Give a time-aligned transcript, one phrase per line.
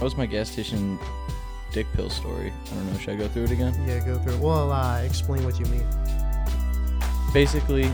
[0.00, 0.98] That was my gas station
[1.72, 2.54] dick pill story.
[2.64, 2.98] I don't know.
[2.98, 3.74] Should I go through it again?
[3.86, 4.36] Yeah, go through.
[4.36, 4.40] it.
[4.40, 5.86] Well, uh, explain what you mean.
[7.34, 7.92] Basically,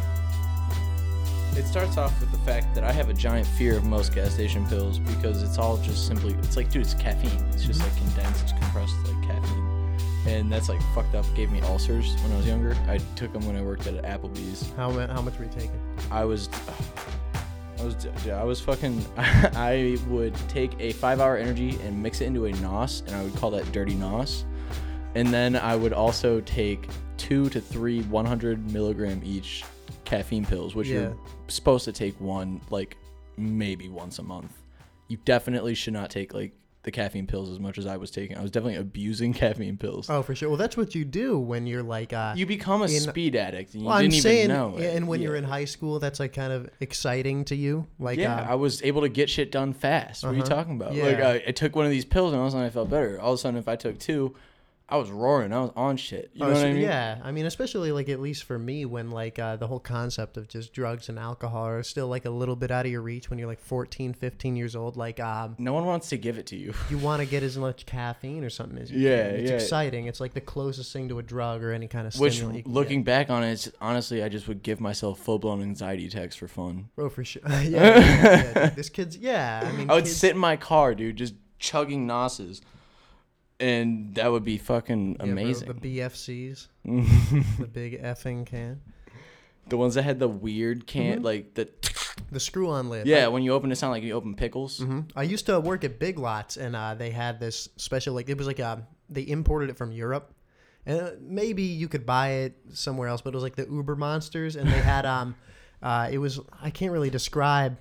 [1.57, 4.35] it starts off with the fact that I have a giant fear of most gas
[4.35, 6.35] station pills because it's all just simply.
[6.35, 7.45] It's like, dude, it's caffeine.
[7.53, 9.99] It's just like condensed, it's compressed, like caffeine,
[10.29, 11.27] and that's like fucked up.
[11.35, 12.77] Gave me ulcers when I was younger.
[12.87, 14.73] I took them when I worked at Applebee's.
[14.77, 15.81] How how much were you taking?
[16.13, 16.96] I was, I
[17.87, 19.05] was, dude, I was fucking.
[19.17, 23.35] I would take a five-hour energy and mix it into a nos, and I would
[23.37, 24.45] call that dirty nos.
[25.15, 29.65] And then I would also take two to three 100 milligram each
[30.05, 31.01] caffeine pills, which Yeah.
[31.01, 31.17] you're
[31.49, 32.97] supposed to take one like
[33.39, 34.53] maybe once a month.
[35.09, 36.53] You definitely should not take like
[36.87, 38.39] the caffeine pills as much as I was taking.
[38.39, 40.09] I was definitely abusing caffeine pills.
[40.09, 40.49] Oh, for sure.
[40.49, 42.13] Well, that's what you do when you're like.
[42.15, 44.77] Uh, you become a in- speed addict, and you well, I'm saying, even know.
[44.79, 47.87] yeah, and when you're in high school, that's like kind of exciting to you.
[47.99, 50.23] Like, yeah, uh, I was able to get shit done fast.
[50.23, 50.55] What are you Uh-huh.
[50.55, 50.95] talking about?
[50.95, 51.29] Like Yeah.
[51.29, 53.21] I, I took one of these pills and all of a sudden I felt better.
[53.21, 54.35] All of a sudden, if I took two,
[54.89, 55.53] I was roaring.
[55.53, 56.31] I was on shit.
[56.33, 56.83] You Oh, know what so- I mean?
[56.83, 60.37] Yeah, I mean, especially like at least for me, when like uh, the whole concept
[60.37, 63.29] of just drugs and alcohol are still like a little bit out of your reach
[63.29, 64.97] when you're like 14, 15 years old.
[64.97, 66.73] Like, um, No one wants to give it to you.
[66.89, 69.35] you want to get as much caffeine or something as you Yeah, can.
[69.41, 69.57] It's yeah.
[69.57, 70.07] exciting.
[70.07, 72.59] It's like the closest thing to a drug or any kind of Which, stimulant.
[72.59, 75.63] you can looking back on it, it's, honestly, I just would give myself full blown
[75.63, 76.91] anxiety attacks for fun.
[76.97, 77.05] get.
[77.05, 77.43] oh, for sure.
[77.49, 79.63] yeah, yeah, yeah, this kid's yeah.
[79.67, 82.61] I mean, I would kids- sit in my car, dude, just chugging nosses,
[83.61, 85.69] and that would be fucking yeah, bro, amazing.
[85.81, 88.81] the BFCs, the big effing can,
[89.69, 91.25] the ones that had the weird can, Mhm.
[91.25, 91.69] like the
[92.33, 93.07] the screw-on lid.
[93.07, 94.79] yeah, when you open it, sound like you open pickles.
[94.81, 98.29] hmm I used to work at Big Lots, and uh, they had this special like
[98.29, 98.77] it was like uh
[99.09, 100.35] they imported it from Europe,
[100.87, 103.97] and uh, maybe you could buy it somewhere else, but it was like the Uber
[103.97, 105.35] monsters, and they had um,
[105.83, 107.77] uh, it was I can't really describe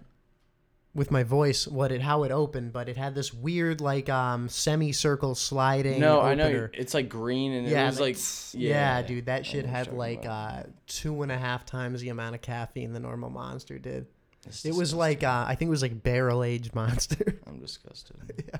[0.95, 4.47] with my voice what it how it opened, but it had this weird like um
[4.49, 5.99] semicircle sliding.
[5.99, 6.71] No, I know opener.
[6.73, 10.25] it's like green, and Yeah, it was like, like, Yeah, dude, that shit had like
[10.25, 14.07] uh, two and a half times the amount of caffeine the normal monster did.
[14.47, 17.39] It's It was like uh, I think it was like barrel aged monster.
[17.47, 18.15] I'm disgusted.
[18.47, 18.59] yeah.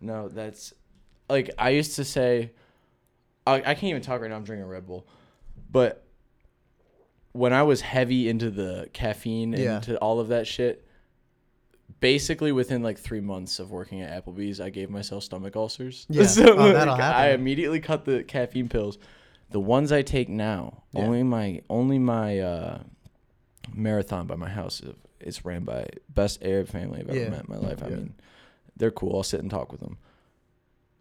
[0.00, 0.72] No, that's
[1.28, 2.52] like I used to say.
[3.46, 4.36] I, I can't even talk right now.
[4.36, 5.06] I'm drinking a Red Bull,
[5.70, 6.04] but
[7.32, 9.76] when I was heavy into the caffeine and Yeah.
[9.76, 10.86] into all of that shit,
[12.00, 16.06] basically within like three months of working at Applebee's, I gave myself stomach ulcers.
[16.08, 16.26] Yeah.
[16.26, 18.98] so Oh, that'll like, I immediately cut the caffeine pills.
[19.50, 21.02] The ones I take now, Yeah.
[21.02, 22.82] only my only my uh,
[23.74, 27.28] marathon by my house is it's ran by best Arab family I've ever Yeah.
[27.30, 27.82] met in my life.
[27.82, 27.96] I Yeah.
[27.96, 28.14] mean,
[28.76, 29.16] they're cool.
[29.16, 29.98] I'll sit and talk with them.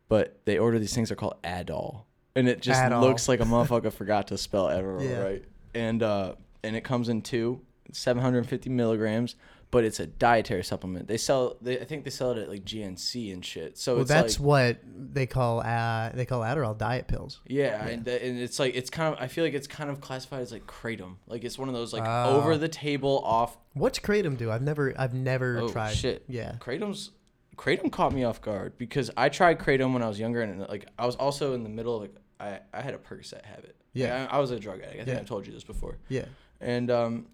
[0.09, 1.09] But they order these things.
[1.09, 2.03] They're called Adol,
[2.36, 3.02] and it just Adol.
[3.02, 4.70] looks like a motherfucker forgot to spell
[5.02, 5.20] Yeah.
[5.20, 5.46] right?
[5.76, 7.62] And uh, and it comes in two,
[7.92, 9.36] 750 milligrams.
[9.69, 11.09] But it's a dietary supplement.
[11.09, 11.57] They sell.
[11.61, 13.78] They, I think they sell it at like GNC and shit.
[13.78, 14.78] So Well, that's like, what
[15.13, 17.41] they call uh, they call Adderall diet pills.
[17.45, 19.22] yeah, And, th- and it's like it's kind of.
[19.22, 21.16] I feel like it's kind of classified as like kratom.
[21.28, 22.29] Like it's one of those like Ah.
[22.29, 23.57] over the table off.
[23.73, 24.50] What's kratom do?
[24.51, 25.94] I've never I've never Oh tried.
[25.95, 26.23] shit!
[26.29, 26.55] Yeah.
[26.59, 27.11] Kratom's
[27.57, 30.85] kratom caught me off guard because I tried kratom when I was younger and like
[30.97, 33.75] I was also in the middle of like I I had a Percocet habit.
[33.75, 34.28] Like, Yeah.
[34.31, 34.94] I, I was a drug addict.
[34.94, 35.19] I think Yeah.
[35.19, 35.97] I've told you this before.
[36.07, 36.25] Yeah.
[36.61, 37.25] And um,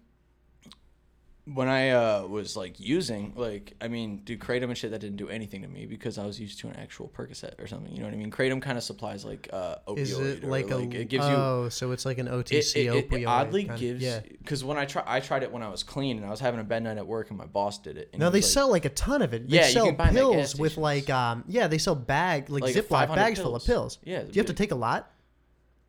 [1.46, 5.18] when I uh, was like using, like, I mean, dude, kratom and shit that didn't
[5.18, 7.92] do anything to me because I was used to an actual Percocet or something.
[7.92, 8.30] You know what I mean?
[8.30, 9.98] Kratom kind of supplies like uh, opioid.
[9.98, 11.34] Is it or, like, a it gives you.
[11.34, 13.20] oh, so it's like an OTC it, it, opioid.
[13.20, 14.20] it oddly kind of- gives yeah.
[14.38, 16.60] because when I try I tried it when I was clean and I was having
[16.60, 18.08] a bad night at work and my boss did it.
[18.14, 19.48] And No, they like, sell like a ton of it.
[19.50, 21.76] They Yeah, you sell can buy 'em at gas pills with like um yeah, they
[21.78, 23.96] sell bag like, Like Ziploc 500 bags full of pills.
[23.96, 23.98] pills.
[24.06, 25.10] Yeah, Do you have to take a lot?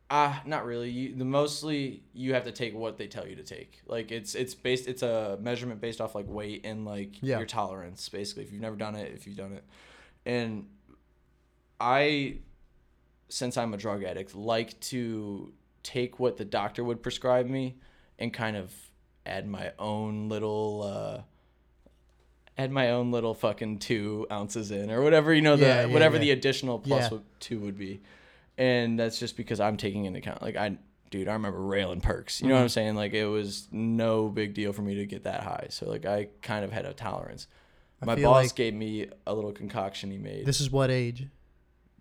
[0.08, 0.88] Ah, not really.
[0.90, 3.80] You, the mostly you have to take what they tell you to take.
[3.86, 7.38] Like it's it's based it's a measurement based off like weight and like Yeah.
[7.38, 8.44] your tolerance basically.
[8.44, 9.64] If you've never done it, if you've done it,
[10.24, 10.66] and
[11.80, 12.38] I,
[13.28, 17.76] since I'm a drug addict, like to take what the doctor would prescribe me
[18.18, 18.72] and kind of
[19.24, 20.82] add my own little.
[20.82, 21.22] uh
[22.58, 25.86] Add my own little fucking two ounces in, or whatever you know the Yeah, yeah,
[25.92, 28.00] whatever the additional plus two would be
[28.58, 30.42] and that's just because I'm taking into account.
[30.42, 30.78] Like I,
[31.10, 32.40] dude, I remember railing perks.
[32.40, 32.62] You know what Mm-hmm.
[32.64, 32.94] I'm saying?
[32.96, 35.66] Like it was no big deal for me to get that high.
[35.70, 37.46] So like I kind of had a tolerance.
[38.02, 40.44] I My boss like- gave me a little concoction he made.
[40.44, 41.28] This, is what age?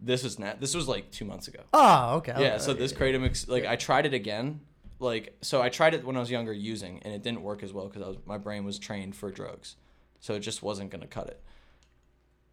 [0.02, 0.60] This was not.
[0.60, 1.62] This was like two months ago.
[1.74, 2.34] Oh, okay.
[2.38, 2.48] yeah.
[2.56, 4.60] okay, So this kratom, like I tried it again.
[5.00, 7.74] Like so, I tried it when I was younger using, and it didn't work as
[7.74, 9.75] well because my brain was trained for drugs,
[10.22, 11.42] so it just wasn't gonna cut it.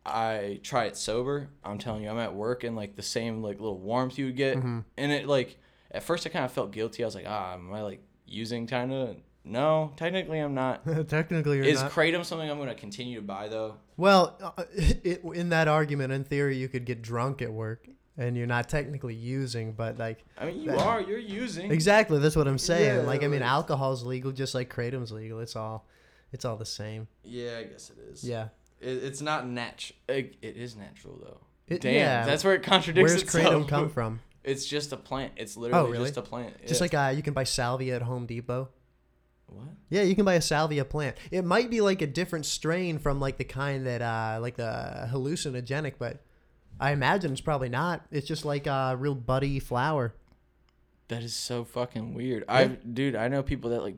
[0.04, 1.48] I try it sober.
[1.64, 4.36] I'm telling you, I'm at work and like the same like little warmth you would
[4.36, 4.80] get, Mm-hmm.
[4.96, 5.58] and it like
[5.90, 7.02] at first I kind of felt guilty.
[7.04, 9.16] I was like, ah, am I like using kind of?
[9.44, 10.84] No, technically I'm not.
[11.08, 11.90] Technically, you're Is not.
[11.90, 13.76] kratom something I'm gonna continue to buy though?
[13.96, 18.36] well, uh, it, in that argument, in theory, you could get drunk at work, and
[18.36, 21.00] you're not technically using, but like I mean, you That- are.
[21.00, 21.70] You're using.
[21.72, 22.96] exactly that's what I'm saying.
[23.00, 25.40] Yeah, like I mean, alcohol's legal, just like kratom's legal.
[25.40, 25.86] It's all,
[26.32, 27.08] it's all the same.
[27.24, 28.22] Yeah, I guess it is.
[28.24, 28.48] Yeah.
[28.82, 29.96] It, it's not natural.
[30.08, 31.38] It, it is natural though.
[31.68, 32.26] It- Damn, yeah.
[32.26, 33.64] that's where it contradicts Where's itself.
[33.64, 34.20] kratom come from?
[34.44, 35.32] It's just a plant.
[35.36, 36.04] It's literally really?
[36.06, 36.54] just a plant.
[36.66, 36.84] Just Yeah.
[36.84, 38.68] like uh, you can buy salvia at Home Depot.
[39.46, 39.68] what?
[39.88, 41.16] Yeah, you can buy a salvia plant.
[41.30, 45.08] It might be like a different strain from like the kind that uh like the
[45.12, 46.22] hallucinogenic, but
[46.80, 48.04] I imagine it's probably not.
[48.10, 50.14] It's just like a real buddy flower.
[51.08, 52.44] That is so fucking weird.
[52.48, 53.96] I dude, I know people that like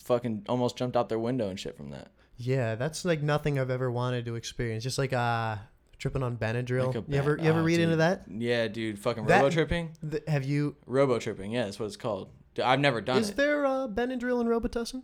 [0.00, 2.10] fucking almost jumped out their window and shit from that.
[2.38, 4.82] Yeah, that's like nothing I've ever wanted to experience.
[4.84, 5.56] Just like uh
[5.98, 6.94] tripping on Benadryl.
[6.94, 8.24] Like you ever you ever oh, read into that?
[8.28, 9.90] Yeah, dude, fucking That- robo tripping.
[10.08, 10.76] Th- have you?
[10.86, 11.50] Robo tripping.
[11.52, 12.30] Yeah, that's what it's called.
[12.54, 13.36] Dude, I've never done Is it.
[13.36, 15.02] there uh, Benadryl and Robitussin?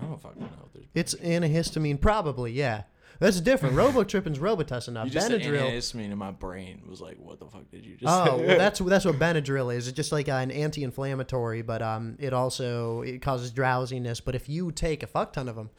[0.00, 0.48] I don't fucking know.
[0.72, 2.52] There's- It's antihistamine, probably.
[2.52, 2.82] Yeah,
[3.20, 3.74] that's different.
[3.76, 4.92] Robotripping's Robitussin.
[4.94, 5.60] Now you just Benadryl.
[5.70, 8.46] antihistamine, and my brain was like, "What the fuck did you just?" Oh, say?
[8.46, 9.86] well, that's that's what Benadryl is.
[9.88, 14.20] It's just like an anti-inflammatory, but um, it also it causes drowsiness.
[14.20, 15.70] But if you take a fuck ton of them,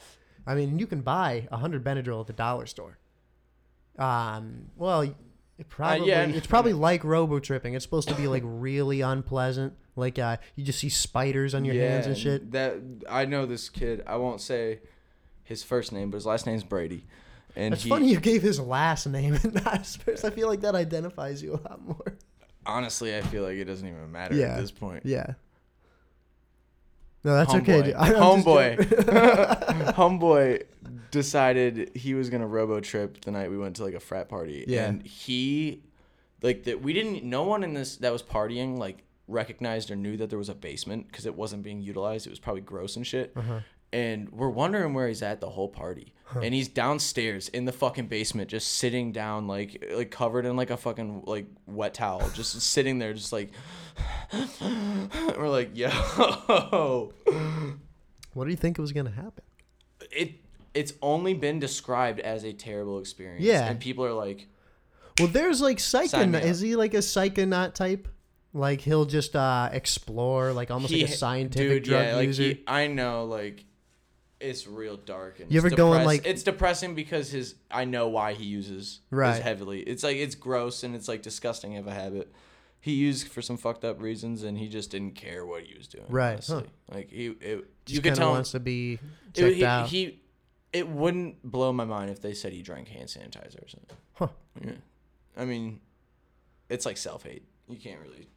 [0.48, 2.98] I mean, you can buy a hundred Benadryl at the dollar store.
[3.98, 7.74] Um, well, it probably yeah, it's probably like robo tripping.
[7.74, 9.74] It's supposed to be like really unpleasant.
[9.96, 12.52] Like uh, you just see spiders on your hands and shit.
[12.52, 12.76] That
[13.10, 14.04] I know this kid.
[14.08, 14.80] I won't say
[15.44, 17.06] his first name, but his last name's Brady.
[17.56, 20.24] And It's funny you gave his last name and not his first.
[20.24, 22.16] I feel like that identifies you a lot more.
[22.66, 24.54] honestly, I feel like it doesn't even matter Yeah.
[24.54, 25.06] at this point.
[25.06, 25.34] Yeah.
[27.24, 27.82] No, that's okay.
[27.82, 27.86] Homeboy.
[27.86, 27.96] dude.
[27.96, 29.94] I'm Homeboy.
[29.94, 30.64] Homeboy
[31.12, 34.64] decided he was gonna robo trip the night we went to like a frat party.
[34.68, 34.86] Yeah.
[34.88, 35.84] And he
[36.42, 40.18] like that we didn't no one in this that was partying like recognized or knew
[40.18, 42.26] that there was a basement because it wasn't being utilized.
[42.26, 43.34] It was probably gross and shit.
[43.36, 43.60] Uh-huh.
[43.92, 46.14] And we're wondering where he's at the whole party.
[46.36, 50.70] And he's downstairs in the fucking basement, just sitting down, like like covered in like
[50.70, 53.52] a fucking like wet towel, just sitting there, just like.
[55.38, 55.90] we're like, yo,
[58.34, 59.44] What do you think was gonna happen?
[60.12, 60.34] it
[60.74, 63.44] it's only been described as a terrible experience.
[63.44, 63.68] Yeah.
[63.68, 64.48] And people are like,
[65.20, 66.44] Well, there's like psychonaut.
[66.44, 68.08] Is he like a psychonaut type?
[68.54, 72.28] Like he'll just uh, explore, like almost he- like a scientific dude, drug yeah, like
[72.28, 72.44] user.
[72.44, 73.66] he, I know, like
[74.40, 75.40] it's real dark.
[75.40, 79.02] And You it's ever going, like- It's depressing because his I know why he uses
[79.12, 79.42] Right.
[79.42, 79.82] heavily.
[79.82, 82.32] It's like it's gross and it's like disgusting of a habit.
[82.82, 85.88] He used for some fucked up reasons and he just didn't care what he was
[85.88, 86.06] doing.
[86.08, 86.66] Right, honestly.
[86.90, 89.00] Like he, it, you just could kind tell wants to be
[89.36, 89.88] it- he, out.
[89.90, 90.22] he
[90.72, 93.98] it wouldn't blow my mind if they said he drank hand sanitizer or something.
[94.14, 94.28] Huh.
[94.64, 94.72] Yeah.
[95.36, 95.82] I mean,
[96.70, 97.44] it's like self hate.
[97.68, 98.28] You can't really.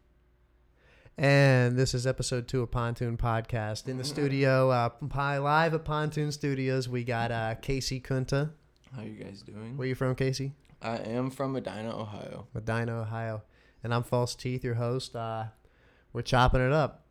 [1.18, 3.86] And this is episode two of Pontoon Podcast.
[3.86, 8.50] In the studio, uh, live at Pontoon Studios, we got uh, KC Kunta.
[8.96, 9.76] How you guys doing?
[9.76, 10.52] Where you from, Casey?
[10.80, 12.46] I am from Medina, Ohio.
[12.54, 13.42] Medina, Ohio.
[13.84, 15.14] And I'm False Teeth, your host.
[15.14, 15.44] Uh,
[16.14, 17.04] we're chopping it up.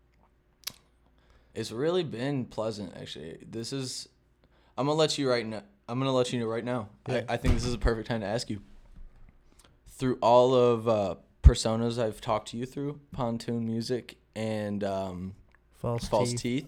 [1.53, 3.37] It's really been pleasant, actually.
[3.47, 4.09] This is.
[4.77, 5.61] I'm gonna let you right now.
[5.87, 6.89] I'm gonna let you know right now.
[7.07, 7.23] Yeah.
[7.29, 8.61] I, I think this is a perfect time to ask you.
[9.89, 15.33] Through all of uh, personas I've talked to you through, pontoon music and um,
[15.73, 16.41] False, false Teeth.
[16.41, 16.67] teeth.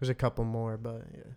[0.00, 1.32] There's a couple more, but yeah.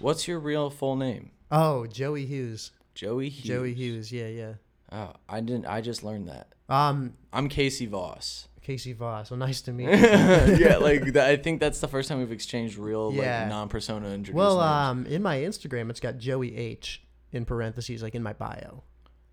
[0.00, 1.30] What's your real full name?
[1.50, 2.72] Oh, Joey Hughes.
[2.94, 3.44] Joey Hughes.
[3.46, 4.12] Joey Hughes.
[4.12, 4.52] Yeah, yeah.
[4.92, 5.66] Oh, I didn't.
[5.66, 6.48] I just learned that.
[6.68, 8.48] Um, I'm Casey Voss.
[8.62, 9.30] Casey Voss.
[9.30, 9.96] Well, nice to meet you.
[9.96, 13.40] yeah, like that, I think that's the first time we've exchanged real Yeah.
[13.40, 14.62] like non-persona Well, names.
[14.66, 18.82] um, in my Instagram, it's got Joey H in parentheses, like in my bio.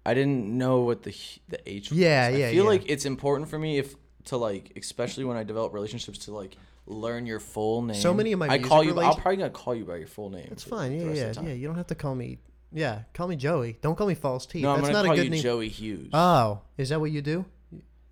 [0.07, 1.89] I didn't know what the h- the H.
[1.89, 1.99] Was.
[1.99, 2.69] Yeah, yeah, I feel yeah.
[2.69, 3.93] like it's important for me if
[4.25, 7.97] to like, especially when I develop relationships, to like learn your full name.
[7.97, 8.97] So many of my I music call you.
[8.97, 10.47] I'll probably gonna call you by your full name.
[10.49, 10.93] It's fine.
[10.93, 11.53] Yeah, yeah, yeah.
[11.53, 12.39] You don't have to call me.
[12.71, 13.79] Yeah, call me Joey.
[13.81, 14.63] Don't call me False Teeth.
[14.63, 15.43] No, I'm That's gonna not call a good you name.
[15.43, 16.09] Joey Hughes.
[16.13, 17.43] Oh, is that what you do?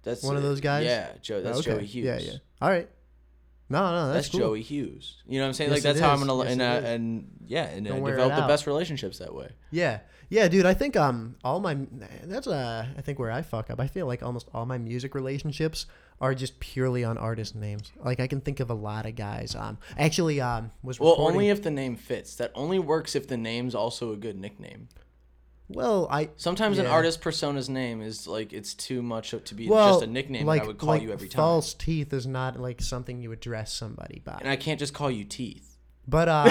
[0.04, 0.86] that's one of those guys?
[0.86, 1.42] Yeah, Joe.
[1.42, 1.72] That's okay.
[1.78, 2.06] Joey Hughes.
[2.06, 2.38] Yeah, yeah.
[2.62, 2.90] All right.
[3.68, 4.40] No, no, that's, That's, cool.
[4.42, 5.24] Joey Hughes.
[5.26, 5.72] You know what I'm saying?
[5.72, 8.48] Yes, like that's how I'm gonna Yes, and, uh, and yeah, and uh, develop the
[8.48, 9.50] best relationships that way.
[9.72, 10.02] Yeah,
[10.36, 10.66] yeah, dude.
[10.66, 11.78] I think um all my
[12.24, 13.80] that's uh I think where I fuck up.
[13.80, 15.86] I feel like almost all my music relationships
[16.22, 17.92] are just purely on artist names.
[18.04, 19.56] Like I can think of a lot of guys.
[19.56, 22.36] Um, actually, um, was Well, recording- only if the name fits.
[22.36, 24.88] That only works if the name's also a good nickname.
[25.68, 29.94] well, I Sometimes an artist persona's name is like it's too much to be well
[29.94, 31.40] just a nickname like that I would call like you every time.
[31.40, 34.38] false teeth is not like something you address somebody by.
[34.40, 35.75] And I can't just call you Teeth.
[36.08, 36.50] But uh,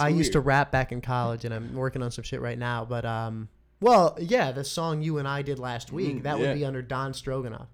[0.00, 2.84] I used to rap back in college, and I'm working on some shit right now.
[2.84, 3.48] But um,
[3.80, 6.46] well, yeah, the song you and I did last week Mm, that yeah.
[6.48, 7.68] would be under Don Stroganoff.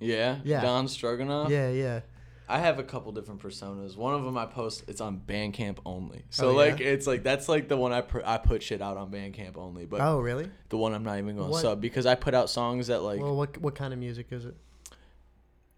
[0.00, 0.38] Yeah.
[0.44, 0.62] Yeah.
[0.62, 1.50] Don Stroganoff.
[1.50, 2.00] Yeah, yeah.
[2.48, 3.96] I have a couple different personas.
[3.96, 6.24] One of them I post it's on Bandcamp only.
[6.30, 6.88] So Oh, like yeah?
[6.88, 9.86] it's like that's like the one I pr- I put shit out on Bandcamp only,
[9.86, 10.50] but Oh, really?
[10.68, 13.20] the one I'm not even going to sub because I put out songs that like
[13.20, 14.54] well, what what kind of music is it?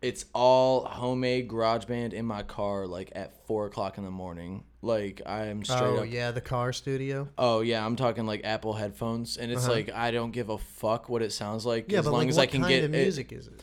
[0.05, 4.65] It's all homemade garage band in my car like at four o'clock in the morning.
[4.83, 7.27] Like I am straight oh, up yeah, the car studio.
[7.39, 9.73] Oh yeah, I'm talking like Apple headphones, and it's Uh-huh.
[9.73, 12.29] like I don't give a fuck what it sounds like Yeah, as but long like,
[12.29, 13.55] as what I can kind get of music is it?
[13.55, 13.63] it.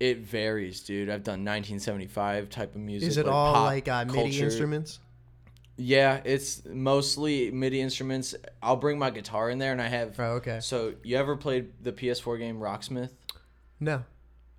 [0.00, 1.08] It varies, dude.
[1.08, 3.08] I've done 1975 type of music.
[3.08, 4.44] Is it like all pop like uh, MIDI culture.
[4.44, 4.98] instruments?
[5.78, 8.34] Yeah, it's mostly MIDI instruments.
[8.62, 10.20] I'll bring my guitar in there, and I have.
[10.20, 10.60] Oh, okay.
[10.60, 13.12] So you ever played the PS4 game Rocksmith?
[13.80, 14.04] No,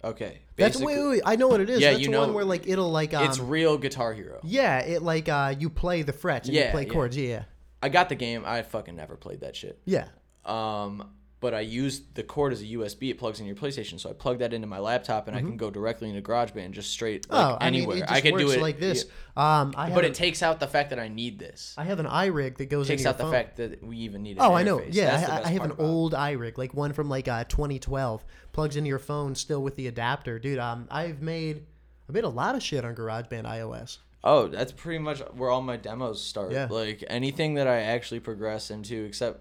[0.03, 1.79] Okay, that's wait, wait, wait, I know what it is.
[1.79, 4.39] Yeah, that's you the know- one where like it'll like um, It's real Guitar Hero.
[4.43, 6.93] yeah, it like uh you play the frets and you Yeah, play yeah.
[6.93, 7.15] chords.
[7.17, 7.43] Yeah,
[7.83, 8.43] I got the game.
[8.45, 9.79] I fucking never played that shit.
[9.85, 10.07] yeah.
[10.45, 13.09] Um, but I use the cord as a USB.
[13.11, 15.57] It plugs in your PlayStation, so I plug that into my laptop, and I can
[15.57, 17.53] go directly into GarageBand, just straight like, Mm-hmm.
[17.53, 17.95] oh, anywhere.
[17.95, 19.05] I mean, it just could works do it like this.
[19.35, 19.61] yeah.
[19.61, 21.73] Um, I have But it takes out the fact that I need this.
[21.77, 23.31] I have an iRig that goes takes into out the phone.
[23.33, 24.37] fact that we even need.
[24.37, 24.81] An Oh, I know.
[24.89, 25.79] Yeah, I, I have an it.
[25.79, 29.87] old iRig, like one from like uh, 2012, plugs into your phone still with the
[29.87, 30.59] adapter, dude.
[30.59, 31.65] Um, I've made
[32.07, 33.97] I made a lot of shit on GarageBand iOS.
[34.23, 36.51] Oh, that's pretty much where all my demos start.
[36.51, 36.67] Yeah.
[36.69, 39.39] Like anything that I actually progress into, except,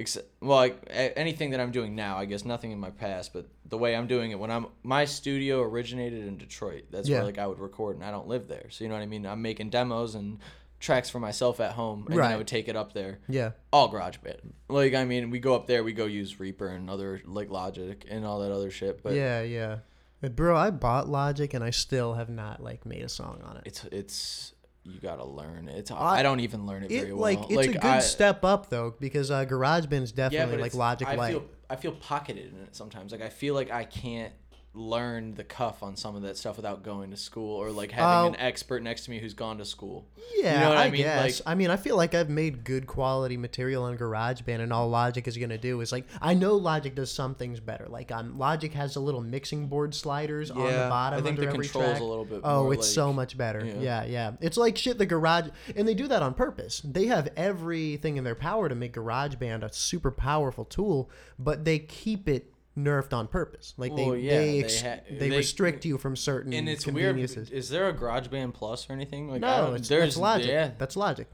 [0.00, 2.16] except well, like anything that I'm doing now.
[2.16, 5.04] I guess nothing in my past, but the way I'm doing it when I'm my
[5.04, 6.84] studio originated in Detroit.
[6.90, 7.18] That's Yeah.
[7.18, 9.06] where like I would record, and I don't live there, so you know what I
[9.06, 9.24] mean.
[9.26, 10.38] I'm making demos and
[10.80, 13.20] tracks for myself at home, and then I would take it up there.
[13.28, 14.40] Yeah, All GarageBand.
[14.68, 18.04] Like I mean, we go up there, we go use Reaper and other like Logic
[18.08, 19.02] and all that other shit.
[19.02, 19.78] But yeah, yeah.
[20.22, 23.56] But bro, I bought Logic and I still have not like made a song on
[23.58, 23.62] it.
[23.66, 24.52] it's it's
[24.90, 25.78] you gotta learn it.
[25.78, 27.22] It's I- I, don't even learn it very well.
[27.22, 31.06] like it's a good I- step up though because uh, GarageBand is definitely like Logic
[31.08, 31.30] I Light.
[31.32, 33.12] Feel, I feel pocketed in it sometimes.
[33.12, 34.32] Like I feel like I can't
[34.72, 38.06] learn the cuff on some of that stuff without going to school or like having
[38.32, 38.34] Oh.
[38.34, 40.06] an expert next to me who's gone to school.
[40.36, 41.02] Yeah, know what I, I mean?
[41.02, 41.40] guess.
[41.40, 44.88] Like- I mean, I feel like I've made good quality material on GarageBand, and all
[44.88, 47.86] Logic is gonna do is like I know Logic does some things better.
[47.88, 51.42] Like um, Logic has the little mixing board sliders on the bottom I think under
[51.42, 52.00] the every controls track.
[52.00, 53.64] a little bit Oh, it's so much better.
[53.64, 53.74] yeah.
[53.80, 54.04] Yeah.
[54.04, 54.98] yeah, It's like shit.
[54.98, 56.80] The garage, and they do that on purpose.
[56.84, 61.10] They have everything in their power to make GarageBand a super powerful tool,
[61.40, 63.74] but they keep it nerfed on purpose.
[63.76, 66.86] Like they Well, yeah, they, they ha- they, they- restrict you from certain And it's
[66.86, 67.18] weird.
[67.18, 69.28] Is there a GarageBand Plus or anything?
[69.28, 70.48] Like no, it's, there's that's Logic.
[70.48, 70.70] Yeah.
[70.78, 71.28] That's Logic.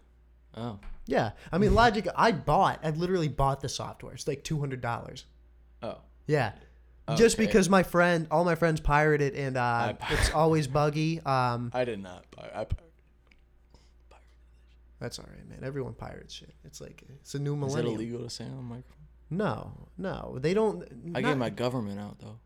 [0.56, 0.78] Oh.
[1.06, 2.06] Yeah, I mean Logic.
[2.16, 2.80] I bought.
[2.82, 4.14] I literally bought the software.
[4.14, 5.24] It's like two hundred dollars.
[5.82, 5.98] Oh.
[6.26, 6.52] Yeah,
[7.14, 11.20] just because my friend, all my friends pirate it, and uh, it's always buggy.
[11.20, 12.24] Um, I did not.
[12.34, 12.82] buy I, pirate.
[14.98, 15.60] that's all right, man.
[15.62, 16.52] Everyone pirates shit.
[16.64, 17.86] It's like it's a new millennium.
[17.86, 18.95] is it illegal to say on the microphone?
[19.30, 20.82] No, no, they don't.
[21.14, 22.38] I not- get my government out though.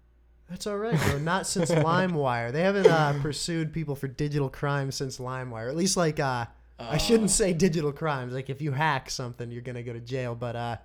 [0.49, 1.18] That's all right, bro.
[1.18, 2.50] Not since LimeWire.
[2.52, 5.68] They haven't uh, pursued people for digital crimes since LimeWire.
[5.68, 6.46] At least like uh,
[6.78, 6.99] I Oh.
[6.99, 8.32] shouldn't say digital crimes.
[8.32, 10.34] Like if you hack something, you're gonna go to jail.
[10.34, 10.76] But uh,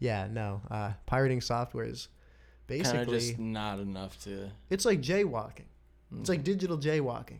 [0.00, 0.60] yeah, no.
[0.70, 2.08] Uh, pirating software is
[2.66, 4.50] basically just not enough to.
[4.68, 5.64] it's like jaywalking.
[6.20, 7.38] It's like digital jaywalking.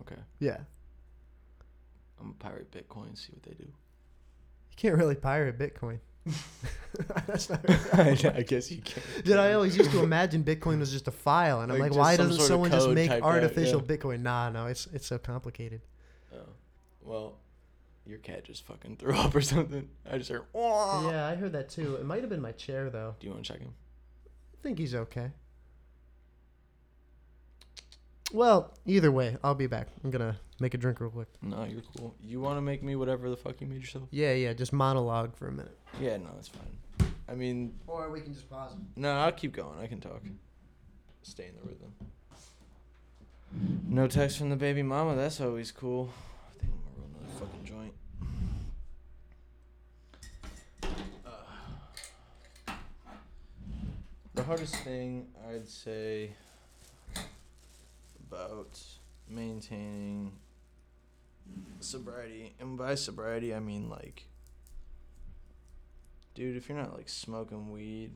[0.00, 0.16] Okay.
[0.40, 0.58] Yeah,
[2.18, 3.16] I'm gonna pirate Bitcoin.
[3.16, 3.64] See what they do.
[3.68, 6.00] you can't really pirate Bitcoin.
[7.26, 7.60] That's not.
[7.94, 9.02] I guess you can.
[9.24, 11.90] Did I always used to imagine Bitcoin was just a file, and I'm Like like,
[11.92, 13.96] just why some doesn't sort of someone just code make typed out, artificial yeah.
[13.96, 14.20] Bitcoin?
[14.22, 15.82] Nah, no, it's it's so complicated.
[16.34, 16.38] Oh.
[17.02, 17.36] Well,
[18.06, 19.88] your cat just fucking threw up or something.
[20.10, 20.42] I just heard.
[20.52, 21.96] "Wah." Yeah, I heard that too.
[21.96, 23.14] It might have been my chair though.
[23.20, 23.74] Do you want to check him?
[24.26, 25.30] I think he's okay.
[28.32, 29.88] Well, either way, I'll be back.
[30.04, 31.28] I'm gonna make a drink real quick.
[31.42, 32.14] No, you're cool.
[32.20, 34.04] You want to make me whatever the fuck you made yourself?
[34.10, 35.76] Yeah, yeah, just monologue for a minute.
[36.00, 37.10] Yeah, no, that's fine.
[37.28, 38.72] I mean, Or we can just pause.
[38.96, 39.78] no, I'll keep going.
[39.80, 40.22] I can talk.
[41.22, 41.92] Stay in the rhythm.
[43.88, 45.14] No text from the baby mama.
[45.16, 46.10] That's always cool.
[46.48, 47.94] I think I'm gonna roll another fucking joint.
[52.66, 52.72] Uh,
[54.34, 56.30] the hardest thing I'd say
[58.30, 58.80] about
[59.28, 60.32] maintaining
[61.80, 64.24] sobriety, and by sobriety I mean like,
[66.34, 68.12] dude, if you're not like smoking weed,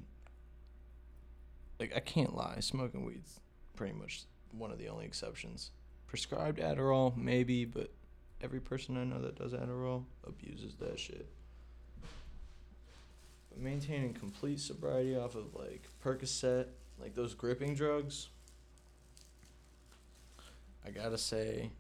[1.79, 3.41] like I can't lie, smoking weed's
[3.77, 5.71] pretty much one of the only exceptions.
[6.07, 7.93] Prescribed Adderall, maybe, but
[8.43, 11.29] every person I know that does Adderall abuses that shit.
[13.49, 16.67] But maintaining complete sobriety off of like Percocet,
[17.01, 18.29] like those gripping drugs,
[20.87, 21.71] I gotta say,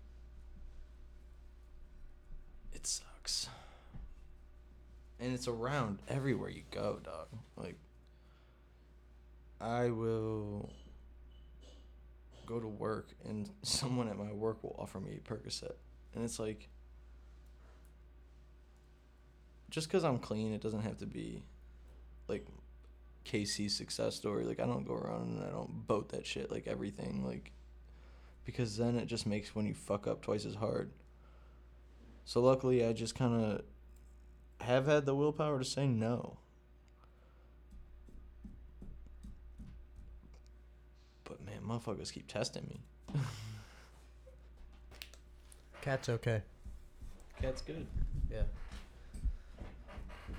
[2.72, 3.48] it sucks.
[5.18, 7.28] And it's around everywhere you go, dog.
[7.56, 7.76] Like,
[9.60, 10.70] I will
[12.46, 15.74] go to work and someone at my work will offer me Percocet,
[16.14, 16.68] and it's like,
[19.70, 21.42] just because I'm clean, it doesn't have to be,
[22.28, 22.46] like,
[23.24, 24.44] KC's success story.
[24.44, 27.52] Like I don't go around and I don't boat that shit like everything like,
[28.44, 30.90] because then it just makes when you fuck up twice as hard.
[32.24, 33.62] So luckily, I just kind of
[34.60, 36.38] have had the willpower to say no.
[41.24, 43.20] But man, motherfuckers keep testing me.
[45.82, 46.42] Cat's okay.
[47.40, 47.86] Cat's good.
[48.30, 48.42] Yeah.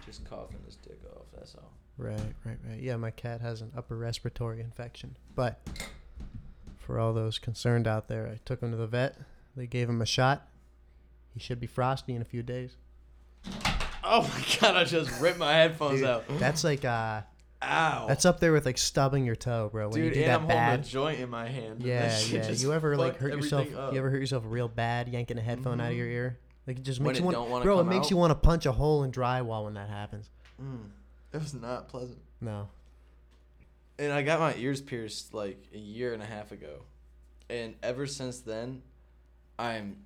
[0.05, 1.25] Just coughing his dick off.
[1.36, 1.72] That's all.
[1.98, 2.79] Right, right, right.
[2.79, 5.15] Yeah, my cat has an upper respiratory infection.
[5.36, 5.60] But
[6.85, 9.15] for all those concerned out there, I took him to the vet.
[9.55, 10.47] They gave him a shot.
[11.33, 12.75] He should be frosty in a few days.
[14.03, 14.75] Oh my god!
[14.75, 16.23] I just ripped my headphones Dude, out.
[16.39, 17.21] That's like uh
[17.63, 18.05] Ow.
[18.07, 19.89] that's up there with like stubbing your toe, bro.
[19.89, 20.65] When Dude, you do and that I'm bad.
[20.69, 21.83] holding a joint in my hand.
[21.83, 22.50] Yeah, yeah.
[22.51, 23.73] You ever like hurt yourself?
[23.75, 23.93] up.
[23.93, 26.11] You ever hurt yourself real bad yanking a headphone out of your Mhm.
[26.13, 26.39] ear?
[26.67, 27.79] Like it just When makes it you want, bro.
[27.79, 28.11] It makes out?
[28.11, 30.29] you want to punch a hole in drywall when that happens.
[30.61, 30.89] Mm,
[31.33, 32.19] it was not pleasant.
[32.41, 32.69] No.
[34.00, 36.83] And I got my ears pierced like a year and a half ago,
[37.50, 38.81] and ever since then,
[39.60, 39.98] I'm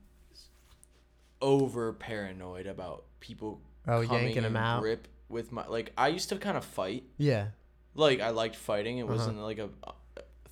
[1.42, 4.82] over paranoid about people Oh, coming yanking 'em in out?
[4.82, 5.94] grip with my like.
[5.98, 7.04] I used to kind of fight.
[7.18, 7.50] Yeah.
[7.94, 8.98] Like I liked fighting.
[8.98, 9.14] It Uh-huh.
[9.14, 9.70] wasn't like a,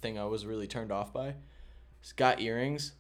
[0.01, 1.35] thing I was really turned off by.
[2.01, 2.93] Just got earrings.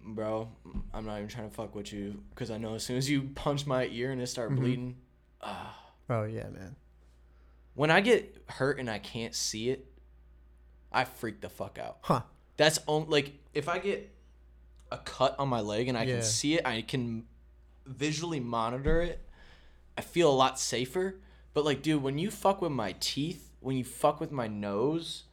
[0.00, 0.48] Bro,
[0.94, 3.30] I'm not even trying to fuck with you because I know as soon as you
[3.34, 4.56] punch my ear and it start Mhm.
[4.56, 4.96] bleeding,
[5.42, 5.92] ah.
[6.08, 6.76] Oh yeah, man.
[7.78, 9.86] When I get hurt and I can't see it,
[10.92, 11.98] I freak the fuck out.
[12.02, 12.22] Huh.
[12.56, 14.10] That's on like if I get
[14.90, 16.14] a cut on my leg and I Yeah.
[16.16, 17.24] can see it, I can
[17.86, 19.20] visually monitor it.
[19.96, 21.20] I feel a lot safer.
[21.54, 25.24] But like, dude, when you fuck with my teeth, when you fuck with my nose,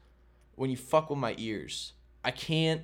[0.56, 2.81] when you fuck with my ears, I can't.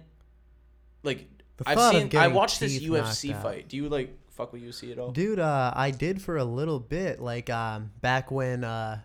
[1.04, 2.08] Like, The I've thought of seen.
[2.08, 3.43] I getting watched this teeth UFC knocked out.
[3.43, 3.67] fight.
[3.69, 5.12] Do you like fuck with UFC at all?
[5.12, 9.02] Dude, uh, I did for a little bit, like um, back when uh,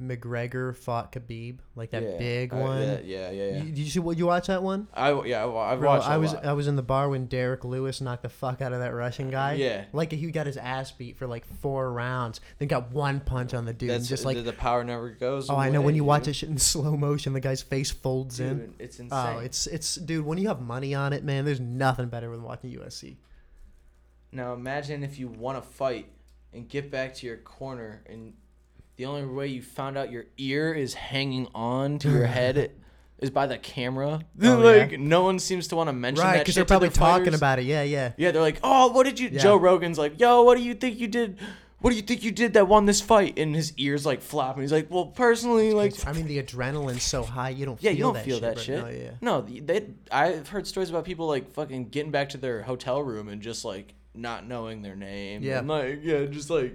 [0.00, 2.16] McGregor fought Khabib, like that Yeah.
[2.18, 2.80] big Uh, one.
[2.82, 3.30] yeah, yeah, yeah.
[3.50, 3.56] yeah.
[3.58, 4.86] You, did you see what you watch that one?
[4.94, 6.06] I yeah, I- watched.
[6.08, 6.44] I was lot.
[6.44, 9.30] I was in the bar when Derrick Lewis knocked the fuck out of that Russian
[9.30, 9.54] guy.
[9.54, 9.84] Yeah.
[9.92, 13.64] like he got his ass beat for like four rounds, then got one punch on
[13.64, 15.50] the dude, and just like the, power never goes.
[15.50, 16.30] oh, I know when away, you watch dude.
[16.30, 18.58] this shit in slow motion, the guy's face folds in.
[18.58, 19.36] Dude, it's insane.
[19.36, 20.24] Oh, it's it's dude.
[20.24, 23.16] When you have money on it, man, there's nothing better than watching UFC.
[24.30, 26.06] now imagine if you want to fight
[26.52, 28.32] and get back to your corner, and
[28.98, 32.72] the only way you found out your ear is hanging on to your head
[33.18, 34.20] is by the camera.
[34.42, 34.96] Oh, like yeah?
[34.98, 36.26] no one seems to want to mention that.
[36.26, 37.38] Right, that because they're probably talking fighters.
[37.38, 37.66] about it.
[37.66, 38.12] Yeah, yeah.
[38.16, 39.38] Yeah, they're like, "Oh, what did you?" Yeah.
[39.38, 41.38] Joe Rogan's like, "Yo, what do you think you did?
[41.80, 44.62] What do you think you did that won this fight?" And his ears like flopping.
[44.62, 47.80] He's like, "Well, personally, like, I mean, the adrenaline's so high, you don't.
[47.80, 48.82] Yeah, feel you don't that feel shit, that but shit.
[48.82, 49.10] No, yeah.
[49.20, 49.86] No, they.
[50.10, 53.64] I've heard stories about people like fucking getting back to their hotel room and just
[53.64, 55.44] like not knowing their name.
[55.44, 55.60] Yeah.
[55.60, 56.74] and, like yeah, just like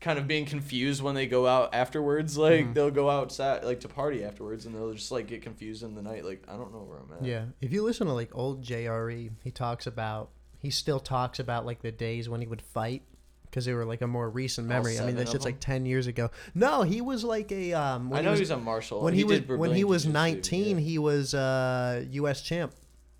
[0.00, 2.36] kind of being confused when they go out afterwards.
[2.36, 2.74] Like Mhm.
[2.74, 6.02] they'll go outside like to party afterwards and they'll just like get confused in the
[6.02, 6.24] night.
[6.24, 7.24] Like I don't know where I'm at.
[7.24, 10.30] Yeah, if you listen to like old JRE, he talks about
[10.60, 13.02] he still talks about like the days when he would fight
[13.44, 14.98] because they were like a more recent memory.
[14.98, 15.52] I mean, that shit's them?
[15.52, 16.30] like ten years ago.
[16.54, 18.12] No, he was like a um.
[18.12, 19.00] I he know was, he's a martial.
[19.02, 20.84] when he, was did when he was nineteen, Yeah.
[20.84, 22.42] he was uh U.S.
[22.42, 22.74] champ.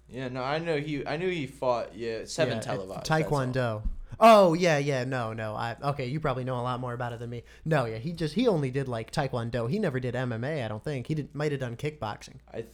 [0.08, 1.06] yeah, no, I know he.
[1.06, 1.94] I knew he fought.
[1.96, 3.06] Yeah, seven Yeah, televised.
[3.08, 3.82] Taekwondo.
[4.18, 5.54] Oh yeah, yeah, no, no.
[5.54, 6.06] I okay.
[6.06, 7.42] You probably know a lot more about it than me.
[7.64, 9.68] No, yeah, he just he only did like Taekwondo.
[9.70, 10.64] He never did MMA.
[10.64, 11.34] I don't think he did.
[11.34, 12.36] Might have done kickboxing.
[12.52, 12.56] I.
[12.62, 12.66] Th-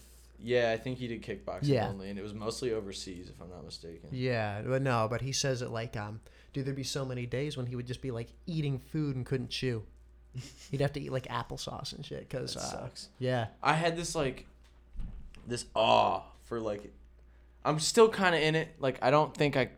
[0.44, 1.88] yeah, I think he did kickboxing Yeah.
[1.88, 4.08] only, and it was mostly overseas, if I'm not mistaken.
[4.10, 6.20] Yeah, but no, but he says it like um,
[6.52, 9.24] dude, there'd be so many days when he would just be like eating food and
[9.24, 9.84] couldn't chew.
[10.72, 12.28] He'd have to eat like applesauce and shit.
[12.28, 13.08] Cause That uh, sucks.
[13.20, 14.46] yeah, I had this like
[15.46, 16.92] this awe for like
[17.64, 18.68] I'm still kind of in it.
[18.80, 19.68] Like I don't think I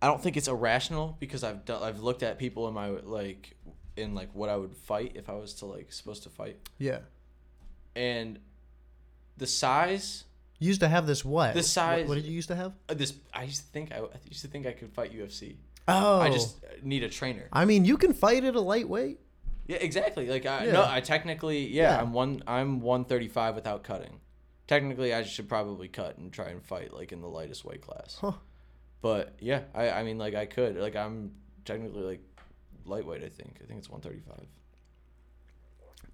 [0.00, 3.56] I don't think it's irrational because I've done I've looked at people in my like
[3.96, 6.56] in like what I would fight if I was to like supposed to fight.
[6.78, 7.00] yeah.
[7.96, 8.38] And
[9.36, 10.24] the size
[10.60, 11.54] You used to have this what?
[11.54, 12.72] The What- size- What, did you used to have?
[12.88, 15.56] uh, this I used to think I, I used to think I could fight UFC.
[15.88, 17.48] Oh, I just need a trainer.
[17.52, 19.18] I mean, you can fight at a lightweight.
[19.66, 20.28] Yeah, exactly.
[20.28, 20.72] Like I Yeah.
[20.72, 22.00] no, I technically yeah, Yeah.
[22.02, 24.20] I'm one I'm 135 without cutting.
[24.66, 28.18] Technically, I should probably cut and try and fight like in the lightest weight class.
[28.20, 28.32] Huh.
[29.00, 31.32] But yeah, I I mean like I could like I'm
[31.64, 32.20] technically like
[32.84, 33.22] lightweight.
[33.22, 34.46] I think I think it's 135.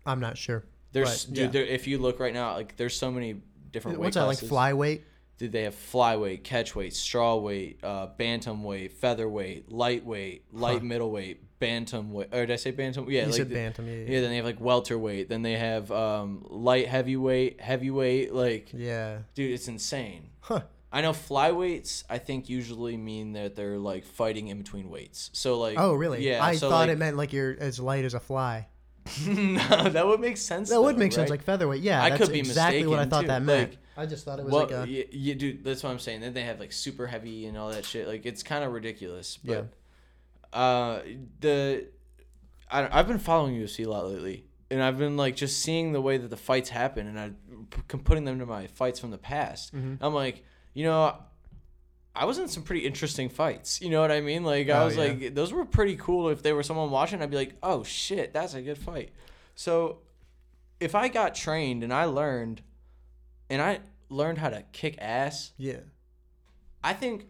[0.07, 0.65] I'm not sure.
[0.93, 1.51] There's But, dude, yeah.
[1.51, 3.41] there, if you look right now, like there's so many
[3.73, 5.01] different weight What's that like flyweight?
[5.37, 10.85] Dude, they have flyweight, catchweight, strawweight, uh, bantamweight, featherweight, lightweight, light Huh.
[10.85, 12.33] middleweight, bantamweight.
[12.33, 13.11] Or did I say bantam?
[13.11, 13.89] Yeah, you like said the- bantam.
[13.89, 14.21] Yeah, Yeah, yeah.
[14.21, 15.29] then they have like welterweight.
[15.29, 18.33] Then they have um, light heavyweight, heavyweight.
[18.33, 19.19] Like, yeah.
[19.35, 20.29] dude, it's insane.
[20.41, 20.61] Huh.
[20.95, 22.05] I know flyweights.
[22.09, 25.31] I think usually mean that they're like fighting in between weights.
[25.33, 26.25] So like, Oh, really?
[26.27, 28.69] Yeah, I so, thought like- it meant like you're as light as a fly.
[29.27, 30.71] no, that would make sense.
[30.71, 31.83] That would though, make sense, like featherweight.
[31.83, 33.27] Yeah, I that's could be exactly what I thought too.
[33.27, 33.73] that meant.
[33.73, 34.89] Like, I just thought it was well, like a.
[34.89, 36.21] yeah, yeah, dude, that's what I'm saying.
[36.23, 38.09] Then they have like super heavy and all that shit.
[38.09, 39.37] Like it's kind of ridiculous.
[39.45, 39.69] But
[40.53, 41.01] uh,
[41.41, 41.87] the
[42.71, 45.93] I don't, I've been following UFC a lot lately, and I've been like just seeing
[45.93, 47.31] the way that the fights happen, and I
[47.89, 49.75] p- putting them to my fights from the past.
[49.75, 49.99] Mhm.
[50.01, 51.17] I'm like, you know.
[52.17, 53.81] I was in some pretty interesting fights.
[53.81, 54.45] You know what I mean?
[54.45, 55.03] Like I Oh, was yeah.
[55.03, 56.29] like, those were pretty cool.
[56.29, 59.11] If there was someone watching, I'd be like, oh shit, that's a good fight.
[59.57, 59.99] So,
[60.79, 62.63] if I got trained and I learned,
[63.51, 65.81] and I learned how to kick ass, yeah.
[66.85, 67.27] I think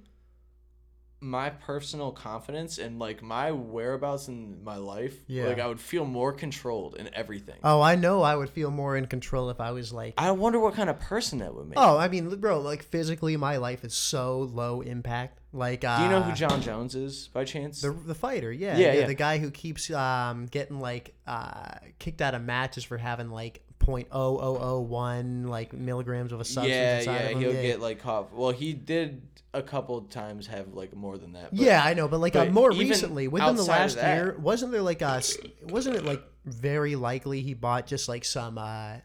[1.25, 5.47] my personal confidence and like my whereabouts in my life, Yeah.
[5.47, 7.57] like I would feel more controlled in everything.
[7.65, 8.23] Oh, I know.
[8.23, 10.15] I would feel more in control if I was like.
[10.19, 11.79] I wonder what kind of person that would make.
[11.79, 15.41] Oh, I mean, bro, like physically, my life is so low impact.
[15.53, 17.81] Like, uh, Do you know who Jon Jones is by chance?
[17.81, 19.07] The, the fighter, yeah, Yeah, yeah.
[19.07, 23.63] the guy who keeps um getting like uh kicked out of matches for having like
[23.85, 27.41] point oh oh oh one like milligrams of a substance yeah, inside yeah, of him.
[27.41, 27.63] he'll yeah.
[27.63, 28.33] get like caught.
[28.35, 31.51] Well, he did a couple times have like more than that.
[31.51, 34.73] but- yeah, I know, but like uh, more recently, within the last that- year, wasn't
[34.73, 35.23] there like a
[35.65, 38.97] wasn't it like very likely he bought just like some uh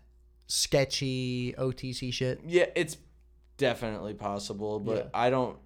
[0.47, 2.41] sketchy OTC shit?
[2.45, 2.97] Yeah, it's
[3.57, 5.03] definitely possible, but Yeah.
[5.13, 5.57] I don't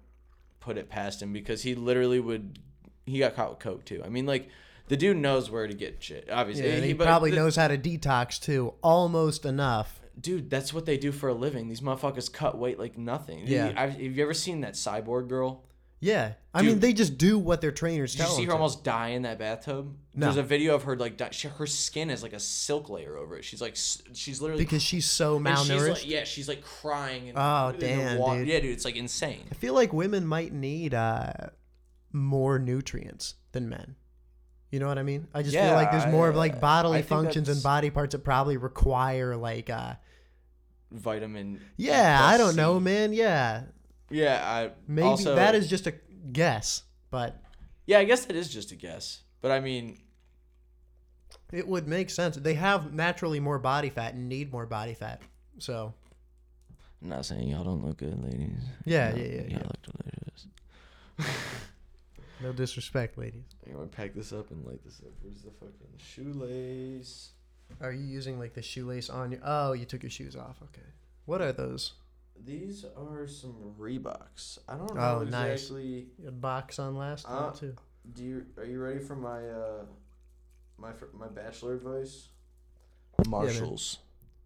[0.60, 2.58] put it past him because he literally would.
[3.06, 4.02] He got caught with coke too.
[4.04, 4.48] I mean, like
[4.88, 6.28] the dude knows where to get shit.
[6.30, 10.00] Obviously, Yeah, and he probably the- knows how to detox too, almost enough.
[10.20, 11.68] Dude, that's what they do for a living.
[11.68, 13.42] These motherfuckers cut weight like nothing.
[13.46, 13.72] Yeah.
[13.76, 15.64] I've, have you ever seen that cyborg girl?
[16.00, 18.52] Yeah, I mean they just do what their trainers Did you see her to.
[18.52, 19.96] almost die in that bathtub?
[20.14, 20.26] No.
[20.26, 23.16] There's a video of her like di- she, her skin has like a silk layer
[23.16, 23.44] over it.
[23.44, 25.88] She's like she's literally because she's so and she's malnourished.
[25.94, 27.30] like, yeah, she's like crying.
[27.30, 28.46] And, Oh, the damn, dude.
[28.48, 29.46] Yeah, dude, it's like insane.
[29.50, 31.32] I feel like women might need uh,
[32.12, 33.96] more nutrients than men.
[34.74, 35.28] You know what I mean?
[35.32, 38.24] I just feel like there's more of like bodily I functions and body parts that
[38.24, 39.94] probably require like uh
[40.90, 41.60] Vitamin.
[41.76, 43.12] yeah, I don't know, man.
[43.12, 43.62] Yeah.
[44.10, 45.94] Yeah, I Maybe also, that is just a
[46.32, 46.82] guess,
[47.12, 47.40] but
[47.86, 49.22] Yeah, I guess that is just a guess.
[49.40, 50.00] But I mean,
[51.52, 52.34] it would make sense.
[52.34, 55.22] They have naturally more body fat and need more body fat.
[55.60, 55.94] So,
[57.00, 58.58] I'm not saying y'all don't look good, ladies.
[58.84, 59.58] Yeah, Y'all- yeah, yeah, Y'all yeah.
[59.58, 60.46] look delicious.
[62.44, 63.44] no disrespect, ladies.
[63.66, 65.12] I'm gonna pack this up and light this up.
[65.22, 67.30] Where's the fucking shoelace?
[67.80, 70.58] Are you using like the shoelace on your Oh, you took your shoes off.
[70.62, 70.86] Okay.
[71.24, 71.94] What are those?
[72.44, 74.58] These are some Reeboks.
[74.68, 75.62] I don't Oh, know nice.
[75.70, 76.06] exactly.
[76.26, 77.74] A box on last Uh, too.
[78.14, 79.84] Do you are you ready for my uh
[80.78, 82.28] my my bachelor advice?
[83.26, 83.98] Marshalls.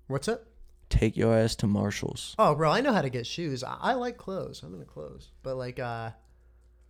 [0.06, 0.46] What's it?
[0.88, 2.34] Take your ass to Marshalls.
[2.38, 3.62] Oh, bro, I know how to get shoes.
[3.62, 4.62] I, I like clothes.
[4.62, 6.10] I'm into clothes, but like uh,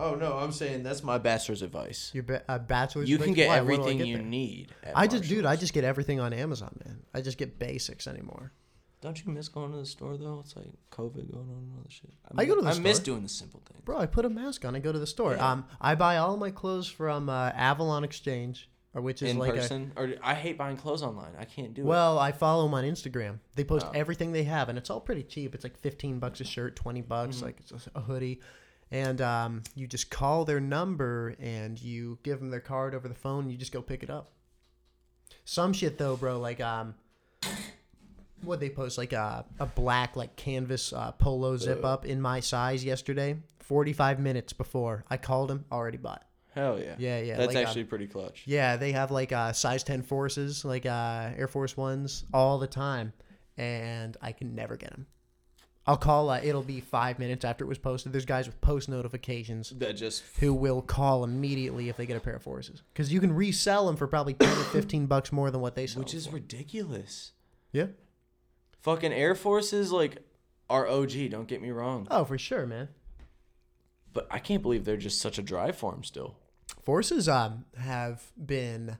[0.00, 2.10] Oh no, I'm saying that's my bachelor's advice.
[2.14, 3.08] your ba- uh, bachelor's.
[3.10, 3.60] You like, can get why?
[3.60, 4.24] What do I everything get you there?
[4.26, 4.74] need.
[4.84, 7.00] At I just, dude, I just get everything on Amazon, man.
[7.12, 8.52] I just get basics anymore.
[9.00, 10.40] Don't you miss going to the store though?
[10.44, 12.10] It's like COVID going on and all that shit.
[12.36, 12.80] I go to the store.
[12.80, 13.80] I miss doing the simple things.
[13.84, 14.74] Bro, I put a mask on.
[14.76, 15.34] I go to the store.
[15.34, 15.50] Yeah.
[15.52, 19.50] Um, I buy all my clothes from uh, Avalon Exchange, or which is in like
[19.52, 21.32] a person, or I hate buying clothes online.
[21.38, 21.86] I can't do it.
[21.86, 23.38] Well, I follow them on Instagram.
[23.54, 23.92] They post Oh.
[23.94, 25.54] everything they have, and it's all pretty cheap.
[25.54, 27.42] It's like fifteen bucks a shirt, twenty bucks, Mhm.
[27.42, 28.40] like it's a hoodie,
[28.90, 33.14] and um, you just call their number and you give them their card over the
[33.14, 33.44] phone.
[33.44, 34.30] And you just go pick it up.
[35.44, 36.38] Some shit though, bro.
[36.38, 36.94] Like um,
[38.42, 42.40] what they post like a a black like canvas uh, polo zip up in my
[42.40, 43.36] size yesterday.
[43.60, 46.24] Forty five minutes before I called him, already bought.
[46.54, 46.94] Hell yeah.
[46.98, 47.36] Yeah, yeah.
[47.36, 48.42] That's like, uh, actually pretty clutch.
[48.46, 52.66] yeah, they have like uh, size 10 forces, like uh, Air Force Ones, all the
[52.66, 53.12] time.
[53.56, 55.06] And I can never get them.
[55.88, 58.12] I'll call, uh, it'll be five minutes after it was posted.
[58.12, 62.20] There's guys with post notifications That just who will call immediately if they get a
[62.20, 62.82] pair of forces.
[62.92, 65.86] Because you can resell them for probably 10 or 15 bucks more than what they
[65.86, 66.02] sell.
[66.02, 66.34] which is for.
[66.34, 67.32] ridiculous.
[67.72, 67.86] Yeah.
[68.82, 70.18] Fucking Air Forces like
[70.70, 71.30] are OG.
[71.30, 72.88] Don't get me wrong, Oh, for sure, man.
[74.12, 76.36] but I can't believe they're just such a dry form still.
[76.82, 78.98] Forces um, have been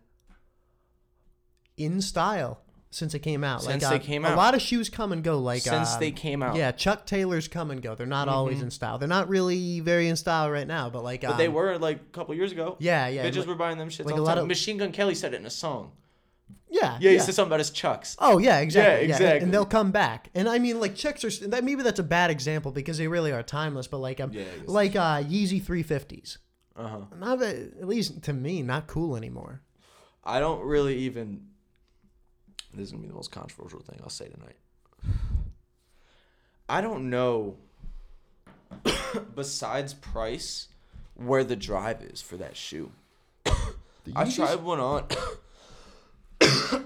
[1.77, 3.63] in style since it came out.
[3.63, 5.39] Since like, they uh, came A lot of shoes come and go.
[5.39, 7.95] Like Since um, they came out, Yeah, Chuck Taylors come and go.
[7.95, 8.63] They're not always Mhm.
[8.65, 8.99] in style.
[8.99, 11.97] They're not really very in style right now, but like but they um, were like
[11.97, 12.77] a couple years ago.
[12.79, 13.25] Yeah, yeah.
[13.29, 14.07] Bitches like- were buying them shit.
[14.07, 14.43] like all a lot time.
[14.43, 15.93] of- Machine Gun Kelly said it in a song.
[16.71, 16.99] Yeah.
[17.01, 18.15] Yeah, he said something about his chucks.
[18.19, 19.09] Oh yeah, exactly.
[19.09, 19.43] Yeah, exactly.
[19.45, 20.29] And they'll come back.
[20.35, 23.33] And I mean, like chucks are that maybe that's a bad example because they really
[23.33, 23.87] are timeless.
[23.87, 26.37] But like um, Yeah, like uh, Yeezy 350s,
[26.77, 26.99] Uh huh.
[27.19, 29.63] not at least to me, not cool anymore.
[30.25, 31.48] I don't really even.
[32.75, 34.57] This is gonna be the most controversial thing I'll say tonight.
[36.69, 37.57] I don't know.
[39.35, 40.69] besides price,
[41.15, 42.93] where the drive is for that shoe.
[43.47, 44.37] I Yeezys?
[44.37, 45.05] tried one on.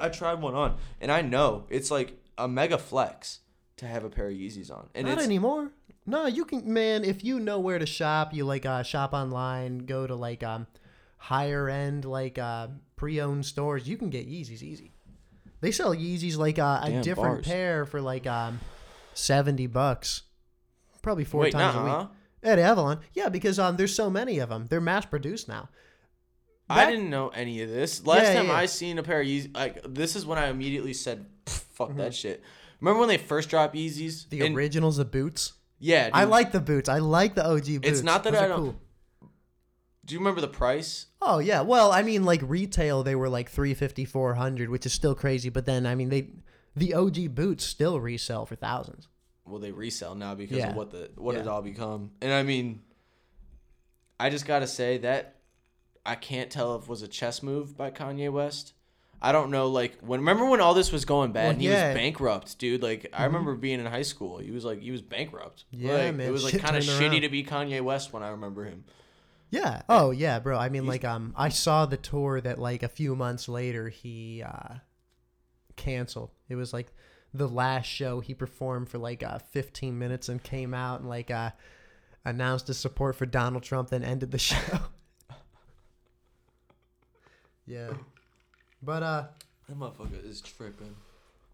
[0.00, 3.40] I tried one on, and I know it's like a mega flex
[3.76, 5.70] to have a pair of Yeezys on, and Not it's anymore.
[6.06, 7.04] No, you can, man.
[7.04, 10.66] If you know where to shop, you like uh, shop online, go to like um,
[11.16, 13.88] higher end like uh, pre-owned stores.
[13.88, 14.92] You can get Yeezys easy.
[15.64, 17.46] They sell Yeezys like uh, a Damn, different bars.
[17.46, 18.60] pair for like um,
[19.14, 20.22] seventy bucks,
[21.02, 22.08] probably four wait, times a week.
[22.42, 24.66] At Avalon, yeah, because um, there's so many of them.
[24.68, 25.70] They're mass produced now.
[26.68, 28.04] I didn't know any of this.
[28.06, 28.52] Last Yeah, time yeah.
[28.54, 31.98] I seen a pair of Yeezys, like this is when I immediately said, "Fuck Mm-hmm.
[31.98, 32.42] that shit."
[32.80, 34.28] Remember when they first dropped Yeezys?
[34.28, 35.54] The And- originals, the boots.
[35.78, 36.88] yeah, I like the boots.
[36.90, 37.88] I like the OG boots.
[37.88, 38.76] It's not that Those I don't-
[40.04, 41.06] Do you remember the price?
[41.22, 45.14] Oh yeah, well, I mean, like retail, they were like 350, 400, which is still
[45.14, 45.48] crazy.
[45.48, 46.28] But then, I mean, they
[46.76, 49.08] the OG boots still resell for thousands.
[49.46, 50.70] Well, they resell now because Yeah.
[50.70, 52.10] of what the what it all become.
[52.20, 52.82] And I mean,
[54.18, 55.36] I just gotta say that
[56.06, 58.74] I can't tell if it was a chess move by Kanye West.
[59.22, 59.68] I don't know.
[59.68, 61.74] Like when remember when all this was going bad Well, and he yeah.
[61.84, 61.88] Mm-hmm.
[61.94, 62.82] was bankrupt, dude.
[62.82, 64.38] Like I remember being in high school.
[64.38, 65.64] He was like he was bankrupt.
[65.70, 67.20] Yeah, like, man, It was like kind of shitty around.
[67.22, 68.84] to be Kanye West when I remember him.
[69.54, 69.82] Yeah.
[69.88, 70.58] Oh yeah, bro.
[70.58, 74.42] I mean, like, um, I saw the tour that like a few months later he
[74.42, 74.74] uh
[75.76, 76.30] canceled.
[76.48, 76.92] It was like
[77.32, 81.30] the last show he performed for like uh 15 minutes and came out and like
[81.30, 81.50] uh
[82.24, 84.56] announced his support for Donald Trump, then ended the show.
[87.64, 87.92] yeah.
[88.82, 89.24] But uh.
[89.68, 90.96] That motherfucker is tripping.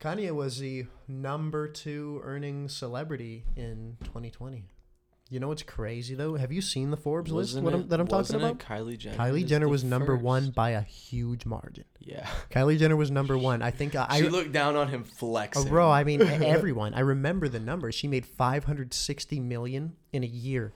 [0.00, 4.64] Kanye was the number two earning celebrity in 2020.
[5.32, 6.34] You know what's crazy though?
[6.34, 8.50] Have you seen the Forbes list Wasn't what I'm, that I'm talking about?
[8.50, 9.16] it Kylie Jenner.
[9.16, 11.84] Kylie Jenner was number one by a huge margin.
[12.00, 12.26] Yeah.
[12.50, 13.62] Kylie Jenner was number one.
[13.62, 15.66] I think I, she looked down on him flexing.
[15.66, 15.88] oh, bro.
[15.88, 16.94] I mean, everyone.
[16.94, 17.92] I remember the number.
[17.92, 20.72] She made 560 million in a year.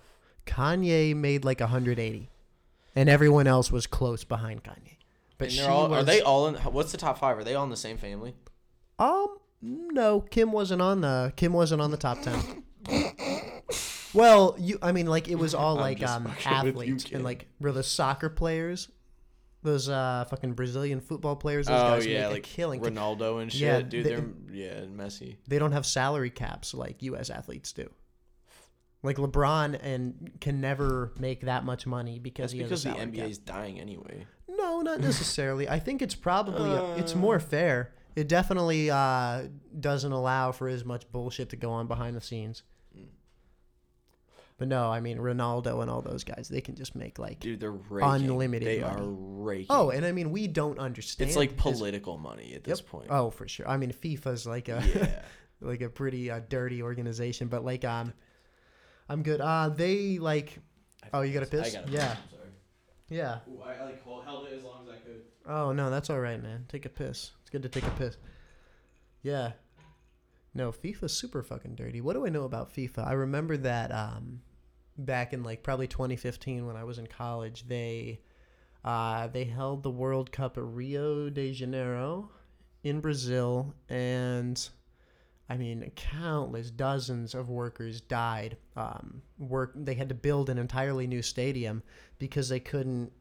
[0.46, 2.30] Kanye made like 180,
[2.94, 4.98] and everyone else was close behind Kanye.
[5.36, 6.02] But And she all, was.
[6.02, 6.54] are they all in?
[6.54, 7.36] What's the top five?
[7.38, 8.34] Are they all in the same family?
[9.00, 12.62] Um, no, Kim wasn't on the Kim wasn't on the top ten.
[14.14, 16.70] well, you, I mean, like it was all I'm like just um fucking with you,
[16.94, 17.14] athletes kid.
[17.16, 18.88] and like were the soccer players,
[19.62, 21.66] those uh fucking Brazilian football players.
[21.66, 22.80] Those oh guys yeah, make like a killing.
[22.80, 24.04] Ronaldo and shit, Yeah, dude.
[24.04, 25.36] they- They, are yeah, and Messi.
[25.48, 27.28] They don't have salary caps like U.S.
[27.30, 27.90] athletes do.
[29.02, 32.90] Like LeBron and can never make that much money because That's he because has the
[32.90, 33.28] a salary NBA cap.
[33.30, 34.26] is dying anyway.
[34.48, 35.68] No, not necessarily.
[35.68, 37.18] I think it's probably it's Uh.
[37.18, 37.92] more fair.
[38.16, 39.48] It definitely uh,
[39.78, 42.62] doesn't allow for as much bullshit to go on behind the scenes.
[44.64, 47.60] But no, I mean Ronaldo and all those guys, they can just make like Dude,
[47.60, 48.30] they're raking.
[48.30, 48.96] Unlimited They money.
[49.02, 49.66] are raking.
[49.68, 51.28] oh, and I mean we don't understand.
[51.28, 53.08] it's like his- political money at this point.
[53.10, 53.68] Oh, for sure.
[53.68, 55.22] I mean FIFA's like a yeah.
[55.60, 58.12] like a pretty uh, dirty organization, but like um,
[59.08, 59.40] I'm good.
[59.42, 60.58] Uh, they like
[61.12, 61.74] Oh, you gotta piss?
[61.74, 62.10] I gotta Yeah.
[62.22, 62.48] I'm sorry.
[63.10, 63.38] yeah.
[63.50, 65.20] Ooh, I like hold, held it as long as I could.
[65.46, 66.64] Oh no, that's all right, man.
[66.68, 67.32] Take a piss.
[67.42, 68.16] It's good to take a piss.
[69.22, 69.52] Yeah.
[70.54, 72.00] No, FIFA's super fucking dirty.
[72.00, 73.06] What do I know about FIFA?
[73.08, 74.40] I remember that um,
[74.96, 78.20] back in like probably 2015 when I was in college, they
[78.84, 82.30] uh, they held the World Cup at Rio de Janeiro
[82.82, 84.68] in Brazil, and
[85.48, 88.56] I mean, countless dozens of workers died.
[88.76, 91.82] Um, work they had to build an entirely new stadium
[92.18, 93.12] because they couldn't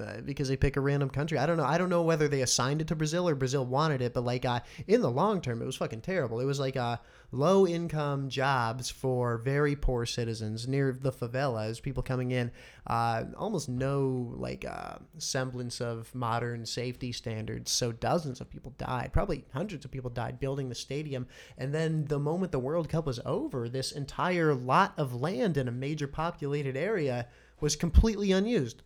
[0.00, 1.38] uh, because they pick a random country.
[1.38, 1.64] I don't know.
[1.64, 4.44] I don't know whether they assigned it to Brazil or Brazil wanted it, but like
[4.44, 6.40] uh, in the long term, it was fucking terrible.
[6.40, 6.96] It was like uh,
[7.30, 11.82] low income jobs for very poor citizens near the favelas.
[11.82, 12.50] People coming in,
[12.86, 17.70] uh, almost no like uh, semblance of modern safety standards.
[17.70, 19.10] So dozens of people died.
[19.12, 21.26] Probably hundreds of people died building the stadium.
[21.58, 25.68] And then the moment the World Cup was over, this entire lot of land in
[25.68, 27.26] a major populated area
[27.60, 28.82] was completely unused.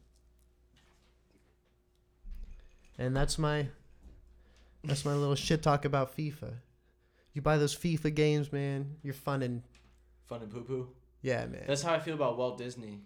[2.98, 3.68] And that's my
[4.84, 6.54] that's my little shit talk about FIFA.
[7.32, 9.62] You buy those FIFA games, man, you're fun and
[10.26, 10.88] Fun and poo poo.
[11.22, 11.64] yeah, man.
[11.66, 13.00] That's how I feel about Walt Disney.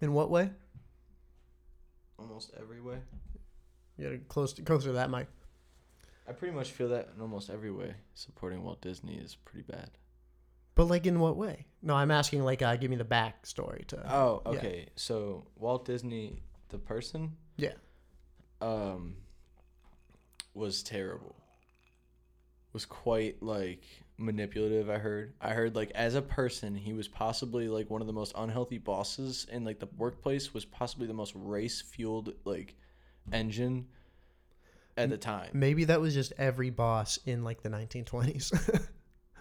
[0.00, 0.50] In what way?
[2.18, 2.96] Almost every way.
[3.98, 5.26] You gotta close to, closer to that mic.
[6.28, 7.94] I pretty much feel that in almost every way.
[8.14, 9.90] Supporting Walt Disney is pretty bad.
[10.74, 11.66] But like in what way?
[11.82, 14.86] No, I'm asking like uh, give me the backstory to Oh, okay.
[14.96, 17.36] So Walt Disney, the person.
[17.56, 17.74] Yeah.
[18.60, 19.16] um
[20.54, 21.36] was terrible.
[22.72, 23.84] Was quite like
[24.18, 25.34] manipulative, I heard.
[25.40, 28.78] I heard like as a person, he was possibly like one of the most unhealthy
[28.78, 32.74] bosses and like the workplace was possibly the most race-fueled like
[33.32, 33.86] engine
[34.96, 35.50] at the time.
[35.52, 38.86] Maybe that was just every boss in like the 1920s.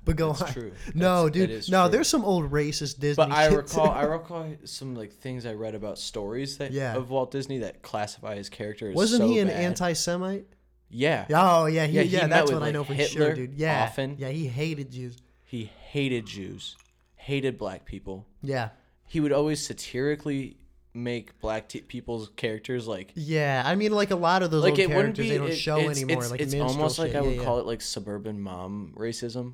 [0.04, 0.54] but go That's on.
[0.54, 0.72] true.
[0.96, 1.72] No, That's- dude.
[1.72, 1.92] No, true.
[1.92, 3.16] there's some old racist Disney.
[3.26, 3.90] But I recall.
[3.90, 6.96] I recall some like things I read about stories that Yeah.
[6.96, 9.58] of Walt Disney that classify his character as Wasn't so he an bad.
[9.58, 10.46] anti-Semite?
[10.94, 13.54] Yeah, Oh yeah, he, Yeah, yeah, he that's what I know for Hitler sure, dude.
[13.54, 14.16] Yeah, often.
[14.20, 15.18] yeah, he hated Jews.
[15.46, 16.76] he hated Jews,
[17.16, 18.26] hated black people.
[18.44, 18.70] Yeah,
[19.08, 20.58] He would always satirically
[20.94, 23.64] make black t- people's characters like yeah.
[23.66, 25.48] I mean, like a lot of those like old it wouldn't characters, be they don't
[25.52, 26.24] it- show it's, anymore.
[26.24, 27.16] It's, like it's almost like shit.
[27.18, 29.54] I would yeah, call it like suburban mom racism,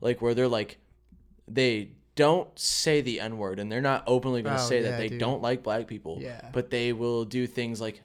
[0.00, 0.78] like where they're like
[1.46, 4.90] they don't say the n word and they're not openly going to Oh, say yeah,
[4.90, 5.20] that they dude.
[5.20, 6.18] don't like black people.
[6.20, 6.48] Yeah.
[6.52, 8.02] but they will do things like.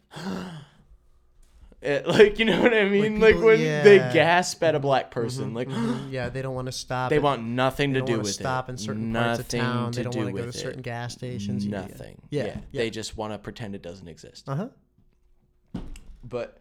[1.81, 5.11] It, like you know what I mean, like, people- when they gasp at a black
[5.11, 7.09] person, like Mhm, yeah, they don't want to stop.
[7.09, 7.21] they it.
[7.23, 8.73] want nothing They to do with stop it.
[8.73, 9.91] in certain nothing parts of town.
[9.91, 10.83] They don't want to go to with certain it.
[10.83, 11.65] gas stations.
[11.65, 11.81] Yeah, yeah.
[11.87, 12.21] Nothing.
[12.29, 12.81] Yeah, Yeah, yeah.
[12.83, 14.47] they just want to pretend it doesn't exist.
[14.47, 15.79] Uh huh.
[16.23, 16.59] But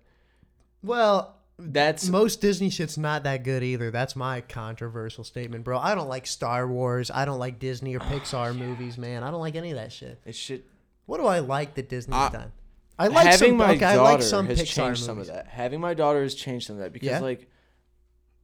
[0.83, 3.90] Well, that's most Disney shit's not that good either.
[3.90, 5.79] That's my controversial statement, bro.
[5.79, 7.11] I don't like Star Wars.
[7.11, 9.22] I don't like Disney or Oh, Pixar movies, man.
[9.22, 10.20] I don't like any of that shit.
[10.25, 10.64] it should.
[11.07, 12.53] What do I like that Disney's I- done?
[12.98, 13.57] I like having some.
[13.57, 15.05] my okay, I daughter like some has Pixar changed movies.
[15.07, 15.48] some of that.
[15.48, 17.18] Having my daughter has changed some of that because Yeah?
[17.20, 17.48] like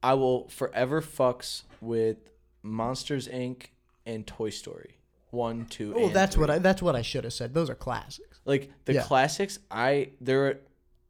[0.03, 2.17] I will forever fucks with
[2.63, 3.67] Monsters Inc.
[4.05, 4.95] and Toy Story
[5.31, 5.93] one, two.
[5.95, 6.49] Oh, that's what.
[6.49, 6.57] I.
[6.57, 7.53] That's what I should have said.
[7.53, 8.39] Those are classics.
[8.45, 9.03] like the Yeah.
[9.03, 9.59] classics.
[9.69, 10.59] I there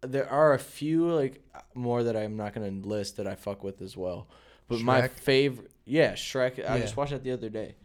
[0.01, 1.41] there are a few like
[1.75, 4.27] more that I'm not gonna list that I fuck with as well.
[4.67, 6.67] But my favorite, yeah, Shrek.
[6.69, 7.75] I just watched that the other day.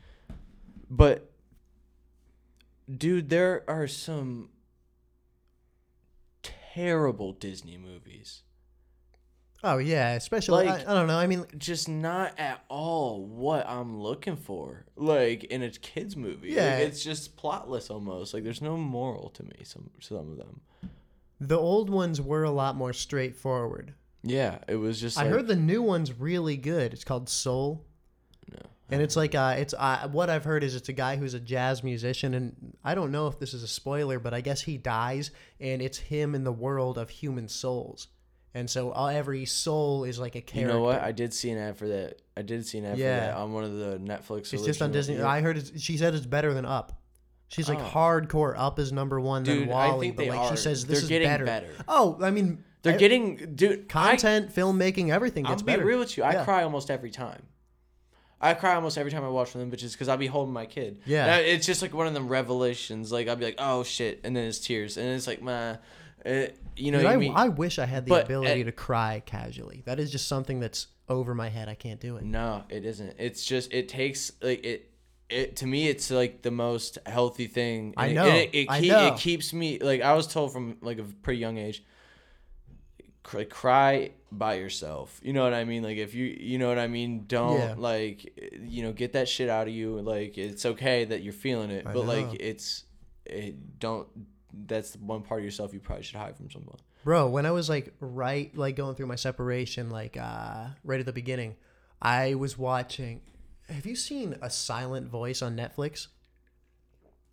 [0.90, 1.30] But
[2.94, 4.50] dude, there are some
[6.42, 8.42] terrible Disney movies.
[9.62, 11.16] Oh yeah, especially Like- I, I don't know.
[11.16, 14.84] I mean, Just not at all what I'm looking for.
[14.94, 16.48] Like in a kids movie.
[16.50, 16.76] Like, Yeah.
[16.78, 18.34] it's just plotless almost.
[18.34, 19.62] Like there's no moral to me.
[19.64, 20.60] Some some of them.
[21.48, 23.94] The old ones were a lot more straightforward.
[24.22, 25.18] Yeah, it was just.
[25.18, 26.92] I like, heard the new one's really good.
[26.92, 27.84] It's called Soul.
[28.50, 28.58] No.
[28.90, 31.40] And it's like uh, it's uh, what I've heard is it's a guy who's a
[31.40, 34.78] jazz musician, and I don't know if this is a spoiler, but I guess he
[34.78, 35.30] dies,
[35.60, 38.08] and it's him in the world of human souls,
[38.54, 40.60] and so uh, every soul is like a character.
[40.60, 41.02] You know what?
[41.02, 42.22] I did see an ad for that.
[42.36, 43.20] I did see an ad Yeah.
[43.20, 44.52] for that on one of the Netflix.
[44.52, 45.20] it's just on Disney.
[45.20, 47.00] I heard it's, she said it's better than Up.
[47.54, 47.82] She's like Oh.
[47.92, 48.54] hardcore.
[48.58, 49.44] Up is number one.
[49.44, 50.50] Dude, then WALL-E, I think but they like are.
[50.56, 51.44] she says this They're is getting better.
[51.44, 51.68] better.
[51.86, 53.88] Oh, I mean, They're I- getting dude.
[53.88, 56.24] content, filmmaking, everything I, I'll gets be real with you.
[56.24, 56.44] I Yeah.
[56.44, 57.42] cry almost every time.
[58.40, 60.52] I cry almost every time I watch one of them bitches because I'll be holding
[60.52, 61.00] my kid.
[61.06, 61.36] Yeah.
[61.36, 63.10] I- it's just like one of them revelations.
[63.12, 65.78] Like I'll be like, oh shit, and then it's tears, and it's like, my.
[66.26, 68.64] it, you know, Dude, I, I mean, I wish I had the But, ability uh,
[68.64, 69.82] to cry casually.
[69.86, 71.68] That is just something that's over my head.
[71.68, 72.24] I can't do it.
[72.24, 73.14] No, it isn't.
[73.18, 74.90] It's just it takes like it.
[75.30, 77.94] It to me, it's like the most healthy thing.
[77.96, 79.06] I And it- know, It, it, I keep- know.
[79.08, 81.82] it keeps me like I was told from like a pretty young age.
[83.22, 85.18] Cry, cry by yourself.
[85.22, 85.82] You know what I mean?
[85.82, 87.24] Like if you, you know what I mean.
[87.26, 87.74] Don't Yeah.
[87.78, 89.98] like, you know, get that shit out of you.
[90.02, 92.84] Like it's okay that you're feeling it, I but like it's,
[93.24, 94.06] it don't.
[94.66, 96.76] That's one part of yourself you probably should hide from someone.
[97.02, 101.06] Bro, when I was like right like going through my separation, like uh right at
[101.06, 101.56] the beginning,
[102.02, 103.22] I was watching
[103.68, 106.08] have you seen a silent voice on Netflix?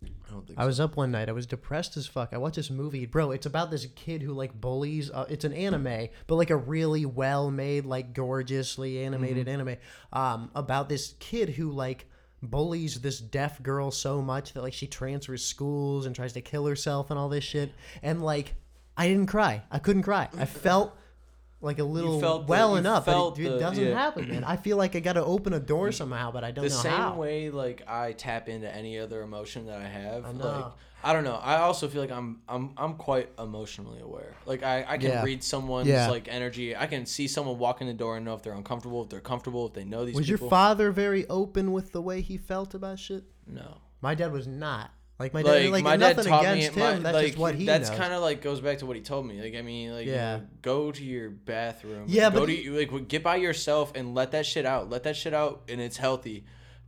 [0.04, 0.58] I don't think.
[0.58, 1.28] I was up one night.
[1.28, 2.30] I was depressed as fuck.
[2.32, 3.30] I watched this movie, bro.
[3.30, 5.10] It's about this kid who like bullies.
[5.10, 9.76] Uh, it's an anime, but like a really well made, like gorgeously animated anime.
[10.12, 12.06] Um, about this kid who like
[12.42, 16.66] bullies this deaf girl so much that like she transfers schools and tries to kill
[16.66, 17.72] herself and all this shit.
[18.02, 18.54] And like,
[18.96, 19.62] I didn't cry.
[19.70, 20.28] I couldn't cry.
[20.36, 20.96] I felt
[21.62, 23.94] like a little felt well enough, but it, it the- doesn't yeah.
[23.94, 24.44] happen, man.
[24.44, 26.76] I feel like I got to open a door somehow, but I don't know.
[26.76, 26.82] how.
[26.82, 30.24] the same way like I tap into any other emotion that I have.
[30.24, 30.72] I Like know.
[31.04, 31.34] I don't know.
[31.42, 34.34] I also feel like I'm I'm I'm quite emotionally aware.
[34.46, 35.24] Like I, I can Yeah.
[35.24, 36.08] read someone's Yeah.
[36.10, 36.76] like energy.
[36.76, 39.18] I can see someone walk in the door and know if they're uncomfortable, if they're
[39.20, 40.44] comfortable, if they know these Was people.
[40.44, 43.24] your father very open with the way he felt about shit?
[43.46, 43.78] no.
[44.00, 44.90] My dad was not.
[45.22, 47.02] Like my Like, dad, like my dad nothing taught me against my, him.
[47.04, 49.26] That's like just what he that's kind of like goes back to what he told
[49.26, 49.40] me.
[49.40, 50.34] Like I mean, like Yeah.
[50.36, 52.06] you know, go to your bathroom.
[52.08, 54.90] Yeah, go but to he- like get by yourself and let that shit out.
[54.90, 56.44] Let that shit out, and it's healthy.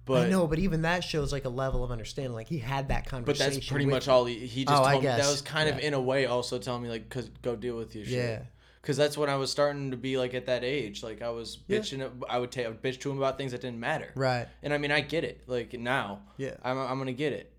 [0.07, 2.35] But I know, but even that shows like a level of understanding.
[2.35, 3.47] Like he had that conversation.
[3.49, 5.09] But that's pretty much all he, he just Oh, told me.
[5.09, 7.95] That was kind of in a way also telling me like, cause go deal with
[7.97, 8.15] your shit.
[8.15, 8.39] Yeah.
[8.83, 11.03] Cause that's when I was starting to be like at that age.
[11.03, 11.79] Like I was Yeah.
[11.79, 12.11] bitching.
[12.29, 14.11] I would take I would bitch to him about things that didn't matter.
[14.15, 14.47] Right.
[14.63, 15.45] And I mean I get it.
[15.47, 16.57] Like now, Yeah.
[16.63, 17.51] I'm I'm gonna get it.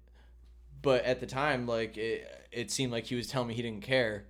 [0.86, 3.82] But at the time, like it it seemed like he was telling me he didn't
[3.84, 4.24] care,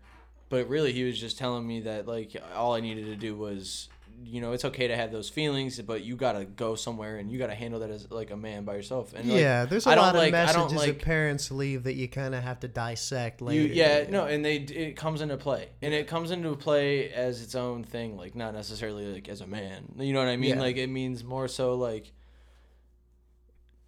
[0.50, 3.90] but really he was just telling me that like all I needed to do was
[4.24, 7.38] you know it's okay to have those feelings but you gotta go somewhere and you
[7.38, 9.14] gotta handle that as like a man by yourself.
[9.14, 11.84] And like, yeah, there's a I don't lot of like- messages like- that parents leave
[11.84, 13.74] that you kind of have to dissect you, later.
[13.74, 15.68] yeah no and they it comes into play.
[15.82, 19.48] And it comes into play as its own thing like not necessarily like as a
[19.48, 19.92] man.
[19.98, 20.56] You know what i mean?
[20.56, 20.62] Yeah.
[20.62, 22.14] like it means more so like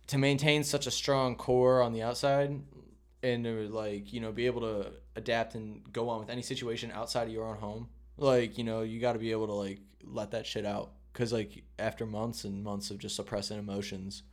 [0.07, 2.59] to maintain such a strong core on the outside
[3.23, 6.91] and to like you know be able to adapt and go on with any situation
[6.91, 9.79] outside of your own home like you know you got to be able to like
[10.03, 14.23] let that shit out because like after months and months of just suppressing emotions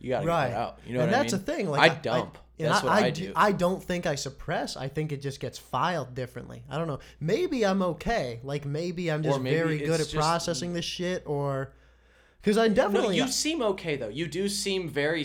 [0.00, 0.48] you got to Right.
[0.48, 1.56] get out you know and that's I the mean?
[1.58, 1.70] thing.
[1.70, 2.36] Like I dump.
[2.58, 3.32] and That's what I do- do.
[3.36, 4.76] I don't think I suppress.
[4.76, 6.62] I think it just gets filed differently.
[6.68, 6.98] I don't know.
[7.20, 8.40] Maybe I'm okay.
[8.42, 11.72] Like maybe I'm just maybe very good at just- processing this shit, or
[12.44, 14.08] because I No, definitely you seem okay though.
[14.08, 15.24] You do seem very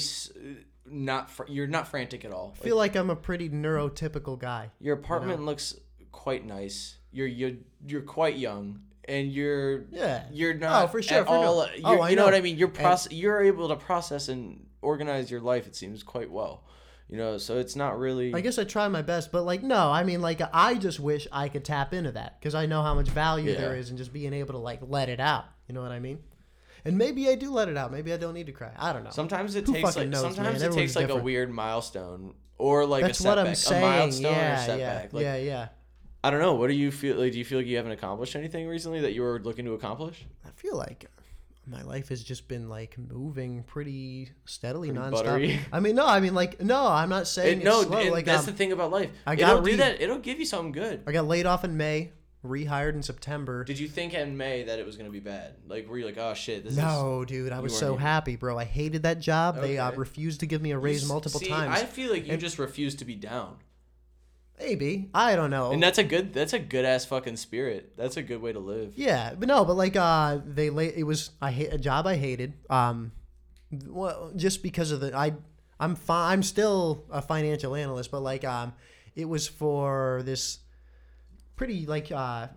[0.86, 1.30] not.
[1.30, 2.56] Fr- you're not frantic at all.
[2.60, 4.72] I feel like I'm a pretty neurotypical guy.
[4.80, 5.76] Your apartment looks
[6.12, 6.98] quite nice.
[7.12, 7.52] You're you're
[7.86, 10.24] you're quite young, and you're Yeah.
[10.32, 11.60] you're oh, not Oh, for sure, at for no- all.
[11.62, 12.26] oh, you're- I you know.
[12.26, 12.34] what.
[12.36, 12.58] I mean.
[12.58, 15.68] You're proce- You're able to process and organize your life.
[15.68, 16.64] It seems quite well.
[17.10, 18.36] You know, so it's not really.
[18.36, 21.28] I guess I try my best, but like no, I mean like I just wish
[21.32, 23.80] I could tap into that because I know how much value there Yeah.
[23.80, 25.46] is in just being able to like let it out.
[25.68, 26.20] You know what I mean?
[26.86, 27.92] And maybe I do let it out.
[27.92, 28.72] Maybe I don't need to cry.
[28.78, 29.10] I don't know.
[29.12, 33.04] sometimes it Who takes like knows, sometimes it takes like a weird milestone or like
[33.04, 33.84] That's a setback, what I'm saying.
[33.84, 35.04] a milestone yeah, or setback.
[35.04, 35.68] yeah, Like, yeah, yeah.
[36.24, 36.56] I don't know.
[36.56, 37.32] What do you feel like?
[37.32, 40.26] Do you feel like you haven't accomplished anything recently that you were looking to accomplish?
[40.46, 41.06] I feel like
[41.66, 45.12] my life has just been like moving pretty steadily Pretty nonstop.
[45.24, 45.60] buttery.
[45.72, 48.42] I mean, no, I mean like no, I'm not saying It, no, and like that's
[48.42, 49.12] um, the thing about life.
[49.26, 50.02] I it'll got do that.
[50.02, 51.04] It'll give you something good.
[51.08, 52.12] I got laid off in May,
[52.46, 53.64] rehired in September.
[53.66, 55.56] Did you think in May that it was gonna be bad?
[55.68, 58.36] Like, were you like, oh shit, this is No, dude, I was so even- happy,
[58.38, 58.58] bro.
[58.58, 59.60] I hated that job.
[59.60, 61.80] They uh, refused to give me a raise multiple See, times.
[61.82, 63.58] I feel like you And- just refuse to be down,
[64.58, 65.72] Maybe I don't know.
[65.72, 66.34] and that's a good.
[66.34, 67.94] That's a good ass fucking spirit.
[67.96, 68.94] That's a good way to live.
[68.98, 72.16] Yeah, but no, but like uh they lay it was I hate a job I
[72.18, 72.54] hated.
[72.70, 73.14] Um
[73.88, 75.34] well just because of the I
[75.80, 78.74] I'm fine I'm still a financial analyst, but like um
[79.16, 80.60] it was for this
[81.60, 82.48] pretty like uh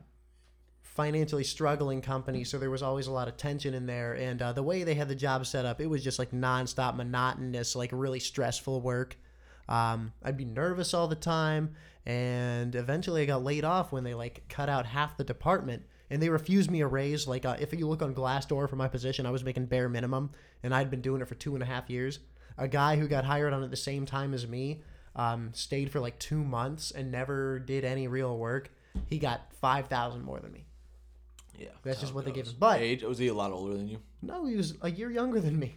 [0.80, 4.52] financially struggling company, so there was always a lot of tension in there and uh,
[4.52, 7.90] the way they had the job set up, it was just like nonstop monotonous, like
[7.92, 9.16] really stressful work.
[9.68, 11.74] Um, I'd be nervous all the time,
[12.06, 16.22] and eventually I got laid off when they like cut out half the department, and
[16.22, 17.26] they refused me a raise.
[17.26, 20.30] Like uh, if you look on Glassdoor for my position, I was making bare minimum,
[20.62, 22.20] and I'd been doing it for two and a half years.
[22.56, 24.82] A guy who got hired on at the same time as me
[25.16, 28.70] um, stayed for like two months and never did any real work.
[29.08, 30.64] He got five thousand more than me.
[31.58, 32.48] Yeah, That's just what they goes.
[32.48, 32.56] him.
[32.58, 33.98] But- age was he a lot older than you?
[34.22, 35.74] No, he was a year younger than me.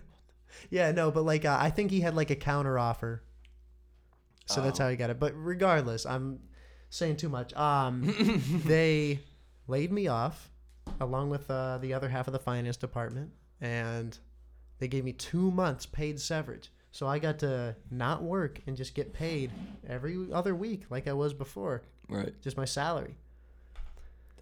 [0.70, 3.22] yeah, no, but like uh, I think he had like a counter offer,
[4.46, 4.84] so that's Oh.
[4.84, 5.18] how he got it.
[5.18, 6.40] But regardless, I'm
[6.90, 7.54] saying too much.
[7.54, 8.12] Um,
[8.66, 9.20] they
[9.66, 10.50] laid me off
[11.00, 13.30] along with uh, the other half of the finance department,
[13.60, 14.18] and
[14.78, 16.68] they gave me two months paid severance.
[16.90, 19.50] So I got to not work and just get paid
[19.86, 22.32] every other week like I was before, Right.
[22.42, 23.16] just my salary.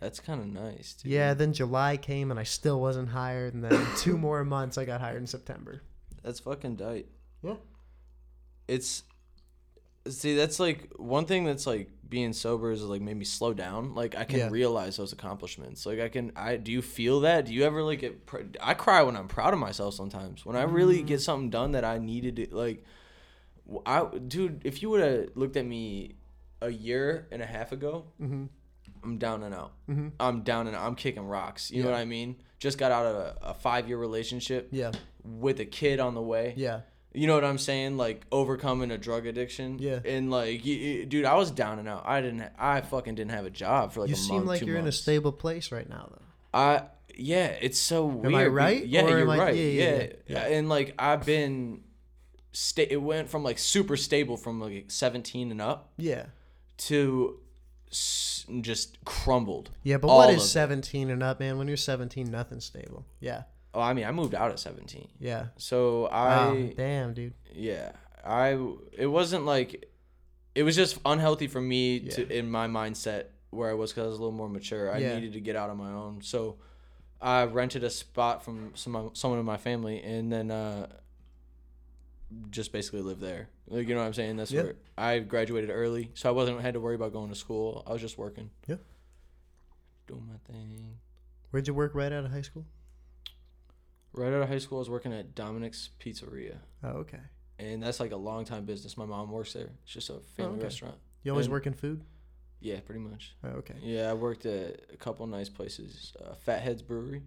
[0.01, 0.94] That's kind of nice.
[0.94, 1.11] Dude.
[1.12, 4.84] Yeah, then July came and I still wasn't hired, and then two more months I
[4.84, 5.82] got hired in September.
[6.22, 7.07] That's fucking tight.
[7.42, 7.55] Yeah.
[8.68, 9.03] It's
[10.09, 13.94] see that's like one thing that's like being sober is like made me slow down.
[13.94, 14.48] Like I can Yeah.
[14.50, 15.84] realize those accomplishments.
[15.86, 17.46] Like I can I do you feel that?
[17.46, 20.46] Do you ever like get pr- I cry when I'm proud of myself sometimes.
[20.46, 21.07] When I really Mm.
[21.07, 22.84] get something done that I needed to like
[23.84, 26.16] I dude, if you would have looked at me
[26.62, 28.44] a year and a half ago, Mm-hmm.
[29.04, 29.72] I'm down and out.
[29.88, 30.12] Mhm.
[30.18, 30.84] I'm down and out.
[30.86, 31.70] I'm kicking rocks.
[31.70, 32.36] You know what I mean?
[32.59, 34.92] Just got out of a, a five year relationship Yeah,
[35.22, 36.54] with a kid on the way.
[36.57, 36.80] yeah,
[37.16, 37.96] You know what I'm saying?
[37.96, 39.78] Like overcoming a drug addiction.
[39.78, 40.00] Yeah.
[40.04, 42.04] And like, dude, I was down and out.
[42.06, 42.44] I didn't.
[42.58, 44.46] I fucking didn't have a job for like you a seem month.
[44.48, 46.22] like you're in a stable place right now, though.
[46.52, 46.82] I
[47.18, 48.26] yeah, it's so weird.
[48.26, 48.86] Am I right?
[48.86, 49.54] Yeah, you're am I- right.
[49.56, 50.38] yeah, Yeah, yeah, yeah.
[50.58, 51.80] And like I've been,
[52.52, 56.26] sta- It went from like super stable from like 17 and up Yeah,
[56.78, 57.40] to
[57.90, 59.70] s- just crumbled.
[59.82, 60.48] yeah, but what is what of is it.
[60.48, 61.56] 17 and up, man?
[61.56, 63.06] When you're 17, nothing's stable.
[63.20, 63.44] Yeah,
[63.77, 65.49] Oh, I mean, I moved out at 17, yeah.
[65.59, 66.29] so I.
[66.49, 67.35] Wow, damn, dude.
[67.55, 67.93] Yeah,
[68.24, 68.59] I.
[68.93, 69.91] It wasn't like,
[70.55, 74.09] it was just unhealthy for me to in my mindset where I was because I
[74.09, 74.91] was a little more mature.
[74.91, 75.14] I Yeah.
[75.14, 76.57] needed to get out on my own, so
[77.20, 80.87] I rented a spot from some someone in my family, and then uh,
[82.51, 83.49] just basically lived there.
[83.68, 84.37] Like you know what I'm saying?
[84.37, 84.62] That's Yeah.
[84.62, 87.83] where I graduated early, so I wasn't had to worry about going to school.
[87.87, 88.49] I was just working.
[88.66, 88.77] Yeah.
[90.07, 90.97] Doing my thing.
[91.51, 92.64] Where'd you work right out of high school?
[94.16, 96.56] Right out of high school, I was working at Dominic's Pizzeria.
[96.82, 97.20] Oh, okay.
[97.58, 98.96] and that's like a long time business.
[98.96, 99.70] My mom works there.
[99.84, 100.64] It's just a family okay.
[100.64, 100.96] restaurant.
[101.22, 102.02] You always And- work in food?
[102.60, 103.34] Yeah, pretty much.
[103.44, 103.74] Oh, okay.
[103.82, 106.14] Yeah, I worked at a couple nice places.
[106.18, 107.22] Uh, Fat Head's Brewery.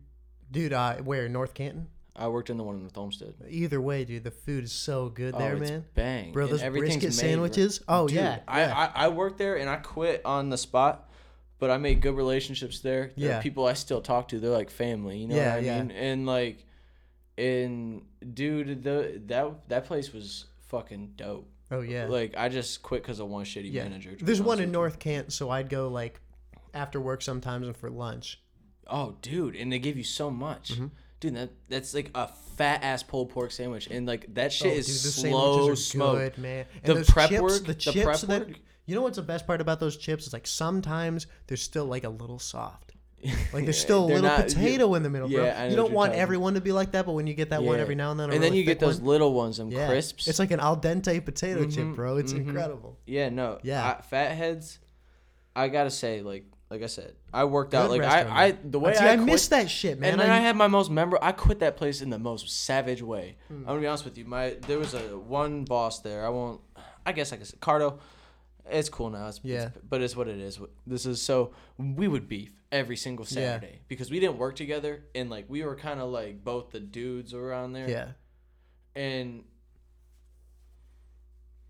[0.51, 1.87] Dude, uh, where North Canton?
[2.15, 3.35] I worked in the one in North Olmsted.
[3.47, 5.85] Either way, dude, the food is so good there, oh, it's man.
[5.93, 7.81] bang, Bro, and those everything's brisket made sandwiches.
[7.87, 8.91] Oh Dude, yeah, I, yeah.
[8.95, 11.09] I I worked there and I quit on the spot,
[11.59, 13.11] but I made good relationships there.
[13.15, 13.41] There are Yeah.
[13.41, 14.39] people I still talk to.
[14.39, 15.81] They're like family, you know Yeah, what I yeah.
[15.83, 15.91] mean?
[15.91, 16.65] And like,
[17.39, 18.01] and
[18.33, 21.49] dude, the that that place was fucking dope.
[21.71, 22.05] oh yeah.
[22.07, 23.83] Like I just quit because of one shitty yeah.
[23.83, 24.15] manager.
[24.19, 24.71] There's one in.
[24.71, 26.19] North Kent, so I'd go like
[26.73, 28.41] after work sometimes and for lunch.
[28.87, 30.73] Oh, dude, and they give you so much.
[30.73, 30.87] Mm-hmm.
[31.19, 32.27] Dude, that that's like a
[32.57, 36.17] fat ass pulled pork sandwich, and like that shit Oh, is dude, slow smoked.
[36.19, 36.65] good, man.
[36.83, 38.47] The prep chips, work- the the chips prep that
[38.85, 40.25] you know what's the best part about those chips?
[40.27, 42.93] Is like sometimes they're still like a little soft.
[43.53, 45.43] Like there's still a They're little not- potato in the middle, bro.
[45.45, 47.11] Yeah, I know you what don't you're want talking- everyone to be like that, but
[47.13, 47.81] when you get that one Yeah.
[47.81, 49.57] every now and then, a and then really you get thick those one, little ones,
[49.57, 50.27] them yeah, crisps.
[50.27, 52.17] It's like an al dente potato chip, Mhm, bro.
[52.17, 52.47] It's mhm.
[52.47, 52.97] incredible.
[53.05, 53.59] Yeah, no.
[53.63, 53.85] Yeah.
[53.97, 54.79] I, Fat Head's.
[55.55, 57.89] I gotta say, like, like I said, I worked out.
[57.89, 58.45] Good Like I.
[58.45, 60.11] I, the way See, I, I quit, missed that shit, man.
[60.11, 61.25] and then I, had my most memorable.
[61.25, 63.37] I quit that place in the most savage way.
[63.47, 63.55] Hmm.
[63.61, 64.25] I'm gonna be honest with you.
[64.25, 66.25] My there was a one boss there.
[66.25, 66.61] I won't.
[67.05, 67.97] I guess I could say Cardo.
[68.71, 69.27] It's cool now.
[69.27, 69.55] It's, Yeah.
[69.67, 70.59] it's- but it's what it is.
[70.87, 73.57] This is so we would beef every single Yeah.
[73.57, 76.79] Saturday because we didn't work together and like we were kind of like both the
[76.79, 78.07] dudes around there yeah,
[78.95, 79.43] and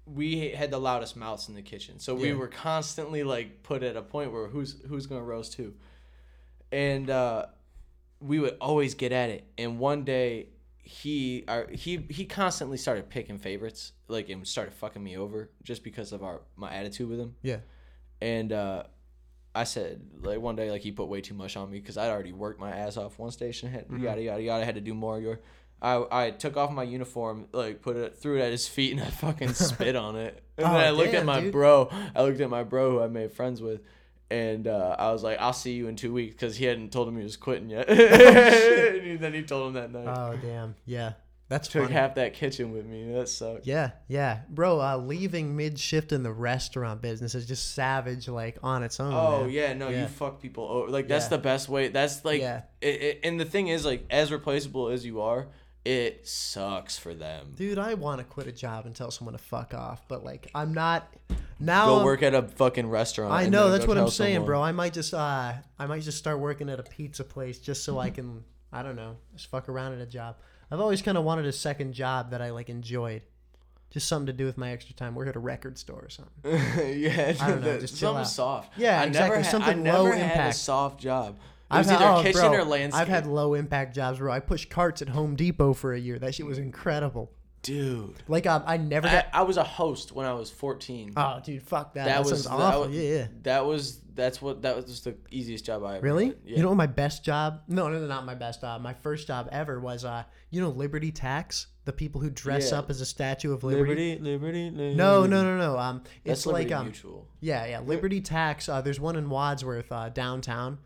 [0.06, 3.96] we had the loudest mouths in the kitchen so we were constantly like put at
[3.96, 5.74] a point where who's who's gonna roast who
[6.72, 7.46] and uh
[8.20, 10.48] we would always get at it and one day
[10.82, 15.84] he our, he he constantly started picking favorites like and started fucking me over just
[15.84, 17.58] because of our my attitude with him yeah.
[18.22, 18.84] and uh
[19.54, 22.10] I said like one day like he put way too much on me because I'd
[22.10, 24.04] already worked my ass off one station had Mm-hmm.
[24.04, 25.40] yada yada yada I had to do more your
[25.82, 29.02] I I took off my uniform like put it threw it at his feet and
[29.02, 31.52] I fucking spit on it and Oh, then I looked damn, at my dude.
[31.52, 33.82] bro I looked at my bro who I made friends with
[34.32, 37.08] and uh, I was like I'll see you in two weeks because he hadn't told
[37.08, 41.14] him he was quitting yet and then he told him that night Oh damn, yeah.
[41.48, 41.96] That's took funny.
[41.96, 44.80] half that kitchen with me that sucked Yeah, yeah, bro.
[44.80, 49.12] Uh, leaving mid shift in the restaurant business is just savage, like on its own.
[49.12, 49.50] Oh man.
[49.50, 50.02] yeah, no, Yeah.
[50.02, 50.92] you fuck people over.
[50.92, 51.30] Like that's Yeah.
[51.30, 51.88] the best way.
[51.88, 52.62] That's like, Yeah.
[52.82, 55.48] it, it, and the thing is, like, as replaceable as you are,
[55.86, 57.54] it sucks for them.
[57.56, 60.50] dude, I want to quit a job and tell someone to fuck off, but like
[60.54, 61.08] I'm not.
[61.60, 63.34] Now Go I'm- work at a fucking restaurant.
[63.34, 64.48] I know that's what I'm saying, someone.
[64.48, 64.62] bro.
[64.62, 68.00] I might just uh, I might just start working at a pizza place just so
[68.00, 70.38] I can, I don't know, just fuck around at a job.
[70.72, 73.24] I've always kind of wanted a second job that I like enjoyed,
[73.90, 75.16] just something to do with my extra time.
[75.16, 76.34] Work at a record store or something.
[77.02, 78.78] yeah, I don't know, just something soft.
[78.78, 80.56] Yeah, I exactly, Never had, something I never low had a impact.
[80.58, 81.38] soft job.
[81.72, 83.02] It I've was had, either oh, kitchen bro, or landscape.
[83.02, 84.32] I've had low impact jobs, bro.
[84.34, 86.18] I pushed carts at Home Depot for a year.
[86.18, 87.32] That shit was incredible.
[87.62, 88.16] dude.
[88.28, 89.28] Like um, I never I, got.
[89.34, 91.14] I was a host when I was 14.
[91.16, 92.06] Oh, dude, fuck that.
[92.06, 92.88] that, That, was sounds that awful.
[92.88, 93.28] was- yeah, yeah.
[93.44, 96.04] That was that's what that was the easiest job I ever.
[96.04, 96.28] Really?
[96.28, 96.38] had.
[96.44, 96.58] Yeah.
[96.58, 97.62] You know what my best job?
[97.68, 98.82] No, no, no, not my best job.
[98.82, 102.80] My first job ever was uh, you know, Liberty Tax, the people who dress Yeah.
[102.80, 104.16] up as a Statue of Liberty.
[104.16, 104.96] Liberty, Liberty, Liberty.
[104.96, 105.78] No, no, no, no.
[105.78, 107.28] Um, That's it's Liberty like um, Mutual.
[107.42, 107.80] yeah, yeah.
[107.80, 108.68] Liberty Tax.
[108.68, 110.80] Uh, there's one in Wadsworth, uh, downtown.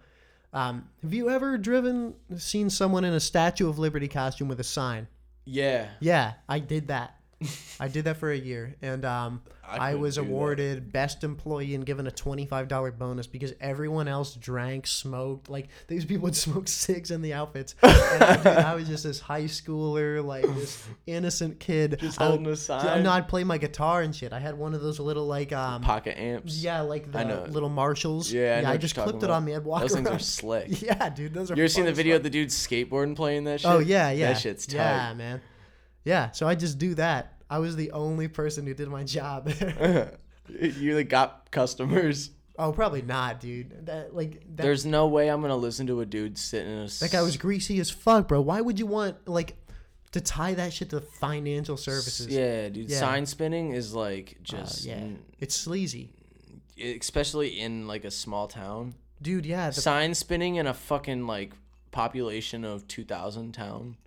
[0.53, 4.63] Um, have you ever driven, seen someone in a Statue of Liberty costume with a
[4.63, 5.07] sign?
[5.45, 5.89] Yeah.
[5.99, 7.17] Yeah, I did that.
[7.79, 10.27] I did that for a year, and um, I I, was do that.
[10.27, 15.49] awarded best employee and given a twenty five dollar bonus because everyone else drank, smoked.
[15.49, 17.91] Like these people would smoke cigs in the outfits, and
[18.23, 22.29] I, dude, I was just this high schooler, like this innocent kid, Just I would-
[22.31, 23.03] holding a sign.
[23.03, 24.33] No, I'd play my guitar and shit.
[24.33, 26.61] I had one of those little like um, Pocket amps.
[26.63, 27.45] yeah, like I the know.
[27.49, 28.31] little Marshalls.
[28.31, 29.55] Yeah, I know I just clipped it on me.
[29.55, 30.15] I'd walk Those things around.
[30.17, 30.81] are slick.
[30.83, 31.55] Yeah, dude, those are.
[31.55, 32.19] You ever seen the video fuck.
[32.19, 33.69] of the dude skateboarding playing that shit?
[33.71, 34.33] Oh yeah, yeah.
[34.33, 34.75] That shit's tight.
[34.75, 35.41] Yeah, man.
[36.05, 37.32] Yeah, so I just do that.
[37.49, 39.49] I was the only person who did my job.
[40.49, 42.31] you like got customers.
[42.57, 43.85] oh, probably not, dude.
[43.85, 46.87] That like that, There's no way I'm gonna listen to a dude sitting in a.
[46.87, 48.41] that guy was greasy as fuck, bro.
[48.41, 49.55] Why would you want like
[50.11, 52.27] to tie that shit to financial services?
[52.27, 52.89] Yeah, dude.
[52.89, 52.99] Yeah.
[52.99, 56.11] Sign spinning is like Uh, just, yeah, mm, it's sleazy,
[56.81, 58.95] especially in like a small town.
[59.21, 59.45] dude.
[59.45, 61.53] Yeah, the, Sign spinning in a fucking like
[61.91, 63.97] population of 2,000 town.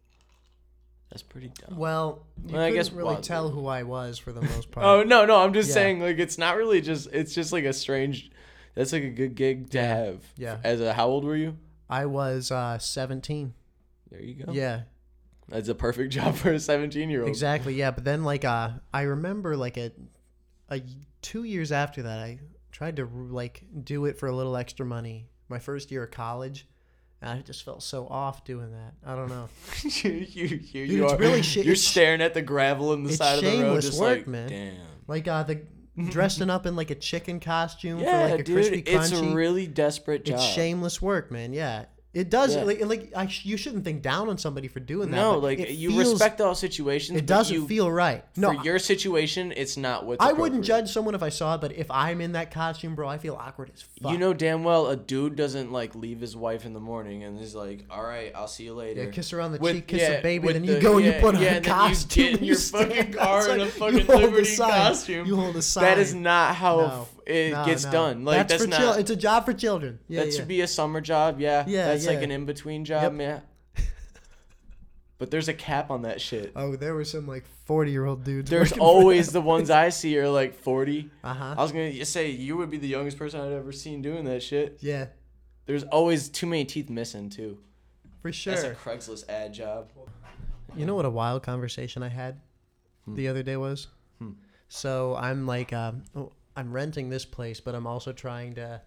[1.11, 1.79] That's pretty dumb.
[1.79, 3.27] well, you Well, I couldn't guess really Wadsworth.
[3.27, 4.85] tell who I was for the most part.
[4.87, 5.75] Oh no, no, I'm just Yeah.
[5.75, 8.31] saying like it's not really just it's just like a strange.
[8.75, 10.23] That's like a good gig to have.
[10.37, 10.59] Yeah.
[10.63, 11.57] As a how old were you?
[11.89, 13.55] I was uh, 17.
[14.11, 14.53] There you go.
[14.53, 14.83] Yeah,
[15.49, 17.29] That's a perfect job for a 17 year old.
[17.29, 17.75] Exactly.
[17.75, 19.93] Yeah, but then like uh, I remember like a,
[20.71, 20.83] a
[21.23, 22.41] two years after that, I
[22.73, 25.29] tried to like do it for a little extra money.
[25.49, 26.67] My first year of college,
[27.23, 28.95] I just felt so off doing that.
[29.05, 29.49] I don't know.
[29.83, 31.17] you, you, here Dude, you it's are.
[31.17, 34.01] really shi- You're staring at the gravel in the side of the road, shameless just
[34.01, 34.49] work, like, man.
[34.49, 34.75] damn.
[35.09, 35.63] Like uh, the
[36.11, 39.25] dressing up in like a chicken costume Yeah, for like a dude, crispy it's a
[39.35, 40.37] really desperate job.
[40.37, 41.53] It's shameless work, man.
[41.53, 41.87] Yeah,
[42.17, 42.57] it does.
[42.57, 42.63] Yeah.
[42.65, 45.17] Like, like I sh- you shouldn't think down on somebody for doing that.
[45.17, 47.19] No, like you feels- respect all situations.
[47.19, 48.25] It doesn't you, feel right.
[48.37, 49.53] No, for your situation.
[49.57, 52.33] It's not what I wouldn't judge someone if I saw it, but if I'm in
[52.33, 54.11] that costume, bro, I feel awkward as fuck.
[54.13, 57.39] You know damn well a dude doesn't like leave his wife in the morning and
[57.41, 59.87] is like, "All right, I'll see you later." Yeah, kiss her on the With- cheek,
[59.89, 62.25] kiss yeah, the baby, then you the- go and you put on a costume.
[62.25, 65.27] You get in your fucking car in a fucking Liberty costume.
[65.27, 65.85] You hold a sign.
[65.85, 67.93] That is not how No, it no, gets no.
[67.93, 68.25] done.
[68.25, 68.79] Like that's, for not.
[68.79, 69.99] chil- It's a job for children.
[70.09, 70.37] Yeah, that yeah.
[70.39, 71.41] should be a summer job.
[71.41, 71.65] Yeah.
[71.67, 73.19] Yeah, That's like an in between job.
[73.21, 73.41] Yeah.
[75.19, 76.53] but there's a cap on that shit.
[76.55, 78.51] Oh, there were some like forty-year-old dudes.
[78.51, 81.11] There's always the ones I see are like 40.
[81.25, 81.55] Uh huh.
[81.59, 84.43] I was gonna say you would be the youngest person I'd ever seen doing that
[84.43, 84.79] shit.
[84.81, 85.07] Yeah,
[85.67, 87.59] There's always too many teeth missing too.
[88.23, 88.55] for sure.
[88.55, 89.91] That's a Craigslist ad job.
[90.77, 92.41] You know what a wild conversation I had
[93.07, 93.89] the other day was?
[94.19, 94.33] Hmm.
[94.69, 96.03] So I'm like, um,
[96.57, 98.81] I'm renting this place, but I'm also trying to.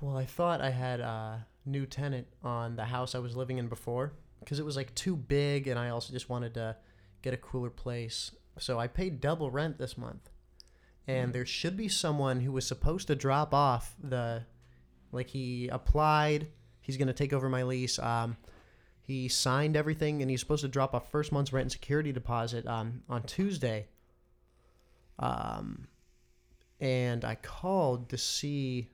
[0.00, 3.68] Well, I thought I had a new tenant on the house I was living in
[3.68, 6.76] before because it was like too big, and I also just wanted to
[7.22, 8.30] get a cooler place.
[8.58, 10.30] So I paid double rent this month,
[11.06, 14.44] and there should be someone who was supposed to drop off the,
[15.12, 16.48] like he applied.
[16.80, 17.98] He's gonna take over my lease.
[17.98, 18.36] Um,
[19.02, 22.66] he signed everything, and he's supposed to drop off first month's rent and security deposit
[22.66, 23.88] um, on Tuesday.
[25.18, 25.88] Um,
[26.80, 28.88] and I called to see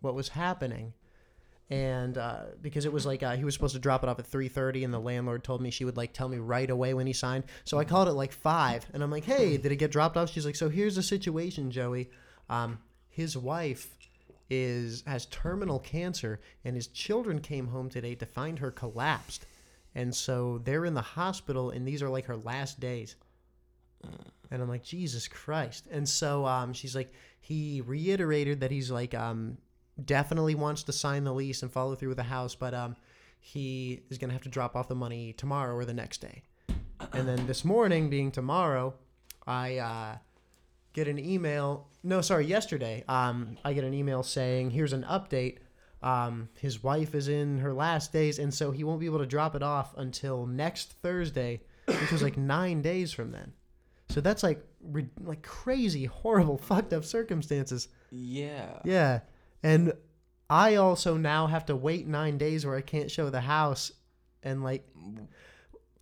[0.00, 0.92] what was happening,
[1.70, 4.26] and uh, because it was like uh, he was supposed to drop it off at
[4.26, 7.06] three thirty, and the landlord told me she would like tell me right away when
[7.06, 7.44] he signed.
[7.64, 10.30] So I called at like five, and I'm like, "Hey, did it get dropped off?"
[10.30, 12.10] She's like, "So here's the situation, Joey.
[12.48, 13.90] Um, his wife."
[14.50, 19.46] is has terminal cancer and his children came home today to find her collapsed
[19.94, 23.16] and so they're in the hospital and these are like her last days
[24.54, 29.14] and i'm like jesus christ and so um, she's like he reiterated that he's like
[29.14, 29.58] um,
[30.04, 32.96] definitely wants to sign the lease and follow through with the house but um,
[33.38, 36.42] he is going to have to drop off the money tomorrow or the next day
[37.12, 38.94] and then this morning being tomorrow
[39.46, 40.16] i uh,
[40.94, 41.88] get an email.
[42.02, 43.04] No, sorry, yesterday.
[43.06, 45.58] Um, I get an email saying, "Here's an update.
[46.02, 49.26] Um, his wife is in her last days, and so he won't be able to
[49.26, 53.52] drop it off until next Thursday, which was like nine days from then.
[54.14, 57.88] So that's like re- like crazy, horrible, fucked up circumstances.
[58.12, 58.78] Yeah.
[58.84, 59.20] Yeah,
[59.62, 59.92] and
[60.48, 63.92] I also now have to wait nine days where I can't show the house,
[64.42, 64.88] and like."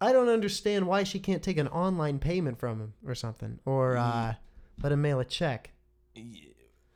[0.01, 3.97] I don't understand why she can't take an online payment from him or something, or
[3.97, 4.35] uh,
[4.83, 5.71] let him mail a check.
[6.17, 6.49] Y-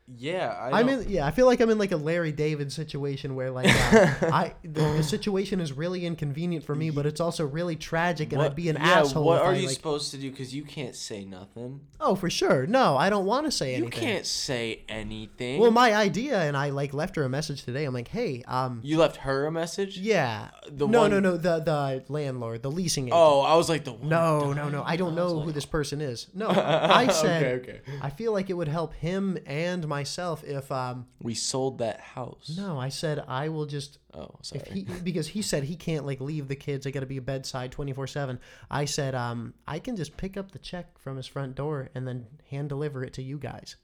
[0.09, 0.57] Yeah.
[0.59, 3.51] I I'm in, yeah, I feel like I'm in like a Larry David situation where
[3.51, 7.75] like uh, I the, the situation is really inconvenient for me, but it's also really
[7.77, 9.25] tragic, and What- I'd be an yeah, asshole.
[9.25, 10.31] What are I, you like, supposed to do?
[10.31, 11.81] Because you can't say nothing.
[12.01, 12.67] Oh, for sure.
[12.67, 13.85] No, I don't want to say anything.
[13.85, 15.61] You can't say anything.
[15.61, 17.85] Well, my idea, and I like left her a message today.
[17.85, 19.99] I'm like, hey, um, you left her a message.
[19.99, 23.19] yeah, The no, one- no, no, the the landlord, the leasing agent.
[23.21, 23.97] Oh, I was like the.
[24.03, 24.83] No, no, no.
[24.87, 26.29] I don't was know like, who this person is.
[26.33, 27.81] No, I said okay, okay.
[28.01, 32.55] I feel like it would help him and myself if um We sold that house.
[32.57, 34.61] no, I said I will just Oh, sorry.
[34.65, 36.85] if he because he said he can't like leave the kids.
[36.85, 38.39] They got to be a bedside 24/7.
[38.71, 42.07] I said um I can just pick up the check from his front door and
[42.07, 43.77] then hand deliver it to you guys.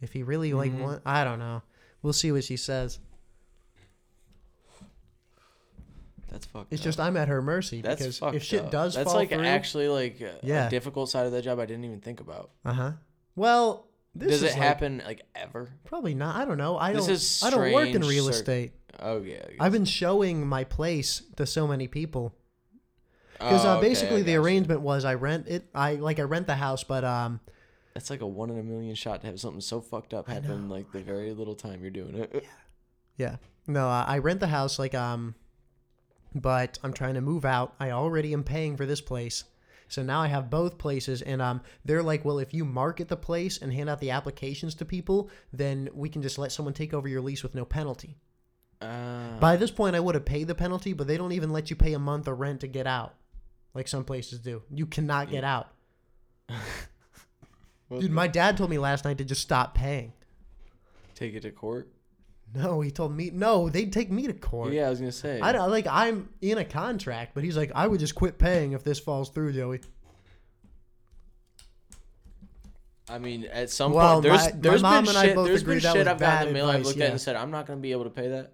[0.00, 0.82] If he really like Mm-hmm.
[0.82, 1.62] want I don't know.
[2.02, 2.98] We'll see what she says.
[6.30, 6.72] That's fucked.
[6.72, 6.84] It's up.
[6.84, 8.70] just I'm at her mercy That's because if shit up.
[8.70, 10.66] does That's fall like through, actually like Yeah.
[10.66, 12.50] a difficult side of that job I didn't even think about.
[12.64, 12.92] uh-huh.
[13.36, 15.70] Well, this Does it like- happen like ever?
[15.84, 16.36] Probably not.
[16.36, 16.76] I don't know.
[16.76, 18.72] I This don't is I don't work in real cir- estate.
[19.00, 19.44] Oh yeah.
[19.58, 22.34] I've been showing my place to so many people
[23.32, 25.66] because Oh, uh, okay, basically the arrangement was I rent it.
[25.74, 27.40] I like I rent the house, but um,
[27.94, 30.68] That's like a one in a million shot to have something so fucked up happen
[30.68, 32.44] know, like the very little time you're doing it.
[33.16, 33.36] yeah,
[33.66, 35.34] no, uh, I rent the house like um,
[36.34, 37.74] but I'm trying to move out.
[37.80, 39.44] I already am paying for this place,
[39.92, 43.16] so now I have both places, and um, they're like, well, if you market the
[43.16, 46.94] place and hand out the applications to people, then we can just let someone take
[46.94, 48.16] over your lease with no penalty.
[48.80, 51.68] Uh, By this point, I would have paid the penalty, but they don't even let
[51.68, 53.12] you pay a month of rent to get out,
[53.74, 54.62] like some places do.
[54.70, 55.68] You cannot get out.
[57.90, 60.14] Dude, my dad told me last night to just stop paying.
[61.14, 61.90] take it to court.
[62.54, 63.68] No, he told me no.
[63.70, 64.72] They'd take me to court.
[64.72, 65.40] Yeah, I was gonna say.
[65.40, 65.86] I don't like.
[65.88, 69.30] I'm in a contract, but he's like, I would just quit paying if this falls
[69.30, 69.80] through, Joey.
[73.08, 75.34] I mean, at some Well, point, there's my- my there's mom been and I shit.
[75.34, 76.68] both There's been shit I've gotten in the mail.
[76.68, 78.52] I've looked at and said, I'm not gonna be able to pay that.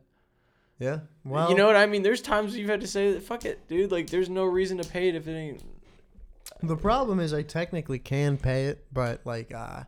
[0.78, 1.00] Yeah.
[1.24, 2.02] Well, you know what I mean?
[2.02, 5.08] There's times you've had to say, "Fuck it, dude." Like, there's no reason to pay
[5.08, 5.62] it if it ain't.
[6.62, 9.82] The problem is I technically can pay it, but like uh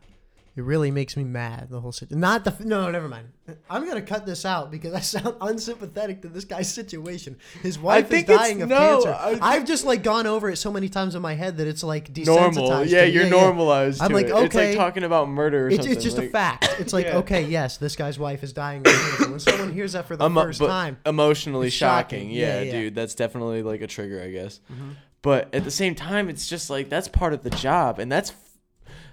[0.55, 2.19] it really makes me mad the whole situation.
[2.19, 3.29] Not the no, never mind.
[3.69, 7.37] I'm gonna cut this out because I sound unsympathetic to this guy's situation.
[7.61, 9.17] His wife is dying of no, cancer.
[9.19, 11.67] I think- I've just like gone over it so many times in my head that
[11.67, 12.55] it's like desensitized.
[12.55, 12.85] normal.
[12.85, 14.01] Yeah, you're normalized.
[14.01, 14.29] I'm like, it.
[14.31, 14.75] It's like okay.
[14.75, 15.91] talking about murder or It's, something.
[15.93, 16.75] it's just a fact.
[16.79, 17.17] It's like Yeah.
[17.17, 19.29] okay, yes, this guy's wife is dying of cancer.
[19.31, 22.19] When someone hears that for the Emo- first time, emotionally It's shocking.
[22.27, 22.31] shocking.
[22.31, 22.71] Yeah, Yeah, yeah.
[22.71, 24.59] dude, that's definitely like a trigger, I guess.
[24.71, 24.89] Mm-hmm.
[25.23, 28.31] But at the same time, it's just like that's part of the job, and that's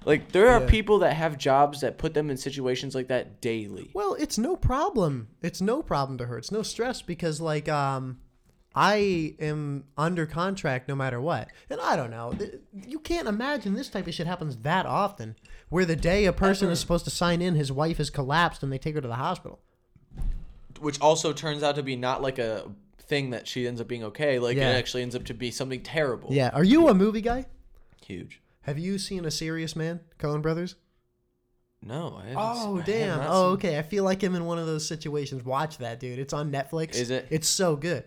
[0.04, 0.66] like there are Yeah.
[0.68, 3.90] people that have jobs that put them in situations like that daily.
[3.94, 5.28] Well, it's no problem.
[5.42, 6.38] It's no problem to her.
[6.38, 8.18] It's no stress because like um
[8.74, 11.48] I am under contract no matter what.
[11.68, 12.32] And I don't know.
[12.86, 15.34] You can't imagine this type of shit happens that often
[15.68, 18.72] where the day a person is supposed to sign in his wife has collapsed and
[18.72, 19.58] they take her to the hospital.
[20.80, 22.70] Which also turns out to be not like a
[23.00, 24.38] thing that she ends up being okay.
[24.38, 24.70] Like Yeah.
[24.70, 26.28] it actually ends up to be something terrible.
[26.32, 26.50] Yeah.
[26.52, 27.46] Are you a movie guy?
[28.06, 28.40] Huge.
[28.68, 30.00] Have you seen A Serious Man?
[30.18, 30.76] Coen Brothers?
[31.82, 32.36] No, I haven't.
[32.38, 33.20] Oh damn!
[33.22, 33.78] Oh okay.
[33.78, 35.42] I feel like I'm in one of those situations.
[35.42, 36.18] Watch that, dude.
[36.18, 36.94] It's on Netflix.
[36.96, 37.26] Is it?
[37.30, 38.04] It's so good.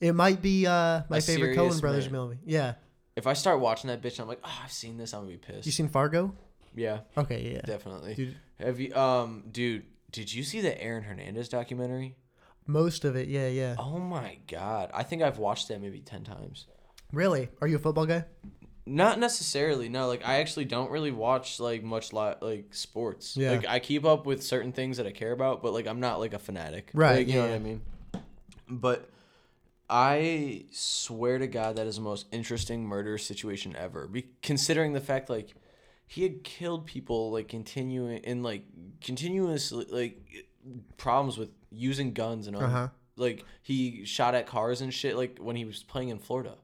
[0.00, 2.20] It might be uh, my A favorite Serious Coen Brothers Man.
[2.22, 2.38] movie.
[2.46, 2.74] Yeah.
[3.16, 5.12] If I start watching that bitch, I'm like, oh, I've seen this.
[5.12, 5.66] I'm gonna be pissed.
[5.66, 6.34] You seen Fargo?
[6.74, 7.60] yeah, Okay, yeah.
[7.66, 8.14] definitely.
[8.14, 8.36] Dude.
[8.60, 9.84] Have you, um, dude?
[10.10, 12.16] Did you see the Aaron Hernandez documentary?
[12.66, 13.74] Most of it, yeah, yeah.
[13.78, 16.66] Oh my god, I think I've watched that maybe ten times.
[17.12, 17.48] Really?
[17.60, 18.24] Are you a football guy?
[18.88, 19.88] Not necessarily.
[19.88, 23.36] No, like I actually don't really watch like much li- like sports.
[23.36, 23.52] Yeah.
[23.52, 26.18] Like I keep up with certain things that I care about, but like I'm not
[26.20, 26.90] like a fanatic.
[26.94, 27.82] Right, Like, you know yeah, what I mean?
[28.68, 29.10] But
[29.90, 34.06] I swear to God that is the most interesting murder situation ever.
[34.06, 35.54] Be- considering the fact like
[36.06, 38.64] he had killed people like continuing in like
[39.02, 40.46] continuously like
[40.96, 42.62] problems with using guns and all.
[42.62, 42.88] Uh-huh.
[43.16, 46.54] like he shot at cars and shit like when he was playing in Florida.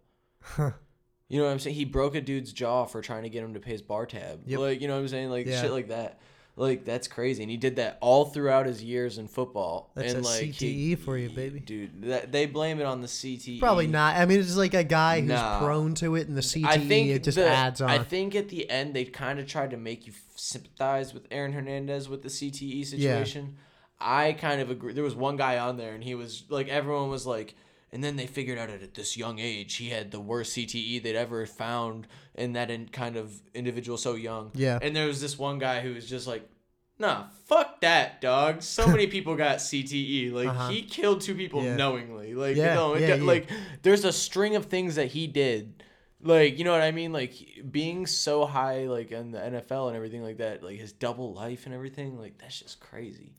[1.28, 1.76] You know what I'm saying?
[1.76, 4.42] He broke a dude's jaw for trying to get him to pay his bar tab.
[4.46, 4.58] Yep.
[4.60, 5.30] Like, you know what I'm saying?
[5.30, 5.62] Like Yeah.
[5.62, 6.20] shit like that.
[6.56, 7.42] Like that's crazy.
[7.42, 9.90] And he did that all throughout his years in football.
[9.96, 11.58] That's and a like CTE for you, baby.
[11.58, 13.58] Dude, that, they blame it on the CTE.
[13.58, 14.16] Probably not.
[14.16, 15.58] I mean, it's like a guy who's Nah.
[15.58, 17.90] prone to it, and the CTE I think it just the- adds on.
[17.90, 21.52] I think at the end they kind of tried to make you sympathize with Aaron
[21.52, 23.56] Hernandez with the CTE situation.
[23.98, 24.92] I kind of agree.
[24.92, 27.56] There was one guy on there, and he was like, everyone was like,
[27.94, 31.16] and then they figured out at this young age he had the worst CTE they'd
[31.16, 34.50] ever found, in that in kind of individual so young.
[34.54, 34.78] Yeah.
[34.82, 36.46] And there was this one guy who was just like.
[36.96, 38.62] Nah, fuck that, dog.
[38.62, 40.32] So many people got CTE.
[40.32, 40.68] Like Uh-huh.
[40.68, 41.74] he killed two people Yeah.
[41.74, 42.34] knowingly.
[42.36, 43.48] Like Yeah, no, it yeah, got- like
[43.82, 45.82] there's a string of things that he did
[46.22, 47.34] like you know what i mean like
[47.70, 51.66] being so high like in the nfl and everything like that like his double life
[51.66, 53.34] and everything like that's just crazy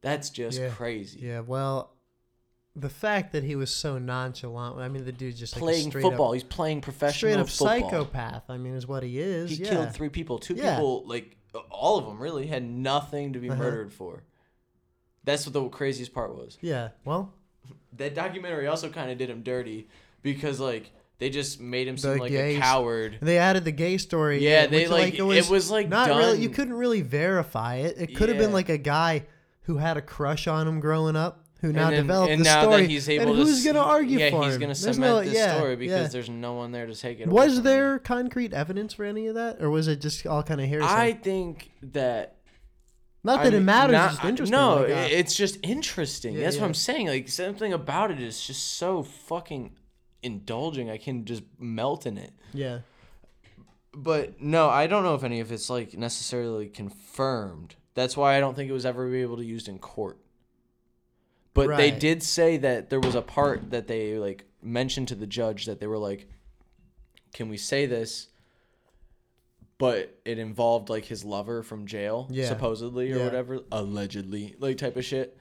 [0.00, 1.90] that's just crazy yeah, well,
[2.78, 4.78] the fact that he was so nonchalant.
[4.78, 7.48] I mean, the dude just like playing straight football Up, he's playing professional straight up
[7.48, 8.44] football psychopath.
[8.48, 9.50] I mean, is what he is.
[9.50, 9.70] he yeah.
[9.70, 10.76] killed three people two Yeah.
[10.76, 11.36] people like
[11.70, 13.58] all of them really had nothing to be Uh-huh.
[13.62, 14.22] murdered for
[15.24, 16.90] that's what the craziest part was Yeah.
[17.04, 17.32] Well,
[17.96, 19.88] that documentary also kind of did him dirty
[20.22, 23.72] because like they just made him seem The like gays- a coward they added the
[23.72, 24.38] gay story.
[24.44, 26.40] Yeah, which, they, like, it was, like, not really.
[26.40, 27.96] You couldn't really verify it.
[27.98, 29.26] It could have been like a guy
[29.62, 32.62] who had a crush on him growing up, who now then, developed and the now
[32.62, 32.82] story.
[32.82, 34.60] that he's able and to who's s- gonna argue yeah, for he's him?
[34.60, 36.08] gonna There's cement no- this yeah, story because yeah.
[36.08, 37.64] there's no one there to take it away Was from him.
[37.64, 40.86] there concrete evidence for any of that, or was it just all kind of hearsay?
[40.86, 42.36] I think that
[43.24, 43.92] Not I that it matters.
[43.94, 44.58] not- it's just interesting.
[44.58, 46.34] No, like, uh, it's just interesting.
[46.34, 46.62] Yeah, That's yeah.
[46.62, 47.08] what I'm saying.
[47.08, 49.72] Like something about it is just so fucking
[50.22, 50.88] indulging.
[50.90, 52.32] I can just melt in it.
[52.54, 52.78] yeah.
[53.94, 57.74] But no, I don't know if any of it's like necessarily confirmed.
[57.94, 60.18] That's why I don't think it was ever be able to be used in court.
[61.66, 65.26] But they did say that there was a part that they like mentioned to the
[65.26, 66.28] judge that they were like,
[67.32, 68.28] "Can we say this?"
[69.78, 72.48] But it involved like his lover from jail, Yeah.
[72.48, 73.24] supposedly or Yeah.
[73.24, 75.36] whatever, allegedly, like type of shit.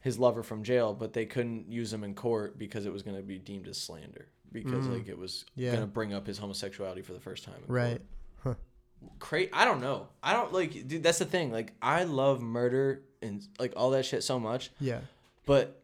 [0.00, 3.16] His lover from jail, but they couldn't use him in court because it was going
[3.16, 5.62] to be deemed as slander because like it was Mm.
[5.62, 5.70] Yeah.
[5.72, 7.62] going to bring up his homosexuality for the first time.
[7.66, 8.00] Right.
[9.18, 10.08] cra I don't know.
[10.22, 11.02] I don't like, dude.
[11.02, 11.52] That's the thing.
[11.52, 15.00] Like, I love murder and like all that shit so much, Yeah.
[15.46, 15.82] But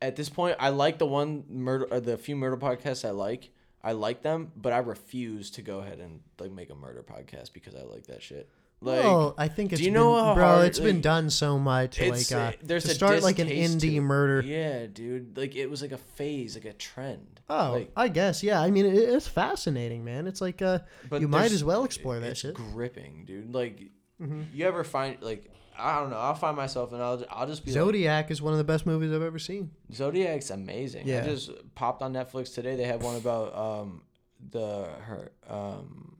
[0.00, 3.50] at this point, I like the one murder or the few murder podcasts I like.
[3.84, 7.52] I like them, but I refuse to go ahead and like make a murder podcast
[7.52, 8.48] because I like that shit.
[8.80, 10.44] Like, well, I think it's do you been, know how bro.
[10.44, 12.00] hard, it's been done so much.
[12.00, 14.40] like uh, there's to a start like an indie murder.
[14.44, 15.36] Yeah, dude.
[15.36, 17.40] Like it was like a phase, like a trend.
[17.48, 18.60] Oh, like, I guess yeah.
[18.60, 20.26] I mean, it, it's fascinating, man.
[20.26, 22.54] It's like uh, but you might as well explore that it's shit.
[22.54, 23.54] gripping, dude.
[23.54, 23.90] Like,
[24.20, 24.46] Mhm.
[24.52, 25.48] you ever find like
[25.78, 26.16] I don't know.
[26.16, 28.86] I'll find myself and I'll I'll just be like, Zodiac is one of the best
[28.86, 29.70] movies I've ever seen.
[29.92, 31.06] Zodiac's amazing.
[31.06, 31.22] Yeah.
[31.22, 32.76] I just popped on Netflix today.
[32.76, 34.02] They have one about um
[34.50, 36.16] the her um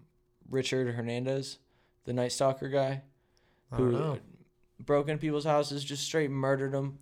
[0.50, 1.58] Richard Hernandez,
[2.04, 3.02] the Night Stalker guy,
[3.70, 4.18] I don't who know.
[4.80, 6.98] broke into people's houses, just straight murdered them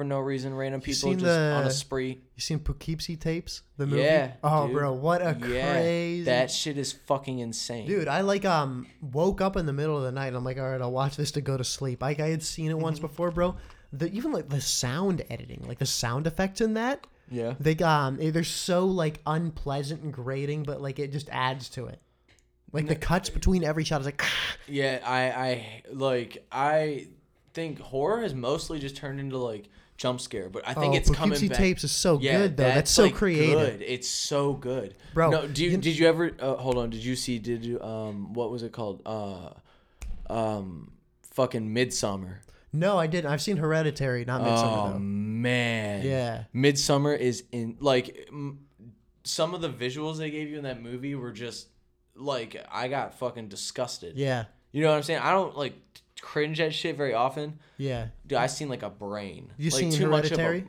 [0.00, 0.54] for no reason.
[0.54, 2.22] Random people just on a spree.
[2.34, 3.60] You seen Poughkeepsie tapes?
[3.76, 4.02] The movie?
[4.02, 4.76] Yeah, Oh, dude.
[4.76, 6.24] bro, what a Yeah, crazy.
[6.24, 7.86] That shit is fucking insane.
[7.86, 10.28] Dude, I like um woke up in the middle of the night.
[10.28, 12.00] And I'm like, all right, I'll watch this to go to sleep.
[12.00, 13.08] Like I had seen it once Mm-hmm.
[13.08, 13.56] before, bro.
[13.92, 17.56] The even like the sound editing, like the sound effects in that, Yeah.
[17.60, 22.00] they um they're so like unpleasant and grating, but like it just adds to it.
[22.72, 24.22] Like the cuts between every shot is like,
[24.66, 27.08] Yeah, I, I like I
[27.52, 29.64] think horror has mostly just turned into like
[30.00, 31.58] jump scare, but I think oh, it's coming Poughkeepsie back.
[31.58, 32.62] tapes is so yeah, good though.
[32.64, 33.82] That's, so like, creative, Good.
[33.82, 36.30] It's so good, Bro, No, do you, you- did you ever?
[36.40, 36.88] Uh, hold on.
[36.88, 37.38] Did you see?
[37.38, 38.32] Did you um?
[38.32, 39.02] What was it called?
[39.04, 39.50] Uh,
[40.32, 40.92] um,
[41.32, 42.36] fucking Midsommar.
[42.72, 43.30] No, I didn't.
[43.30, 44.98] I've seen Hereditary, not Midsommar Oh though.
[44.98, 46.04] man.
[46.06, 46.44] Yeah.
[46.54, 48.60] Midsommar is in like m-
[49.24, 51.68] some of the visuals they gave you in that movie were just
[52.14, 54.16] like I got fucking disgusted.
[54.16, 55.20] Yeah, You know what I'm saying?
[55.20, 55.74] I don't like
[56.20, 57.58] cringe at shit very often.
[57.78, 58.08] yeah.
[58.26, 59.52] Dude, I seen like a brain.
[59.56, 60.68] You like, seen too much of a- Hereditary?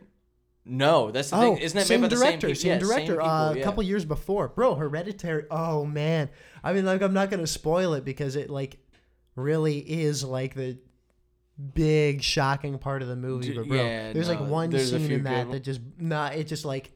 [0.63, 1.57] No, that's the Oh, thing.
[1.57, 2.89] Isn't that same made by director, the same same people?
[2.89, 3.13] director.
[3.15, 3.63] Yeah, same uh, people, a yeah.
[3.63, 4.75] couple years before, bro.
[4.75, 5.45] Hereditary.
[5.49, 6.29] Oh man,
[6.63, 8.77] I mean, like, I'm not gonna spoil it because it like
[9.35, 10.77] really is like the
[11.73, 13.47] big shocking part of the movie.
[13.47, 16.27] Dude, But bro, yeah, there's like one there's scene in that good that just nah,
[16.27, 16.91] it just like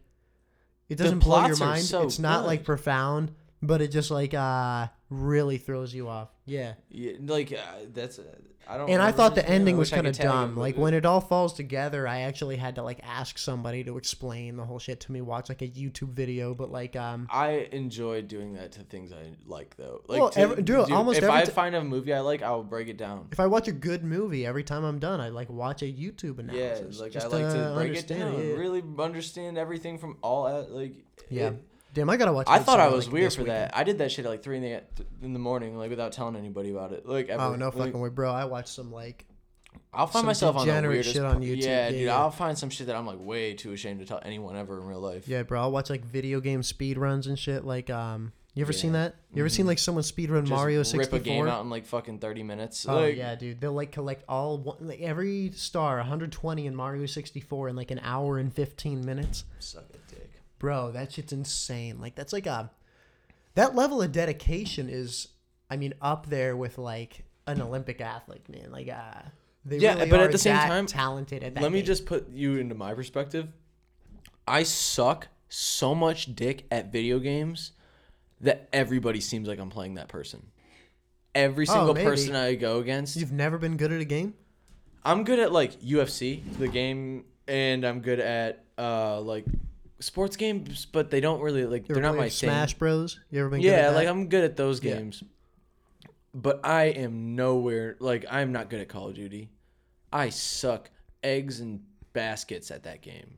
[0.88, 1.82] it doesn't blow your mind.
[1.84, 3.32] so it's not like profound,
[3.64, 6.30] but it just like uh really throws you off.
[6.46, 6.74] Yeah.
[6.90, 7.58] Yeah, like uh,
[7.94, 8.20] that's.
[8.20, 8.24] Uh,
[8.68, 8.90] I don't.
[8.90, 9.52] And I thought the his name.
[9.52, 10.58] I ending was kind of could tag him, dumb.
[10.58, 13.98] Like it- when it all falls together, I actually had to like ask somebody to
[13.98, 16.56] explain the whole shit to me, watch like a YouTube video.
[16.56, 20.02] But like, um, I enjoy doing that to things I like though.
[20.08, 22.42] Like Well, to, every- dude, almost if every I ti- find a movie I like,
[22.42, 23.28] I'll break it down.
[23.32, 26.38] if I watch a good movie, every time I'm done, I like watch a YouTube
[26.52, 27.00] Yeah, analysis.
[27.00, 28.54] like I just like to break it down, yeah.
[28.56, 30.94] really understand everything from all like.
[31.30, 31.50] Yeah.
[31.50, 31.64] it-
[31.96, 32.48] Damn, I gotta watch.
[32.50, 33.58] I thought I was like, weird for weekend.
[33.72, 33.78] that.
[33.78, 34.84] I did that shit at like three in the
[35.24, 37.08] in the morning, like without telling anybody about it.
[37.08, 37.42] Like, ever.
[37.42, 38.32] Oh no, Like, fucking way, bro!
[38.32, 39.26] I watched some like
[39.94, 41.62] I'll find myself on the weirdest shit on YouTube.
[41.62, 42.18] Yeah, Yeah, dude, yeah.
[42.18, 44.86] I'll find some shit that I'm like way too ashamed to tell anyone ever in
[44.86, 45.28] real life.
[45.28, 45.62] yeah, bro.
[45.62, 47.64] I'll watch like video game speed runs and shit.
[47.64, 49.16] Like, um, you ever seen that?
[49.34, 49.70] You ever seen Mhm.
[49.70, 52.86] like someone speed run Just Mario rip a game out in like fucking thirty minutes.
[52.88, 53.60] Oh like, yeah, dude.
[53.62, 58.00] They'll like collect all one, like every star, 120 in Mario 64 in like an
[58.04, 59.44] hour and 15 minutes.
[59.60, 60.02] Suck dick.
[60.66, 62.00] Bro, that shit's insane.
[62.02, 62.72] Like that's like a
[63.54, 65.28] that level of dedication is,
[65.70, 68.72] I mean, up there with like an Olympic athlete, man.
[68.72, 69.22] Like, uh,
[69.64, 71.62] they Yeah, really but at the same time, talented at that.
[71.62, 71.86] Let me game.
[71.86, 73.54] just put you into my perspective.
[74.48, 77.74] I suck so much dick at video games
[78.42, 80.48] that everybody seems like I'm playing that person.
[81.36, 82.06] Every Oh, single maybe.
[82.06, 84.34] person I go against, You've never been good at a game.
[85.04, 89.46] I'm good at like UFC, the game, and I'm good at uh like
[90.00, 92.80] sports games, but they don't really like they're not my Smash thing.
[92.80, 93.20] Bros.
[93.32, 93.62] You ever been?
[93.62, 94.08] good Yeah, like?
[94.08, 94.96] I'm good at those Yeah.
[94.96, 95.24] games.
[96.34, 99.50] But I am nowhere like I'm not good at Call of Duty.
[100.12, 100.90] I suck
[101.24, 101.82] eggs and
[102.14, 103.38] baskets at that game.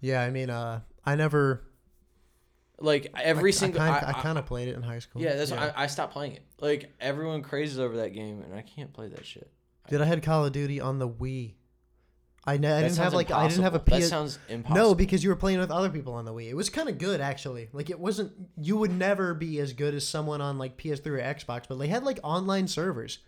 [0.00, 1.64] Yeah, I mean, uh, I never.
[2.80, 5.00] Like every I, single I, I, kind, I, I- kind of played it in high
[5.00, 5.20] school.
[5.20, 6.42] Yeah, that's why I, I stopped playing it.
[6.60, 9.50] Like everyone crazes over that game, and I can't play that shit.
[9.88, 11.54] Dude, I had Call of Duty on the Wii.
[12.54, 13.78] I, didn't have like I didn't have a.
[13.78, 13.90] PS.
[13.90, 14.88] That sounds impossible.
[14.88, 16.48] No, because you were playing with other people on the Wii.
[16.48, 17.68] It was kind of good actually.
[17.72, 18.32] Like it wasn't.
[18.60, 21.88] You would never be as good as someone on like PS3 or Xbox, but they
[21.88, 23.18] had like online servers.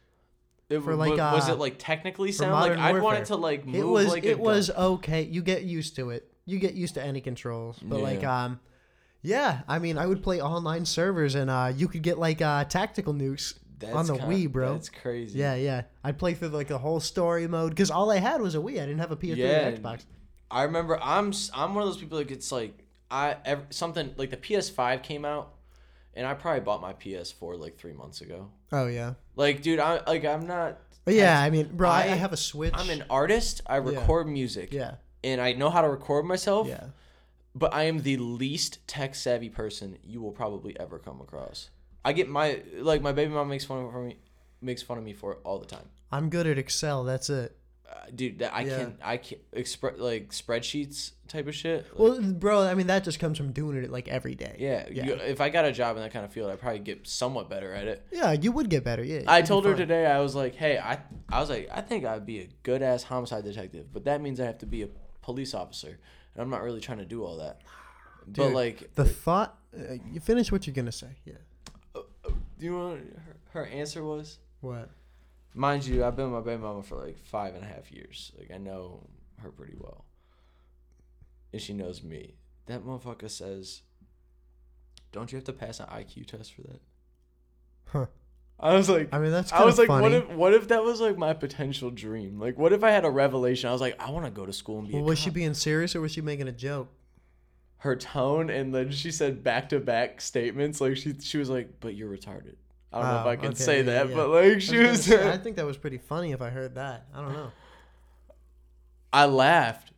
[0.68, 3.66] it, for, like, was uh, it like technically sound like I'd want it to like
[3.66, 4.08] move It was.
[4.08, 4.64] like a it gun.
[4.76, 5.22] okay.
[5.22, 6.32] You get used to it.
[6.46, 8.44] You get used to any controls, but like Yeah.
[8.44, 8.60] um,
[9.22, 9.60] yeah.
[9.68, 13.14] I mean, I would play online servers, and uh, you could get like uh tactical
[13.14, 14.72] nukes That's on the kinda- Wii, bro.
[14.74, 15.38] That's crazy.
[15.38, 15.82] Yeah, yeah.
[16.04, 18.72] I'd play through like the whole story mode because all I had was a Wii.
[18.74, 19.68] I didn't have a PS3 Yeah.
[19.68, 20.04] or Xbox.
[20.50, 23.36] I remember I'm I'm one of those people like it's like I
[23.70, 25.54] something like the PS5 came out,
[26.14, 28.50] and I probably bought my PS4 like three months ago.
[28.72, 29.14] Oh yeah.
[29.36, 30.78] Like, dude, I like I'm not.
[31.04, 32.72] But yeah, I mean, bro, I, I I- have a Switch.
[32.76, 33.62] I'm an artist.
[33.66, 36.68] I record music, yeah, and I know how to record myself.
[36.68, 36.84] yeah.
[37.54, 41.70] But I am the least tech savvy person you will probably ever come across.
[42.04, 44.16] I get my like my baby mom makes fun of me,
[44.60, 45.88] makes fun of me for it all the time.
[46.12, 47.04] I'm good at Excel.
[47.04, 47.56] That's it.
[47.88, 48.78] Uh, dude, that I Yeah.
[48.78, 51.86] can I can express like spreadsheets type of shit.
[51.92, 54.56] like- Well, bro, I mean that just comes from doing it like every day.
[54.60, 55.06] yeah, yeah.
[55.06, 57.50] You, if I got a job in that kind of field, I'd probably get somewhat
[57.50, 58.06] better at it.
[58.12, 59.02] Yeah, you would get better.
[59.04, 59.22] Yeah.
[59.26, 59.78] I you'd be told her fine.
[59.78, 62.80] today, I was like, hey, I I was like, I think I'd be a good
[62.82, 64.88] ass homicide detective, but that means I have to be a
[65.20, 65.98] police officer,
[66.34, 67.60] and I'm not really trying to do all that.
[68.24, 69.56] but Dude, like, The thought.
[69.76, 71.16] Uh, you finish what you're gonna say.
[71.24, 71.34] Yeah.
[72.60, 74.38] Do you want her, her answer was?
[74.60, 74.90] What?
[75.54, 78.30] Mind you, I've been with my baby mama for like five and a half years.
[78.38, 79.08] Like I know
[79.38, 80.04] her pretty well,
[81.52, 82.34] and she knows me.
[82.66, 83.82] That motherfucker says,
[85.10, 86.80] don't you have to pass an IQ test for that?
[87.86, 88.06] Huh.
[88.60, 90.02] I was like, I mean, that's I was like, funny.
[90.02, 92.38] what if what if that was like my potential dream?
[92.38, 93.70] Like, what if I had a revelation?
[93.70, 94.94] I was like, I want to go to school and be.
[94.94, 96.92] well, was she being serious or was she making a joke?
[97.80, 100.80] Her tone and then she said back to back statements.
[100.80, 102.56] Like she she was like, but you're retarded.
[102.92, 104.14] I don't know if Oh, I can okay, say yeah, that, yeah.
[104.16, 105.04] but like she gonna was.
[105.04, 107.06] say, I think that was pretty funny if I heard that.
[107.14, 107.52] I don't know.
[109.12, 109.92] I laughed.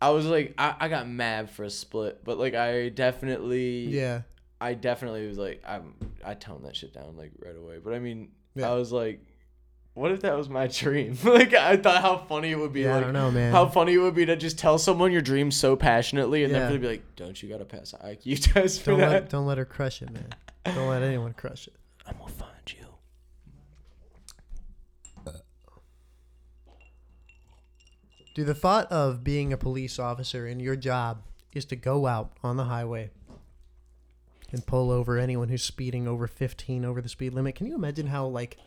[0.00, 4.22] I was like, I, I got mad for a split, but like I definitely Yeah.
[4.60, 5.94] I definitely was like, I'm,
[6.24, 7.78] I toned that shit down like right away.
[7.82, 8.70] But I mean, Yeah.
[8.70, 9.20] I was like,
[9.96, 11.16] what if that was my dream?
[11.24, 12.82] like, I thought how funny it would be.
[12.82, 13.50] Yeah, I don't know, man.
[13.50, 16.68] How funny it would be to just tell someone your dream so passionately and Yeah.
[16.68, 19.10] then be like, don't you got to pass an IQ test for Don't that?
[19.10, 20.28] let don't let her crush it, man.
[20.66, 21.74] Don't let anyone crush it.
[22.06, 22.86] I'm to find you.
[28.34, 31.22] Do the thought of being a police officer and your job
[31.54, 33.10] is to go out on the highway
[34.52, 37.54] and pull over anyone who's speeding over 15 over the speed limit.
[37.54, 38.58] Can you imagine how like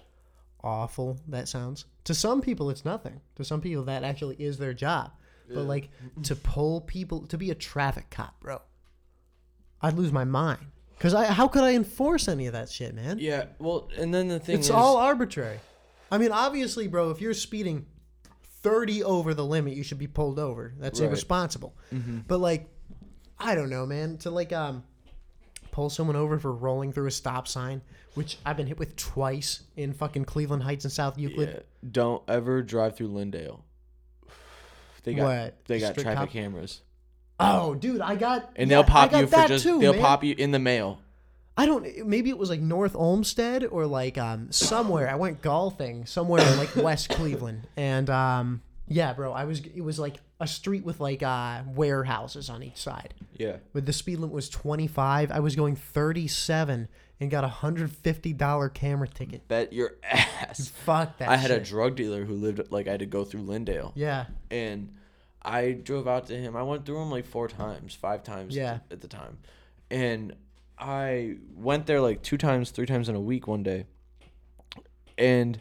[0.64, 1.86] awful that sounds?
[2.06, 3.22] To some people it's nothing.
[3.36, 5.12] To some people that actually is their job.
[5.52, 5.90] But like
[6.24, 8.62] to pull people to be a traffic cop, bro.
[9.82, 10.60] I'd lose my mind.
[11.00, 13.18] Cuz I how could I enforce any of that shit, man?
[13.20, 15.60] Yeah, well, and then the thing It's is, all arbitrary.
[16.12, 17.86] I mean, obviously, bro, if you're speeding
[18.62, 20.74] 30 over the limit, you should be pulled over.
[20.78, 21.08] That's Right.
[21.08, 21.76] irresponsible.
[22.28, 22.70] But like,
[23.40, 24.18] I don't know, man.
[24.20, 24.84] To like um
[25.72, 27.82] pull someone over for rolling through a stop sign,
[28.16, 31.50] which I've been hit with twice in fucking Cleveland Heights and South Euclid.
[31.50, 31.60] yeah,
[31.92, 33.62] don't ever drive through Linndale.
[35.04, 35.66] They got What?
[35.66, 36.82] they got Strict traffic cop- cameras,
[37.40, 40.02] Oh, dude, I got and yeah, they'll pop you for just too, they'll man.
[40.02, 41.00] pop you in the mail.
[41.56, 42.06] I don't.
[42.06, 45.10] Maybe it was like North Olmsted or like um somewhere.
[45.10, 49.32] I went golfing somewhere in like West Cleveland, and um yeah, bro.
[49.32, 49.60] I was.
[49.62, 53.14] It was like a street with like uh warehouses on each side.
[53.38, 53.58] Yeah.
[53.74, 55.32] But the speed limit was 25.
[55.32, 56.88] I was going 37
[57.22, 59.48] and got a hundred fifty dollar camera ticket.
[59.50, 60.70] Bet your ass.
[60.86, 61.28] Fuck that.
[61.30, 64.28] I had a drug dealer who lived like I had to go through Linndale, yeah.
[64.50, 64.94] and
[65.42, 66.56] I drove out to him.
[66.56, 68.80] I went through him like four times, five times Yeah.
[68.90, 69.38] at the time,
[69.92, 70.34] and
[70.78, 73.86] I went there like two times, three times in a week one day,
[75.18, 75.60] and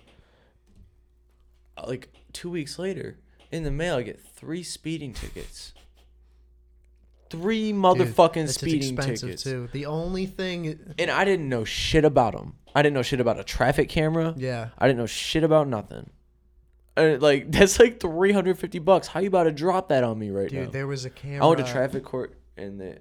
[1.76, 3.18] uh, like two weeks later,
[3.50, 5.72] in the mail I get three speeding tickets.
[7.30, 9.42] Three motherfucking that's just speeding expensive tickets.
[9.42, 9.68] too.
[9.72, 10.94] The only thing.
[10.98, 12.54] And I didn't know shit about them.
[12.74, 14.32] I didn't know shit about a traffic camera.
[14.36, 14.68] Yeah.
[14.78, 16.08] I didn't know shit about nothing.
[16.96, 19.08] Uh, like that's like three hundred fifty bucks.
[19.08, 20.64] How you about to drop that on me right Dude, now?
[20.66, 21.44] Dude, there was a camera.
[21.44, 22.98] I went to traffic court and they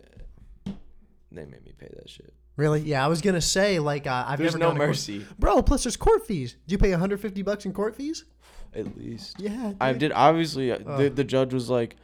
[1.32, 2.34] they made me pay that shit.
[2.58, 2.82] Really?
[2.82, 5.26] Yeah, I was gonna say like uh, I've There's never no gone to court- mercy.
[5.40, 5.62] bro.
[5.62, 6.58] Plus, there's court fees.
[6.66, 8.26] Did you pay 150 bucks in court fees?
[8.74, 10.00] At least Yeah, I dude.
[10.00, 10.12] did.
[10.14, 11.96] Obviously, uh the the judge was like,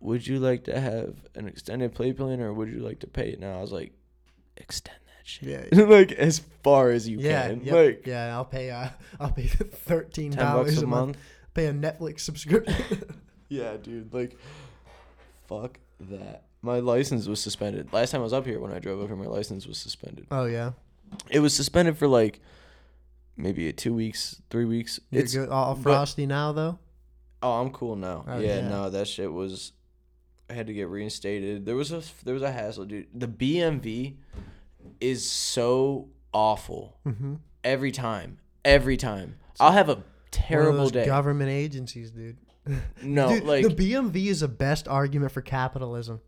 [0.00, 3.28] "Would you like to have an extended play plan or would you like to pay
[3.30, 3.92] it now?" I was like,
[4.56, 7.64] "Extend that shit." Yeah, like as far as you yeah, can.
[7.64, 8.34] yep, Like yeah.
[8.34, 8.70] I'll pay.
[8.70, 8.88] Uh,
[9.20, 11.06] I'll pay thirteen dollars a a month.
[11.08, 11.18] month.
[11.54, 12.76] Pay a Netflix subscription.
[13.52, 14.14] Yeah, dude.
[14.14, 14.36] Like,
[15.48, 16.44] fuck that.
[16.62, 17.92] My license was suspended.
[17.92, 20.26] Last time I was up here, when I drove up here, my license was suspended.
[20.30, 20.70] oh yeah,
[21.30, 22.38] It was suspended for like
[23.42, 25.00] maybe a two weeks, three weeks.
[25.10, 25.48] you're It's good.
[25.48, 26.78] All but- frosty now though.
[27.42, 28.24] oh, I'm cool now.
[28.28, 28.68] Oh, yeah, yeah.
[28.68, 29.72] no, that shit was.
[30.48, 31.64] I had to get reinstated.
[31.64, 33.06] There was a there was a hassle, dude.
[33.14, 34.16] The BMV
[35.00, 37.34] is so awful Mm-hmm.
[37.64, 38.38] every time.
[38.64, 41.06] Every time, I'll have a terrible day.
[41.06, 42.36] Government agencies, dude.
[43.02, 46.20] no, Dude, like the BMV is the best argument for capitalism.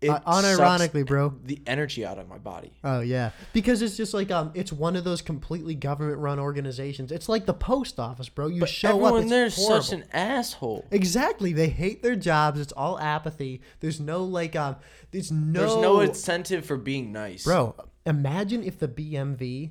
[0.00, 1.34] It Uh, unironically, bro.
[1.44, 2.72] the energy out of my body.
[2.82, 7.12] Oh yeah, because it's just like um, it's one of those completely government-run organizations.
[7.12, 8.46] It's like the post office, bro.
[8.46, 9.20] You But show everyone up.
[9.22, 9.82] It's there's horrible.
[9.82, 10.86] such an asshole.
[10.90, 11.52] Exactly.
[11.52, 12.60] They hate their jobs.
[12.60, 13.60] It's all apathy.
[13.80, 14.76] There's no like um
[15.10, 17.44] there's no There's no incentive for being nice.
[17.44, 17.74] Bro,
[18.06, 19.70] imagine if the BMV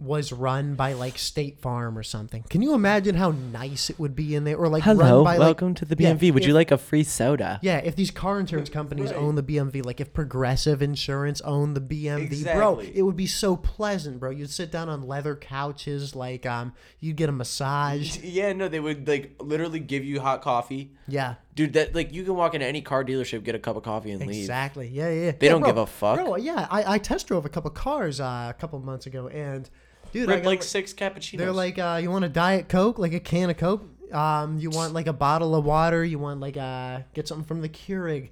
[0.00, 2.42] was run by like State Farm or something.
[2.48, 5.58] Can you imagine how nice it would be in there or like run by like
[5.58, 6.32] to the Yeah, BMV.
[6.32, 7.58] Would you like a free soda?
[7.62, 9.18] yeah, if these car insurance companies Right.
[9.18, 13.56] own the BMV, like if Progressive Insurance owned the BMV, bro, it would be so
[13.56, 14.30] pleasant, bro.
[14.30, 18.18] You'd sit down on leather couches, like um, you'd get a massage.
[18.22, 21.74] Yeah, no, they would like literally give you hot coffee, Yeah, dude.
[21.74, 24.20] That like you can walk into any car dealership, get a cup of coffee, and
[24.26, 24.40] leave.
[24.40, 24.88] Exactly.
[24.88, 25.32] Yeah, yeah.
[25.32, 26.16] They Yeah, don't bro, give a fuck.
[26.18, 29.68] Bro, yeah, I, I test drove a couple cars uh, a couple months ago, and
[30.12, 31.38] dude, I Ripped got, like six cappuccinos.
[31.38, 33.84] they're like, uh, you want a diet coke, like a can of coke?
[34.12, 36.04] Um, you want like a bottle of water?
[36.04, 38.30] You want like uh, get something from the Keurig?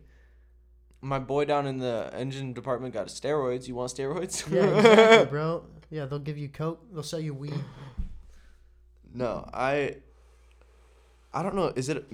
[1.01, 3.68] my boy down in the engine department got steroids.
[3.68, 4.45] You want steroids?
[4.53, 5.64] Yeah, exactly, bro.
[5.91, 6.81] Yeah, they'll give you coke.
[6.93, 7.55] They'll sell you weed.
[9.14, 9.97] no, I.
[11.33, 11.72] I don't know.
[11.76, 12.05] Is it?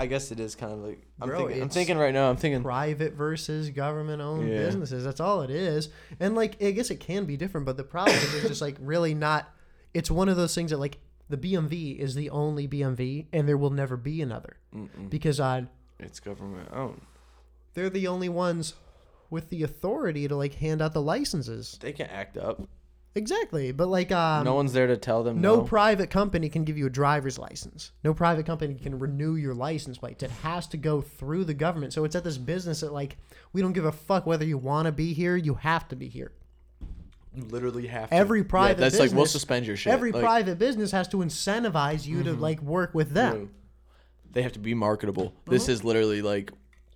[0.00, 1.62] I guess it is kind of like I'm Bro, thinking.
[1.62, 2.30] I'm thinking right now.
[2.30, 2.62] I'm thinking.
[2.62, 4.58] private versus government owned Yeah.
[4.58, 5.04] businesses.
[5.04, 5.88] That's all it is.
[6.20, 8.76] And like I guess it can be different, but the problem is it's just like
[8.80, 9.52] really not
[9.94, 13.58] it's one of those things that like the BMV is the only BMV and there
[13.58, 14.56] will never be another.
[14.74, 15.62] Mm-mm, Because uh
[15.98, 17.00] it's government owned.
[17.74, 18.74] they're the only ones
[19.30, 21.76] with the authority to like hand out the licenses.
[21.82, 22.62] They can act up.
[23.18, 23.72] Exactly.
[23.72, 25.62] But like um no one's there to tell them no no.
[25.62, 27.92] private company can give you a driver's license.
[28.04, 30.22] No private company can renew your license plates.
[30.22, 31.92] It has to go through the government.
[31.92, 33.16] So it's at this business that like
[33.52, 35.36] we don't give a fuck whether you want to be here.
[35.36, 36.32] You have to be here.
[37.34, 38.14] You literally have to.
[38.14, 39.92] Every private Yeah, that's like we'll business- suspend your shit.
[39.92, 43.50] Every like, private business has to incentivize you to like work with them.
[44.30, 45.34] They have to be marketable.
[45.46, 46.52] This is literally like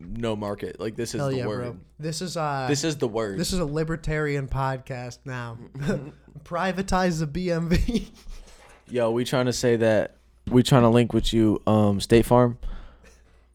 [0.06, 0.80] no market.
[0.80, 1.20] Like this is.
[1.20, 1.60] Hell the yeah, word.
[1.60, 1.76] bro.
[1.98, 3.38] This is uh This is the word.
[3.38, 5.58] this is a libertarian podcast now.
[6.44, 8.08] Privatize the BMV.
[8.88, 10.16] Yo, we trying to say that
[10.50, 12.58] we trying to link with you, um, State Farm.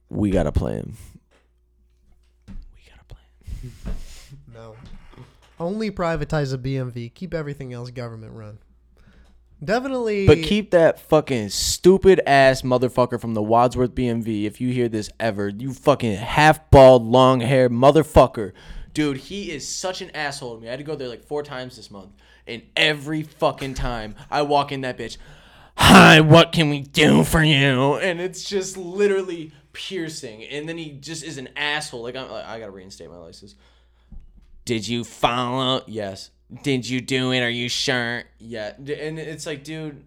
[0.10, 0.94] We gotta plan.
[2.48, 3.74] We gotta plan.
[4.54, 4.76] no.
[5.60, 7.14] Only privatize the BMV.
[7.14, 8.60] Keep everything else government run.
[9.64, 14.46] Definitely But keep that fucking stupid ass motherfucker from the Wadsworth BMV.
[14.46, 18.54] If you hear this ever, you fucking half bald, long haired motherfucker.
[18.94, 20.68] Dude, he is such an asshole to me.
[20.68, 22.12] I had to go there like four times this month.
[22.46, 25.18] And every fucking time I walk in that bitch,
[25.76, 27.96] hi, what can we do for you?
[27.96, 30.44] And it's just literally piercing.
[30.44, 32.04] And then he just is an asshole.
[32.04, 33.56] Like, I'm, like, I gotta reinstate my license.
[34.66, 35.84] Did you follow?
[35.88, 36.30] Yes.
[36.64, 37.42] Did you do it?
[37.42, 38.24] Are you sure?
[38.40, 38.74] Yeah.
[38.78, 40.04] And it's like, dude,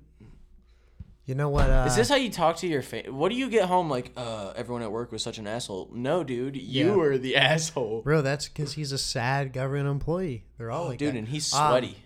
[1.27, 1.69] You know what?
[1.71, 3.11] Uh, is this how you talk to your family?
[3.11, 4.11] What do you get home like?
[4.17, 5.91] Uh, everyone at work was such an asshole.
[5.93, 6.95] No, dude, you Yeah.
[6.95, 8.03] were the asshole.
[8.03, 8.23] bro?
[8.23, 10.45] That's because he's a sad government employee.
[10.59, 11.19] They're all like dude, that.
[11.19, 11.97] and he's Um, sweaty.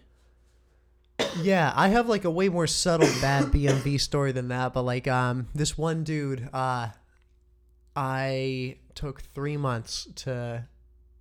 [1.43, 5.07] Yeah, I have like a way more subtle bad BMV story than that, but like
[5.07, 6.89] um this one dude, uh
[7.97, 10.67] I took 3 months to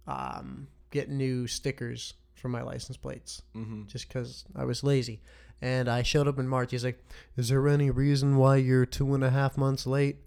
[0.08, 3.88] um get new stickers for my license plates mm-hmm.
[3.88, 5.22] just cuz I was lazy.
[5.62, 6.72] And I showed up in March.
[6.72, 7.02] He's like,
[7.38, 10.18] "Is there any reason why you're two and a half months late?"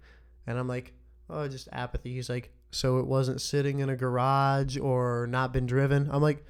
[0.47, 0.93] And I'm like,
[1.29, 5.67] "Oh, just apathy." He's like, "So it wasn't sitting in a garage or not been
[5.67, 6.43] driven?" I'm like,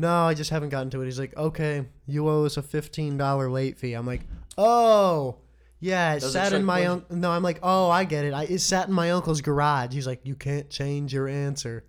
[0.00, 1.04] no, I just haven't gotten to it.
[1.04, 3.92] He's like, okay, you owe us a fifteen dollar late fee.
[3.92, 4.22] I'm like,
[4.56, 5.36] oh,
[5.78, 7.16] yeah, it Does it sat in my uncle.
[7.16, 8.32] No, I'm like, oh, I get it.
[8.32, 9.92] I, it sat in my uncle's garage.
[9.92, 11.84] He's like, you can't change your answer.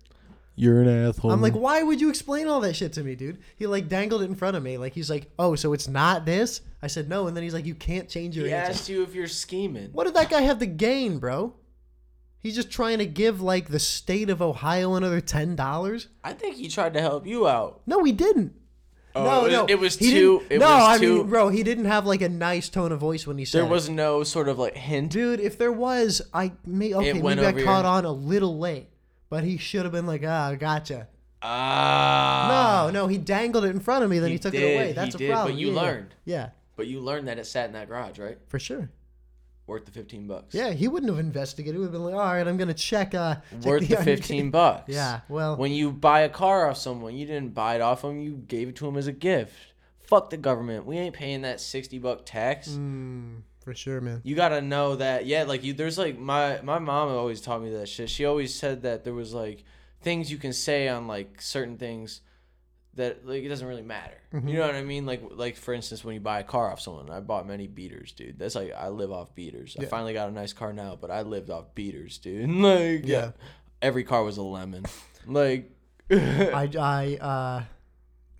[0.54, 1.30] You're an asshole.
[1.32, 3.38] I'm like, why would you explain all that shit to me, dude?
[3.56, 4.76] He like dangled it in front of me.
[4.76, 6.60] Like he's like, oh, so it's not this?
[6.82, 8.70] I said no, and then he's like, you can't change your he answer.
[8.72, 9.90] asked you if you're scheming.
[9.92, 11.54] What did that guy have to gain, bro?
[12.38, 16.08] He's just trying to give like the state of Ohio another ten dollars.
[16.24, 17.80] I think he tried to help you out.
[17.86, 18.52] No, he didn't.
[19.14, 20.38] Oh, no, it was, no, it was he too.
[20.40, 21.18] didn't- It no, was I too.
[21.18, 23.58] mean, bro, he didn't have like a nice tone of voice when he said.
[23.60, 23.70] there it.
[23.70, 25.12] was no sort of like hint.
[25.12, 25.38] dude.
[25.38, 28.58] If there was, I may okay, went maybe I over caught your- on a little
[28.58, 28.88] late,
[29.32, 31.08] but he should have been like, ah, gotcha.
[31.40, 32.90] Ah.
[32.92, 34.74] no, no, he dangled it in front of me, then he, He took did, it
[34.74, 34.92] away.
[34.92, 35.56] That's a did, but problem.
[35.56, 36.14] you yeah, learned.
[36.26, 38.36] Yeah, But you learned that it sat in that garage, right?
[38.48, 38.90] for sure.
[39.66, 40.54] Worth the fifteen bucks.
[40.54, 41.76] Yeah, he wouldn't have investigated.
[41.76, 43.14] He would have been like, all right, I'm gonna check.
[43.14, 44.92] Uh, check Worth the fifteen bucks.
[44.92, 48.20] Yeah, well, When you buy a car off someone, you didn't buy it off them.
[48.20, 49.54] You gave it to them as a gift.
[50.00, 50.84] Fuck the government.
[50.84, 52.68] We ain't paying that sixty buck tax.
[52.68, 54.20] mm, for sure, man.
[54.24, 55.26] You gotta know that.
[55.26, 55.72] Yeah, like you.
[55.72, 58.10] There's like my my mom always taught me that shit.
[58.10, 59.64] She always said that there was like
[60.00, 62.20] things you can say on like certain things
[62.94, 64.18] that like it doesn't really matter.
[64.34, 64.48] Mm-hmm.
[64.48, 65.06] You know what I mean?
[65.06, 68.12] Like like for instance, when you buy a car off someone, I bought many beaters,
[68.12, 68.38] dude.
[68.38, 69.76] That's like I live off beaters.
[69.80, 72.50] I finally got a nice car now, but I lived off beaters, dude.
[72.62, 73.32] Like Yeah.
[73.80, 74.84] every car was a lemon.
[75.24, 75.70] Like
[76.10, 77.62] I, I uh,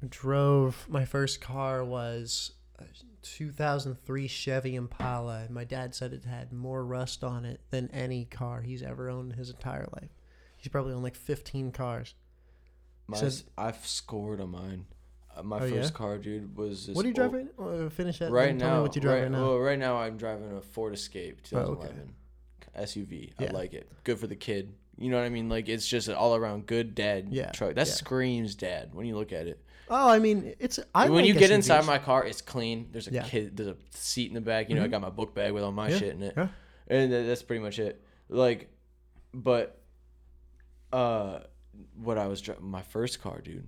[0.08, 2.84] drove my first car was a
[3.22, 8.24] 2003 Chevy Impala, and my dad said it had more rust on it than any
[8.24, 10.10] car he's ever owned in his entire life.
[10.56, 12.14] He's probably owned like 15 cars.
[13.14, 14.86] Said- I've scored on mine.
[15.34, 15.96] Uh, my Oh, first yeah?
[15.96, 17.86] car, dude, was this what do you old- drive right now?
[17.86, 18.30] Uh, finish that.
[18.30, 19.42] right then tell now, me what you drive right, right, now.
[19.48, 21.88] Well, right now I'm driving a Ford Escape Oh, okay.
[21.88, 22.14] 2011
[22.74, 23.32] SUV.
[23.38, 23.52] I Yeah.
[23.52, 23.90] like it.
[24.04, 24.74] Good for the kid.
[24.98, 25.48] You know what I mean?
[25.48, 27.74] Like it's just an all around good dad Yeah, truck.
[27.74, 27.92] That yeah.
[27.94, 29.62] screams dad when you look at it.
[29.88, 30.78] Oh, I mean, it's.
[30.94, 31.54] I when like you get SUVs.
[31.54, 32.88] inside my car, it's clean.
[32.92, 33.22] There's a Yeah.
[33.24, 33.56] kid.
[33.56, 34.68] There's a seat in the back.
[34.68, 34.92] You know, I Mhm.
[34.92, 36.48] got my book bag with all my Yeah, shit in it, yeah.
[36.88, 38.02] and that's pretty much it.
[38.28, 38.70] Like,
[39.34, 39.78] but,
[40.92, 41.40] uh,
[41.96, 43.66] what I was driving, my first car, dude,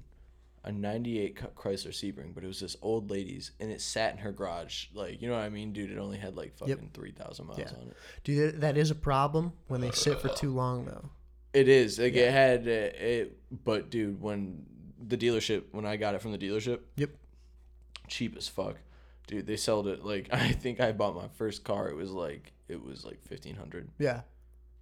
[0.63, 4.33] a '98 Chrysler Sebring, but it was this old lady's, and it sat in her
[4.33, 4.87] garage.
[4.95, 5.91] Like, you know what I mean, dude?
[5.91, 6.79] It only had like Yep.
[6.79, 7.97] fucking three thousand miles on it.
[8.25, 11.11] Dude, that is a problem when they sit for too long, though.
[11.53, 14.67] It is like it had uh, it, but dude, when
[15.01, 17.11] the dealership, when I got it from the dealership, Yep.
[18.09, 18.77] cheap as fuck,
[19.27, 19.47] dude.
[19.47, 21.89] They sold it like I think I bought my first car.
[21.89, 23.89] It was like it was like fifteen hundred.
[23.99, 24.23] Yeah.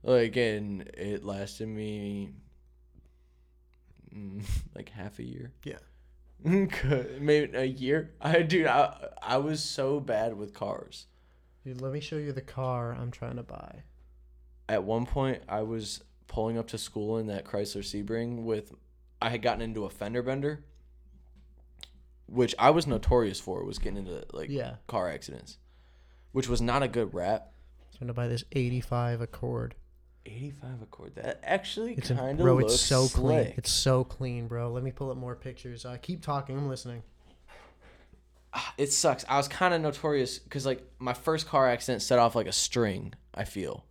[0.05, 2.33] Like, and it lasted me
[4.15, 4.43] mm,
[4.75, 5.53] like half a year.
[5.65, 5.79] Yeah.
[6.45, 8.11] Maybe a year.
[8.21, 11.07] I dude, I I was so bad with cars.
[11.65, 13.85] Dude, let me show you the car I'm trying to buy.
[14.69, 18.73] At one point, I was pulling up to school in that Chrysler Sebring with,
[19.23, 20.65] I had gotten into a fender bender,
[22.27, 23.65] which I was notorious for.
[23.65, 24.77] Was getting into like Yeah.
[24.87, 25.59] car accidents,
[26.33, 27.53] which was not a good rap.
[28.01, 29.75] I'm to buy this 85 Accord.
[30.27, 31.15] 85 Accord.
[31.17, 32.57] That actually It's kind of bro.
[32.57, 33.45] looks It's so slick.
[33.47, 33.55] clean.
[33.59, 34.71] It's so clean, bro.
[34.73, 35.85] Let me pull up more pictures.
[35.85, 36.57] Uh, keep talking.
[36.57, 37.03] I'm listening.
[38.77, 39.25] it sucks.
[39.29, 42.53] I was kind of notorious because like my first car accident set off like a
[42.53, 43.15] string.
[43.35, 43.85] I feel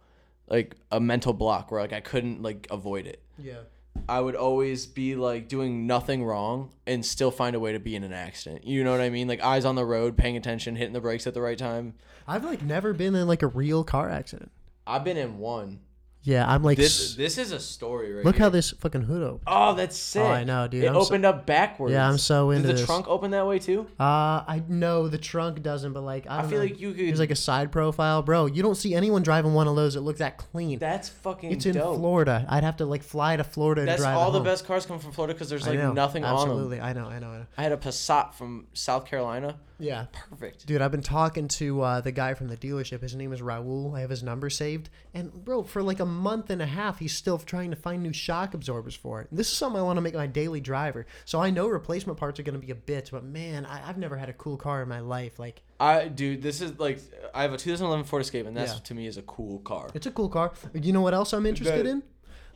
[0.48, 3.22] like a mental block where like I couldn't like avoid it.
[3.38, 3.62] Yeah.
[4.08, 7.96] I would always be like doing nothing wrong and still find a way to be
[7.96, 8.66] in an accident.
[8.66, 9.28] You know what I mean?
[9.28, 11.94] Like eyes on the road, paying attention, hitting the brakes at the right time.
[12.28, 14.52] I've like never been in like a real car accident.
[14.86, 15.80] I've been in one.
[16.24, 16.78] Yeah, I'm like.
[16.78, 18.44] This this is a story right look here.
[18.46, 19.44] how this fucking hood opens.
[19.48, 20.22] Oh, that's sick.
[20.22, 20.84] I know, dude.
[20.84, 21.94] It I'm so- opened up backwards.
[21.94, 22.86] Yeah, I'm so into Does the this.
[22.86, 23.88] trunk open that way too?
[24.00, 26.66] Uh, I know the trunk doesn't, but like I, I don't feel know.
[26.66, 27.08] like you could.
[27.08, 28.46] There's like a side profile, bro.
[28.46, 30.78] You don't see anyone driving one of those that looks that clean.
[30.78, 31.52] that's fucking.
[31.52, 31.98] it's in dope.
[31.98, 32.46] Florida.
[32.48, 34.18] I'd have to like fly to Florida That's and drive.
[34.18, 34.46] all the home.
[34.46, 36.50] best cars come from Florida because there's I like know, nothing on them.
[36.50, 37.46] Absolutely, I know, I know, I know.
[37.58, 39.56] I had a Passat from South Carolina.
[39.82, 40.66] Yeah, Perfect.
[40.68, 43.02] dude, I've been talking to uh, the guy from the dealership.
[43.02, 43.96] His name is Raul.
[43.96, 47.14] I have his number saved, and bro, for like a month and a half, he's
[47.16, 49.28] still trying to find new shock absorbers for it.
[49.32, 51.06] This is something I want to make my daily driver.
[51.26, 53.98] So I know replacement parts are going to be a bitch, but man, I, I've
[53.98, 55.40] never had a cool car in my life.
[55.40, 57.00] Like I dude, this is like
[57.34, 58.80] I have a 2011 Ford Escape, and that's Yeah.
[58.80, 59.90] to me is a cool car.
[59.96, 60.54] It's a cool car.
[60.74, 62.04] You know what else I'm interested That- in?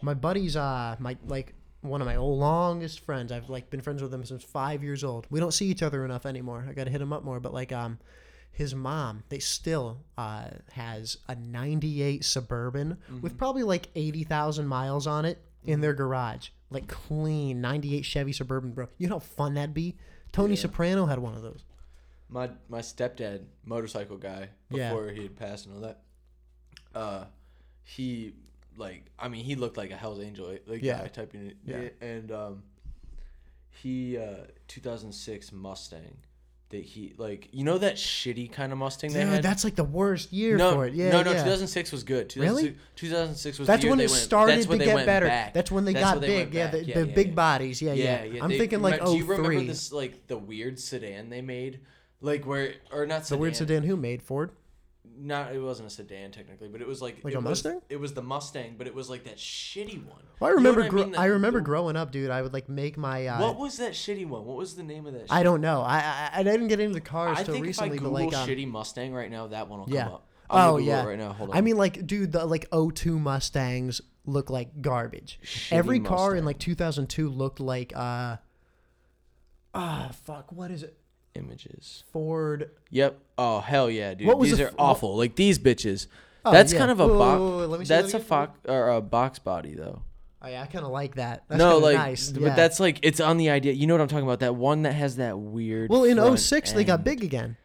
[0.01, 1.55] My buddy's uh my like
[1.87, 3.31] one of my longest friends.
[3.31, 5.27] I've like been friends with him since five years old.
[5.29, 6.65] We don't see each other enough anymore.
[6.69, 7.39] I gotta hit him up more.
[7.39, 7.99] But like um
[8.51, 14.67] his mom, they still uh has a ninety eight suburban with probably like eighty thousand
[14.67, 16.49] miles on it in their garage.
[16.69, 18.87] Like clean ninety eight Chevy Suburban, bro.
[18.97, 19.95] You know how fun that'd be?
[20.31, 20.61] Tony Yeah.
[20.61, 21.63] Soprano had one of those.
[22.29, 24.89] My my stepdad, motorcycle guy, Yeah.
[24.89, 26.01] before he had passed and all that.
[26.93, 27.25] Uh,
[27.83, 28.33] he
[28.77, 31.01] like I mean he looked like a Hell's Angel like Yeah.
[31.01, 31.57] guy type unit.
[31.65, 31.89] Yeah.
[32.01, 32.63] And um,
[33.81, 36.17] he uh 2006 Mustang
[36.69, 39.43] that he like you know that shitty kind of Mustang they had.
[39.43, 40.93] that's like the worst year no, for it.
[40.93, 41.31] Yeah, no, no.
[41.31, 41.37] yeah.
[41.43, 42.35] 2006 was good.
[42.35, 42.75] Really?
[42.95, 45.27] 2006, 2006 was That's the when they it started that's when to they get better.
[45.27, 45.53] back.
[45.53, 46.37] That's when they That's got when big.
[46.39, 47.33] went Yeah, the, Yeah, the yeah, big yeah.
[47.33, 47.81] bodies.
[47.81, 48.23] Yeah, yeah.
[48.23, 48.43] Yeah.
[48.43, 51.81] I'm they- thinking like oh Do you remember this like the weird sedan they made?
[52.21, 54.51] Like where or not The weird sedan who made Ford?
[55.17, 57.81] Not it wasn't a sedan technically, but it was like Like it a was- Mustang?
[57.89, 60.17] It was the Mustang, but it was like that shitty one.
[60.39, 60.81] Well, I You know remember.
[60.97, 62.29] what gro- I remember the- growing up, dude.
[62.31, 63.27] I would like make my.
[63.27, 64.45] Uh, What was that shitty one?
[64.45, 65.27] What was the name of that?
[65.29, 65.81] I don't know.
[65.81, 65.99] I,
[66.33, 68.47] I I didn't get into the cars I till recently, if I but like um,
[68.47, 70.03] shitty Mustang right now, that one will yeah.
[70.05, 70.27] come up.
[70.49, 71.03] I'm Oh yeah.
[71.05, 71.33] right now.
[71.33, 71.57] Hold on.
[71.57, 75.39] I mean, like, dude, the like 02 Mustangs look like garbage.
[75.43, 78.37] Shitty Every car in like 2002 looked like uh.
[79.73, 80.51] Ah, fuck.
[80.51, 80.97] What is it?
[81.35, 82.03] Images.
[82.11, 82.71] Ford.
[82.89, 83.19] Yep.
[83.37, 84.27] Oh hell yeah, dude.
[84.27, 85.17] What was These the are f- awful.
[85.17, 86.07] Like these bitches.
[86.43, 86.79] Oh, that's yeah.
[86.79, 87.39] kind of a box.
[87.39, 90.03] whoa, whoa, let me see That's that a fox or a box body though.
[90.41, 91.43] Oh yeah, I kind of like that.
[91.47, 92.29] That's no, like, nice.
[92.29, 92.55] but yeah.
[92.55, 93.73] that's like it's on the idea.
[93.73, 94.41] You know what I'm talking about?
[94.41, 95.89] That one that has that weird.
[95.89, 97.57] well in front 06 they got big again.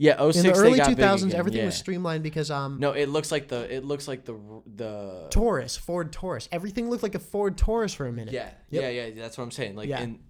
[0.00, 1.66] Yeah, 06 in the early 2000s, everything yeah.
[1.66, 5.76] was streamlined because um No, it looks like the it looks like the the Taurus,
[5.76, 8.32] Ford Taurus, everything looked like a Ford Taurus for a minute.
[8.32, 8.82] Yeah, Yep.
[8.82, 9.10] yeah, yeah.
[9.16, 9.74] That's what I'm saying.
[9.74, 10.00] Like, Yeah.
[10.00, 10.20] and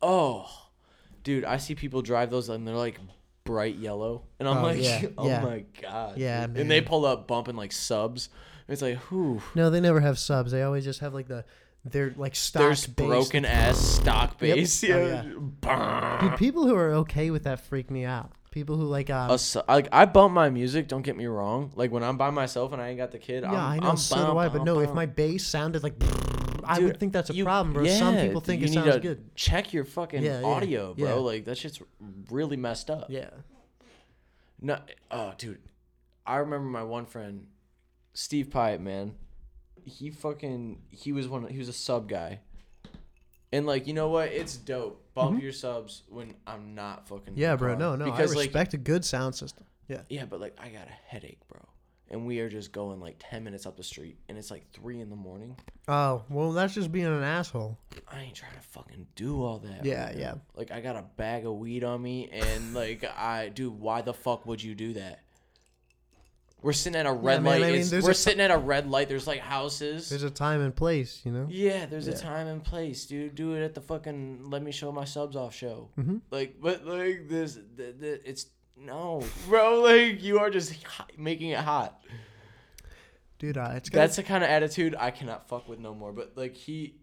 [0.00, 0.46] oh,
[1.24, 3.00] dude, I see people drive those and they're like
[3.44, 5.40] bright yellow, and I'm Oh, like, yeah, oh yeah.
[5.42, 6.16] my god.
[6.16, 6.58] Yeah, dude.
[6.58, 8.28] And they pull up bumping like subs.
[8.68, 9.42] It's like, whew.
[9.54, 10.52] No, they never have subs.
[10.52, 11.44] They always just have like the
[11.84, 13.08] they're like stock There's based.
[13.08, 14.56] broken ass stock Yep.
[14.56, 14.84] base.
[14.84, 15.24] Oh, Yeah.
[15.64, 16.18] yeah.
[16.22, 18.32] Dude, people who are okay with that freak me out.
[18.50, 20.88] People who like um A su- like I bump my music.
[20.88, 21.72] Don't get me wrong.
[21.74, 23.42] Like when I'm by myself and I ain't got the kid.
[23.42, 25.98] yeah, I'm, I know I'm so do I, but no, if my bass sounded like
[26.66, 27.86] I Dude, would think that's a you- problem, bro.
[27.86, 29.34] Some people think you it need sounds to good.
[29.36, 31.06] Check your fucking Yeah, yeah, audio, bro.
[31.08, 31.14] yeah.
[31.14, 31.80] Like that shit's
[32.30, 33.06] really messed up.
[33.10, 33.30] Yeah.
[34.60, 34.78] No,
[35.10, 35.60] oh, dude,
[36.26, 37.46] I remember my one friend,
[38.14, 39.14] Steve Pyatt, man.
[39.84, 41.46] He fucking he was one.
[41.48, 42.40] He was a sub guy,
[43.52, 44.28] and like you know what?
[44.28, 45.00] It's dope.
[45.14, 47.26] Bump your subs when I'm not fucking.
[47.28, 47.40] in Mm-hmm.
[47.40, 47.68] Yeah, the bro.
[47.68, 47.76] car.
[47.78, 48.04] No, no.
[48.06, 49.64] Because I like respect a good sound system.
[49.86, 50.00] Yeah.
[50.08, 51.60] yeah, but like I got a headache, bro,
[52.10, 55.00] and we are just going like ten minutes up the street, and it's like three
[55.00, 55.56] in the morning.
[55.88, 57.78] Oh, well, that's just being an asshole.
[58.10, 59.84] I ain't trying to fucking do all that.
[59.84, 60.34] Yeah, right yeah.
[60.56, 64.14] Like I got a bag of weed on me, and like I, dude, why the
[64.14, 65.20] fuck would you do that?
[66.62, 67.68] We're sitting at a red man, light.
[67.68, 69.10] I mean, we're a sitting at a red light.
[69.10, 70.08] There's like houses.
[70.08, 71.46] There's a time and place, you know?
[71.50, 72.14] yeah, there's Yeah.
[72.14, 73.34] a time and place, dude.
[73.34, 75.90] Do it at the fucking let me show my subs off show.
[75.98, 76.22] Mhm.
[76.30, 79.80] Like, but like this, the, the, it's no, bro.
[79.82, 82.00] Like you are just hot, making it hot.
[83.38, 83.56] dude.
[83.56, 86.12] Uh, it's That's the kind of attitude I cannot fuck with no more.
[86.12, 86.96] But like he,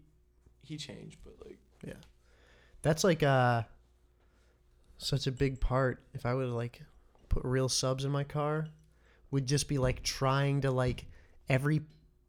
[0.62, 1.18] he changed.
[1.24, 1.94] But like yeah,
[2.82, 3.62] that's like uh
[4.98, 6.02] such a big part.
[6.14, 6.80] If I would like
[7.28, 8.66] put real subs in my car,
[9.30, 11.06] would just be like trying to like
[11.48, 11.80] every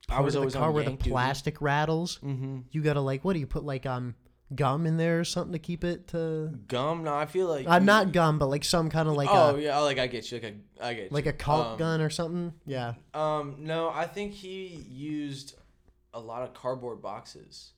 [0.10, 1.12] I part was of always the car on where Yank the duty.
[1.12, 2.20] plastic rattles.
[2.24, 2.60] mm-hmm.
[2.72, 4.16] You gotta like what do you put like um
[4.56, 7.04] gum in there or something to keep it to gum.
[7.04, 9.60] No, I feel like uh, not gum but like some kind of like oh a
[9.60, 10.40] yeah, oh, like I get you.
[10.40, 11.32] Like a, I get like you.
[11.32, 12.54] a caulk Um, gun or something.
[12.66, 12.94] Yeah.
[13.14, 15.56] Um, no, I think he used
[16.14, 17.72] a lot of cardboard boxes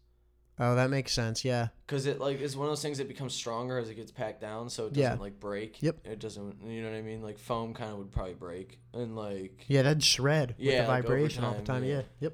[0.57, 1.43] Oh, that makes sense.
[1.43, 1.67] Yeah.
[1.85, 4.39] because it like is one of those things that becomes stronger as it gets packed
[4.39, 5.21] down, so it doesn't Yeah.
[5.21, 5.83] like break.
[5.83, 6.07] Yep.
[6.07, 6.63] It doesn't.
[6.65, 7.21] You know what I mean?
[7.21, 10.91] Like foam kind of would probably break, and like Yeah, that'd shred Yeah, with the
[10.93, 11.83] like vibration all the time, time.
[11.83, 11.95] yeah.
[11.97, 12.01] Yeah.
[12.21, 12.33] Yep.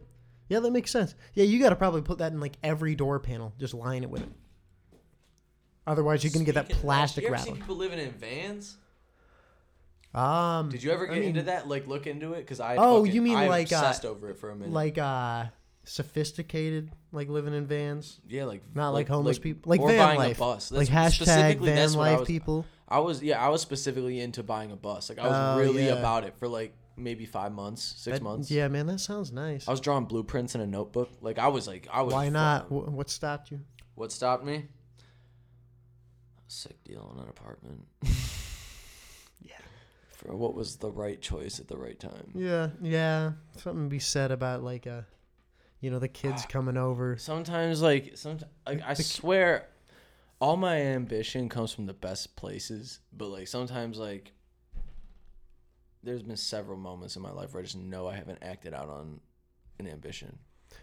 [0.51, 1.15] Yeah, that makes sense.
[1.33, 3.53] Yeah, you got to probably put that in like every door panel.
[3.57, 4.29] Just line it with it.
[5.87, 7.53] Otherwise, you're gonna get that Speaking of plastic you ever rattle.
[7.55, 8.77] see people living in vans?
[10.13, 11.69] Um, Did you ever I get mean, into that?
[11.69, 12.39] Like look into it?
[12.41, 14.73] Because I Oh, fucking- you mean I like, uh, obsessed over it for a minute?
[14.73, 15.45] like uh
[15.85, 20.19] sophisticated, like living in vans, yeah, like not like, homeless people, like or van buying
[20.19, 20.69] life, a bus.
[20.71, 22.65] like hashtag specifically- van that's what I life was- people.
[22.89, 25.07] I was yeah, I was specifically into buying a bus.
[25.09, 25.93] Like I was Oh, really yeah.
[25.93, 28.49] about it for like maybe five months, six That- months.
[28.51, 29.67] Yeah, man, that sounds nice.
[29.67, 31.09] I was drawing blueprints in a notebook.
[31.21, 32.13] Like I was like I was.
[32.13, 32.63] Why not?
[32.69, 33.61] fucking- Wh- What stopped you?
[33.95, 34.65] What stopped me?
[36.47, 37.85] Sick deal on an apartment.
[39.43, 39.55] Yeah.
[40.11, 42.31] For what was the right choice at the right time.
[42.35, 43.31] Yeah, yeah.
[43.57, 45.01] Something to be said about like uh,
[45.79, 47.17] you know, the kids coming over.
[47.17, 49.67] Sometimes like sometimes like I swear,
[50.39, 52.99] all my ambition comes from the best places.
[53.11, 54.31] But like sometimes like.
[56.03, 58.89] There's been several moments in my life where I just know I haven't acted out
[58.89, 59.19] on
[59.79, 60.39] an ambition.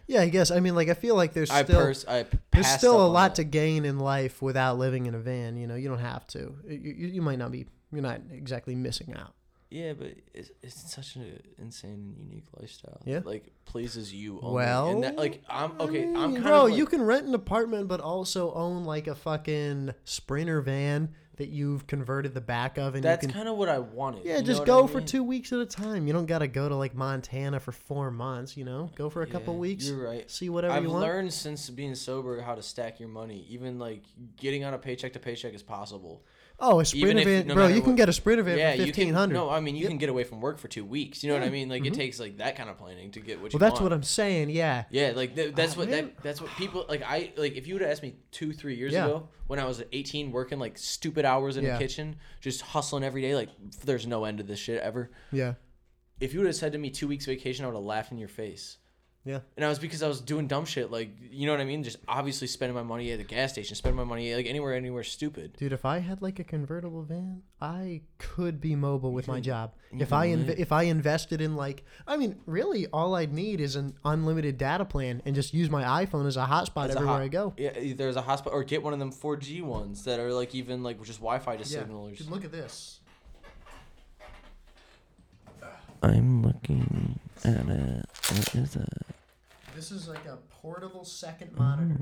[0.07, 0.51] Yeah, I guess.
[0.51, 3.35] I mean, like, I feel like there's I still pers- I there's still a lot
[3.35, 5.57] to gain in life without living in a van.
[5.57, 6.55] You know, you don't have to.
[6.67, 7.65] You, you, you might not be.
[7.91, 9.33] You're not exactly missing out.
[9.69, 13.01] Yeah, but it's, it's such an insane and unique lifestyle.
[13.05, 13.21] Yeah.
[13.23, 14.39] like pleases you.
[14.41, 14.55] Only.
[14.55, 16.05] Well, and that, like I'm okay.
[16.05, 16.65] I'm kind bro.
[16.65, 21.13] of like, you can rent an apartment, but also own like a fucking sprinter van
[21.39, 24.25] that you've converted the back of, and That's kind of what I wanted.
[24.25, 26.05] Yeah, you just go I for two weeks at a time.
[26.05, 28.57] You don't got to go to like Montana for four months.
[28.57, 29.89] You know, go for a couple weeks.
[29.89, 30.29] You're right.
[30.29, 31.01] See whatever I've you want.
[31.01, 33.45] learned since being sober how to stack your money.
[33.49, 34.03] Even like
[34.35, 36.23] getting on a paycheck to paycheck is possible.
[36.61, 37.67] Oh, a sprinter van, no bro.
[37.67, 39.35] You can what- get a sprinter van yeah, for fifteen hundred.
[39.35, 39.89] No, I mean you Yep.
[39.89, 41.23] can get away from work for two weeks.
[41.23, 41.69] You know what I mean?
[41.69, 41.87] Like mhm.
[41.87, 43.61] it takes like that kind of planning to get what you want.
[43.61, 43.83] Well, that's want.
[43.91, 44.49] what I'm saying.
[44.49, 44.83] Yeah.
[44.89, 46.05] Yeah, like th- that's what man.
[46.15, 47.01] that that's what people like.
[47.03, 49.05] I like if you would have asked me two three years Yeah.
[49.05, 51.73] ago when I was 18 working like stupid hours in Yeah.
[51.73, 53.35] the kitchen, just hustling every day.
[53.35, 53.49] Like
[53.85, 55.11] there's no end to this shit ever.
[55.31, 55.53] Yeah.
[56.19, 58.17] If you would have said to me two weeks vacation, I would have laughed in
[58.17, 58.77] your face.
[59.29, 59.41] Yeah.
[59.57, 61.83] And I was because I was doing dumb shit, like you know what I mean.
[61.83, 65.03] Just obviously spending my money at the gas station, spending my money like anywhere, anywhere
[65.03, 65.55] stupid.
[65.55, 69.73] Dude, if I had like a convertible van, I could be mobile with my job.
[69.91, 73.75] If I inv- if I invested in like, I mean, really, all I'd need is
[73.75, 77.17] an unlimited data plan and just use my iPhone as a hotspot As a everywhere
[77.17, 77.53] hot- I go.
[77.55, 80.81] Yeah, there's a hotspot, or get one of them 4G ones that are like even
[80.81, 82.17] like just Wi-Fi to signalers.
[82.17, 82.99] Dude, look at this.
[86.01, 88.05] I'm looking at it.
[88.29, 88.89] What is it?
[89.79, 92.01] This is like a portable second monitor.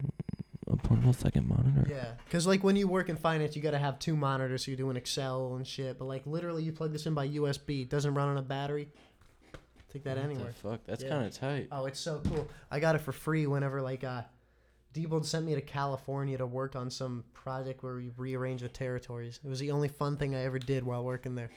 [0.67, 1.85] A portable second monitor.
[1.87, 4.65] Yeah, because like when you work in finance, you got to have two monitors.
[4.65, 5.99] So you're doing Excel and shit.
[5.99, 7.83] But like literally, you plug this in by USB.
[7.83, 8.89] It doesn't run on a battery.
[9.93, 10.47] Take that What anywhere.
[10.47, 10.79] the fuck?
[10.87, 11.09] That's Yeah.
[11.09, 11.67] kind of tight.
[11.71, 12.47] Oh, it's so cool.
[12.71, 14.23] I got it for free whenever like uh
[14.95, 19.39] Diebold sent me to California to work on some project where we rearranged the territories.
[19.45, 21.51] It was the only fun thing I ever did while working there.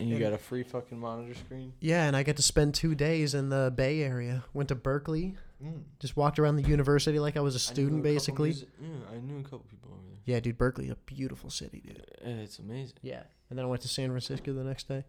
[0.00, 1.72] And you and- got a free fucking monitor screen.
[1.80, 4.44] Yeah, and I got to spend two days in the Bay Area.
[4.54, 5.82] Went to Berkeley, mm.
[5.98, 8.52] just walked around the university like I was a student, basically.
[8.80, 10.18] yeah, I knew a couple people over there.
[10.24, 12.04] Yeah, dude, Berkeley, a beautiful city, dude.
[12.22, 12.96] It's amazing.
[13.02, 14.98] Yeah, and then I went to San Francisco the next day.
[14.98, 15.04] It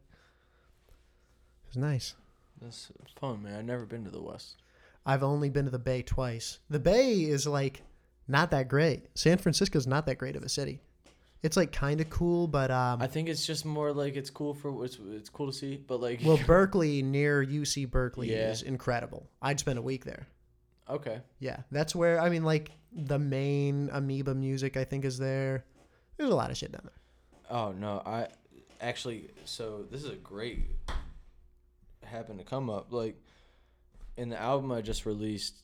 [1.68, 2.16] was nice.
[2.62, 3.60] That's fun, man.
[3.60, 4.58] I've never been to the West.
[5.06, 6.60] I've only been to the Bay twice.
[6.70, 7.82] The Bay is like
[8.28, 9.06] not that great.
[9.16, 10.82] San Francisco's not that great of a city.
[11.44, 14.54] It's like kind of cool, but um, I think it's just more like it's cool
[14.54, 18.52] for it's it's cool to see, but like well, Berkeley near UC Berkeley Yeah.
[18.52, 19.28] is incredible.
[19.42, 20.28] I'd spend a week there.
[20.90, 21.22] okay.
[21.40, 25.66] Yeah, that's where I mean, like the main Amoeba music I think is there.
[26.18, 27.58] There's a lot of shit down there.
[27.58, 28.28] Oh no, I
[28.80, 30.68] actually so this is a great
[32.04, 33.16] happened to come up like
[34.18, 35.56] in the album I just released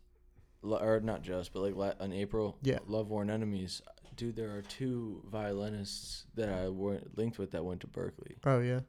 [0.64, 2.80] or not just but like la- in April Yeah.
[2.88, 3.82] Love Worn Enemies
[4.18, 8.60] dude there are two violinists that I were linked with that went to Berkeley Oh
[8.60, 8.82] yeah.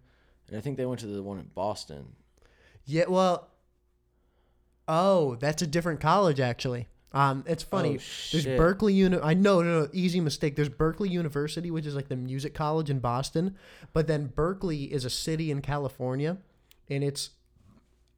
[0.48, 2.16] and I think they went to the one in Boston
[2.84, 3.48] Yeah, well,
[4.88, 6.88] oh, that's a different college actually.
[7.12, 7.88] Um, it's funny.
[7.90, 8.59] Oh, There's shit.
[8.59, 9.18] Berkeley Uni.
[9.22, 10.56] I know, no, no, easy mistake.
[10.56, 13.56] There's Berklee University, which is like the music college in Boston,
[13.94, 16.36] but then Berkeley is a city in California,
[16.90, 17.30] and it's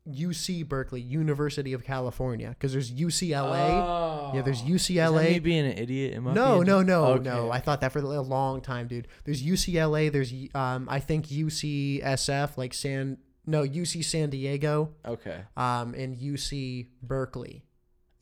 [0.09, 3.71] UC Berkeley, University of California, because there's UCLA.
[3.71, 4.33] Oh.
[4.35, 5.07] yeah, there's UCLA.
[5.07, 6.15] Is that me being an idiot?
[6.15, 7.25] Am I No, no, no, Okay.
[7.25, 7.51] no.
[7.51, 9.09] I thought that for a long time, dude.
[9.25, 10.11] There's UCLA.
[10.11, 13.19] There's um, I think UCSF, like San.
[13.47, 14.95] No, UC San Diego.
[15.07, 15.41] Okay.
[15.57, 17.65] Um, and UC Berkeley,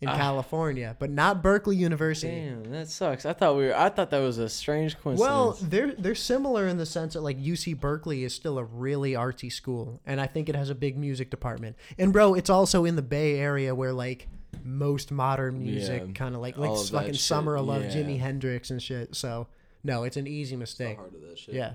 [0.00, 0.16] in Ah.
[0.16, 2.28] California, but not Berkeley University.
[2.30, 3.26] Damn, that sucks.
[3.26, 3.76] I thought we were.
[3.76, 5.20] I thought that was a strange coincidence.
[5.28, 9.12] Well, they're they're similar in the sense that like UC Berkeley is still a really
[9.12, 11.76] artsy school, and I think it has a big music department.
[11.98, 14.28] And bro, it's also in the Bay Area where like
[14.64, 17.90] most modern music Yeah, kind of like like of fucking Summer of Love, yeah.
[17.90, 19.16] Jimi Hendrix and shit.
[19.16, 19.48] So
[19.82, 20.96] no, it's an easy mistake.
[20.96, 21.54] heart of that shit.
[21.56, 21.74] Yeah,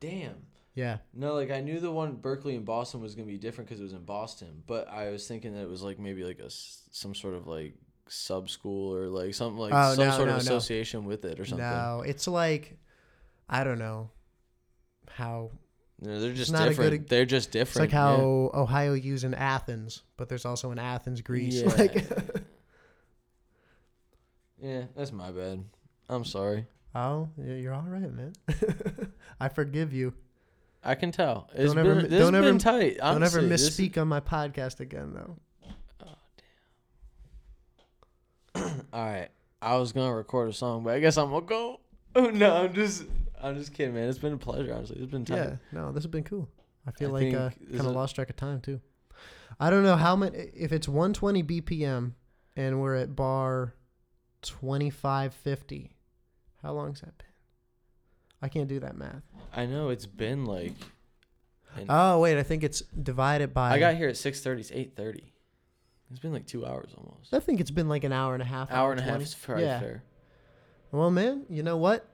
[0.00, 0.34] Damn.
[0.74, 0.98] Yeah.
[1.14, 3.84] No, like I knew the one Berkeley and Boston was gonna be different because it
[3.84, 7.14] was in Boston, but I was thinking that it was like maybe like a some
[7.14, 7.74] sort of like
[8.08, 10.56] sub school or like something like Oh, some no, sort no, of no.
[10.56, 11.66] association with it or something.
[11.66, 12.78] No, it's like
[13.48, 14.10] I don't know
[15.10, 15.50] how
[16.00, 16.76] No, they're just different.
[16.90, 17.86] good- they're just different.
[17.86, 21.62] it's like how Ohio U's in Athens, but there's also an Athens, Greece.
[21.62, 21.68] Yeah.
[21.74, 22.20] Like, yeah.
[24.60, 25.64] yeah, that's my bad.
[26.08, 26.66] I'm sorry.
[26.94, 28.32] oh, you're all right, man.
[29.40, 30.14] I forgive you.
[30.84, 31.48] I can tell.
[31.54, 32.98] It's Don't been, ever- this don't has ever- been tight.
[32.98, 33.88] Don't ever honestly.
[33.88, 35.36] Misspeak on my podcast again, though.
[36.04, 36.14] Oh
[38.54, 38.80] damn!
[38.92, 39.28] All right.
[39.60, 41.78] I was gonna record a song, but I guess I'm gonna go.
[42.14, 43.04] Oh no, I'm just,
[43.42, 44.06] I'm just kidding, man.
[44.06, 44.98] It's been a pleasure, honestly.
[45.00, 45.36] It's been tight.
[45.36, 46.46] Yeah, no, this has been cool.
[46.86, 48.82] I feel I like uh, kind of lost track of time too.
[49.58, 52.12] I don't know how much if it's 120 BPM
[52.54, 53.72] and we're at bar
[54.42, 55.96] 2550.
[56.62, 57.26] How long's that been?
[58.42, 59.22] I can't do that math.
[59.54, 60.72] I know it's been like.
[61.76, 63.70] an- Oh wait, I think it's divided by.
[63.72, 64.60] I got here at six thirty.
[64.60, 65.32] It's eight thirty.
[66.10, 67.32] It's been like two hours almost.
[67.32, 68.70] I think it's been like an hour and a half.
[68.70, 69.24] Hour and a half 20.
[69.24, 69.80] is probably Yeah.
[69.80, 70.02] fair.
[70.90, 72.06] Well, man, you know what?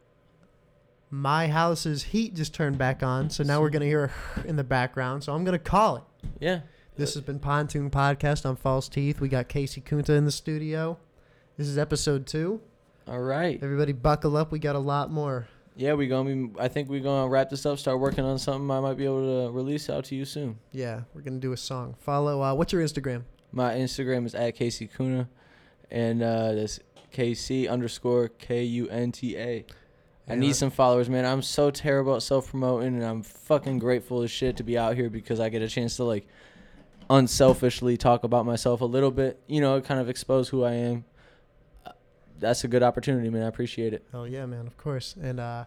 [1.11, 4.63] My house's heat just turned back on, so now we're gonna hear a in the
[4.65, 5.25] background.
[5.25, 6.03] So I'm gonna call it.
[6.39, 6.61] Yeah.
[6.97, 9.21] This has been Pontoon Podcast on False Teeth.
[9.21, 10.99] We got KC Kunta in the studio.
[11.57, 12.61] This is episode two.
[13.07, 13.59] All right.
[13.63, 14.53] Everybody buckle up.
[14.53, 15.49] We got a lot more.
[15.79, 16.61] Yeah, we gonna be.
[16.61, 17.79] I think we're gonna wrap this up.
[17.79, 18.69] Start working on something.
[18.69, 20.59] I might be able to release out to you soon.
[20.73, 21.95] Yeah, we're gonna do a song.
[22.01, 22.43] Follow.
[22.43, 23.23] Uh, what's your Instagram?
[23.53, 25.29] My Instagram is at KC Kunta,
[25.89, 26.81] and uh, that's
[27.15, 29.65] KC underscore K U N T A.
[30.29, 31.25] I need some followers, man.
[31.25, 34.97] I'm so terrible at self promoting, and I'm fucking grateful as shit to be out
[34.97, 36.27] here because I get a chance to like
[37.09, 39.41] unselfishly talk about myself a little bit.
[39.47, 41.05] You know, kind of expose who I am.
[42.39, 43.43] That's a good opportunity, man.
[43.43, 44.05] I appreciate it.
[44.15, 44.67] Oh yeah, man.
[44.67, 45.15] Of course.
[45.21, 45.65] And uh,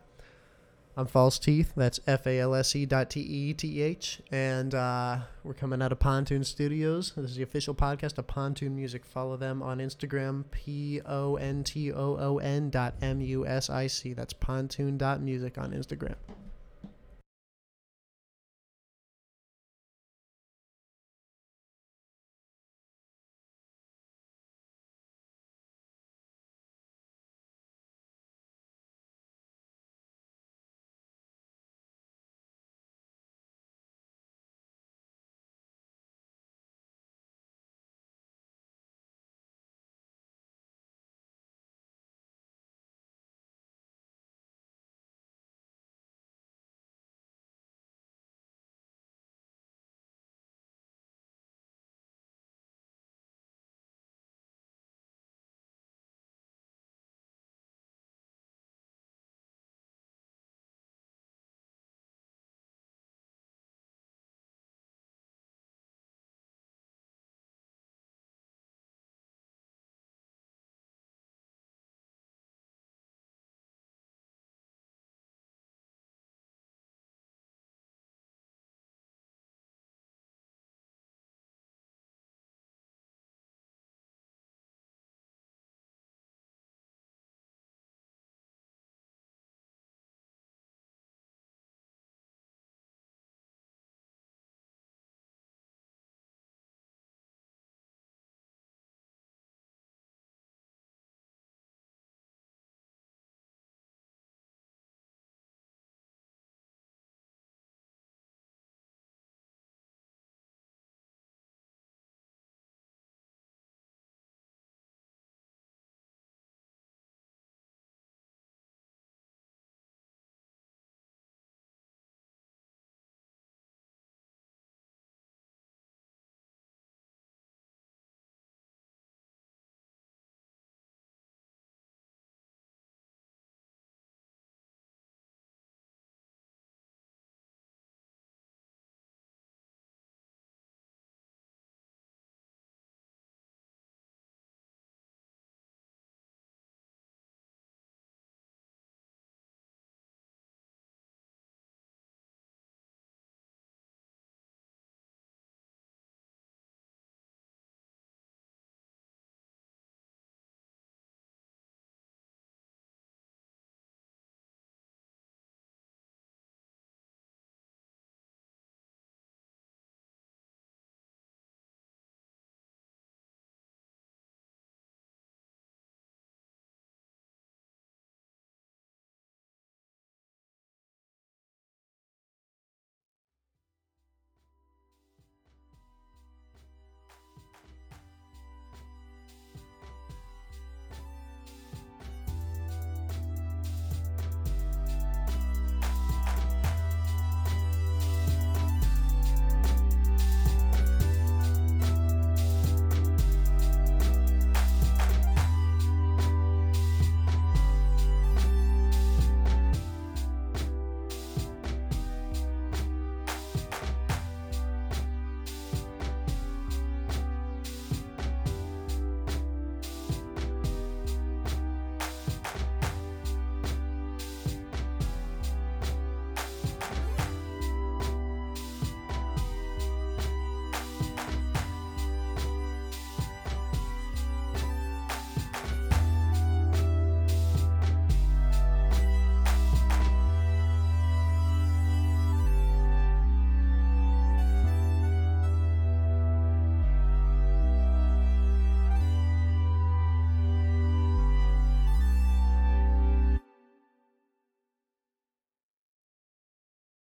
[0.95, 1.73] I'm False Teeth.
[1.75, 4.19] That's F A L S E dot T E T H.
[4.31, 7.13] And uh, we're coming out of Pontoon Studios.
[7.15, 9.05] This is the official podcast of Pontoon Music.
[9.05, 10.45] Follow them on Instagram.
[10.51, 14.13] P O N T O O N dot M U S I C.
[14.13, 16.15] That's pontoon dot music on Instagram.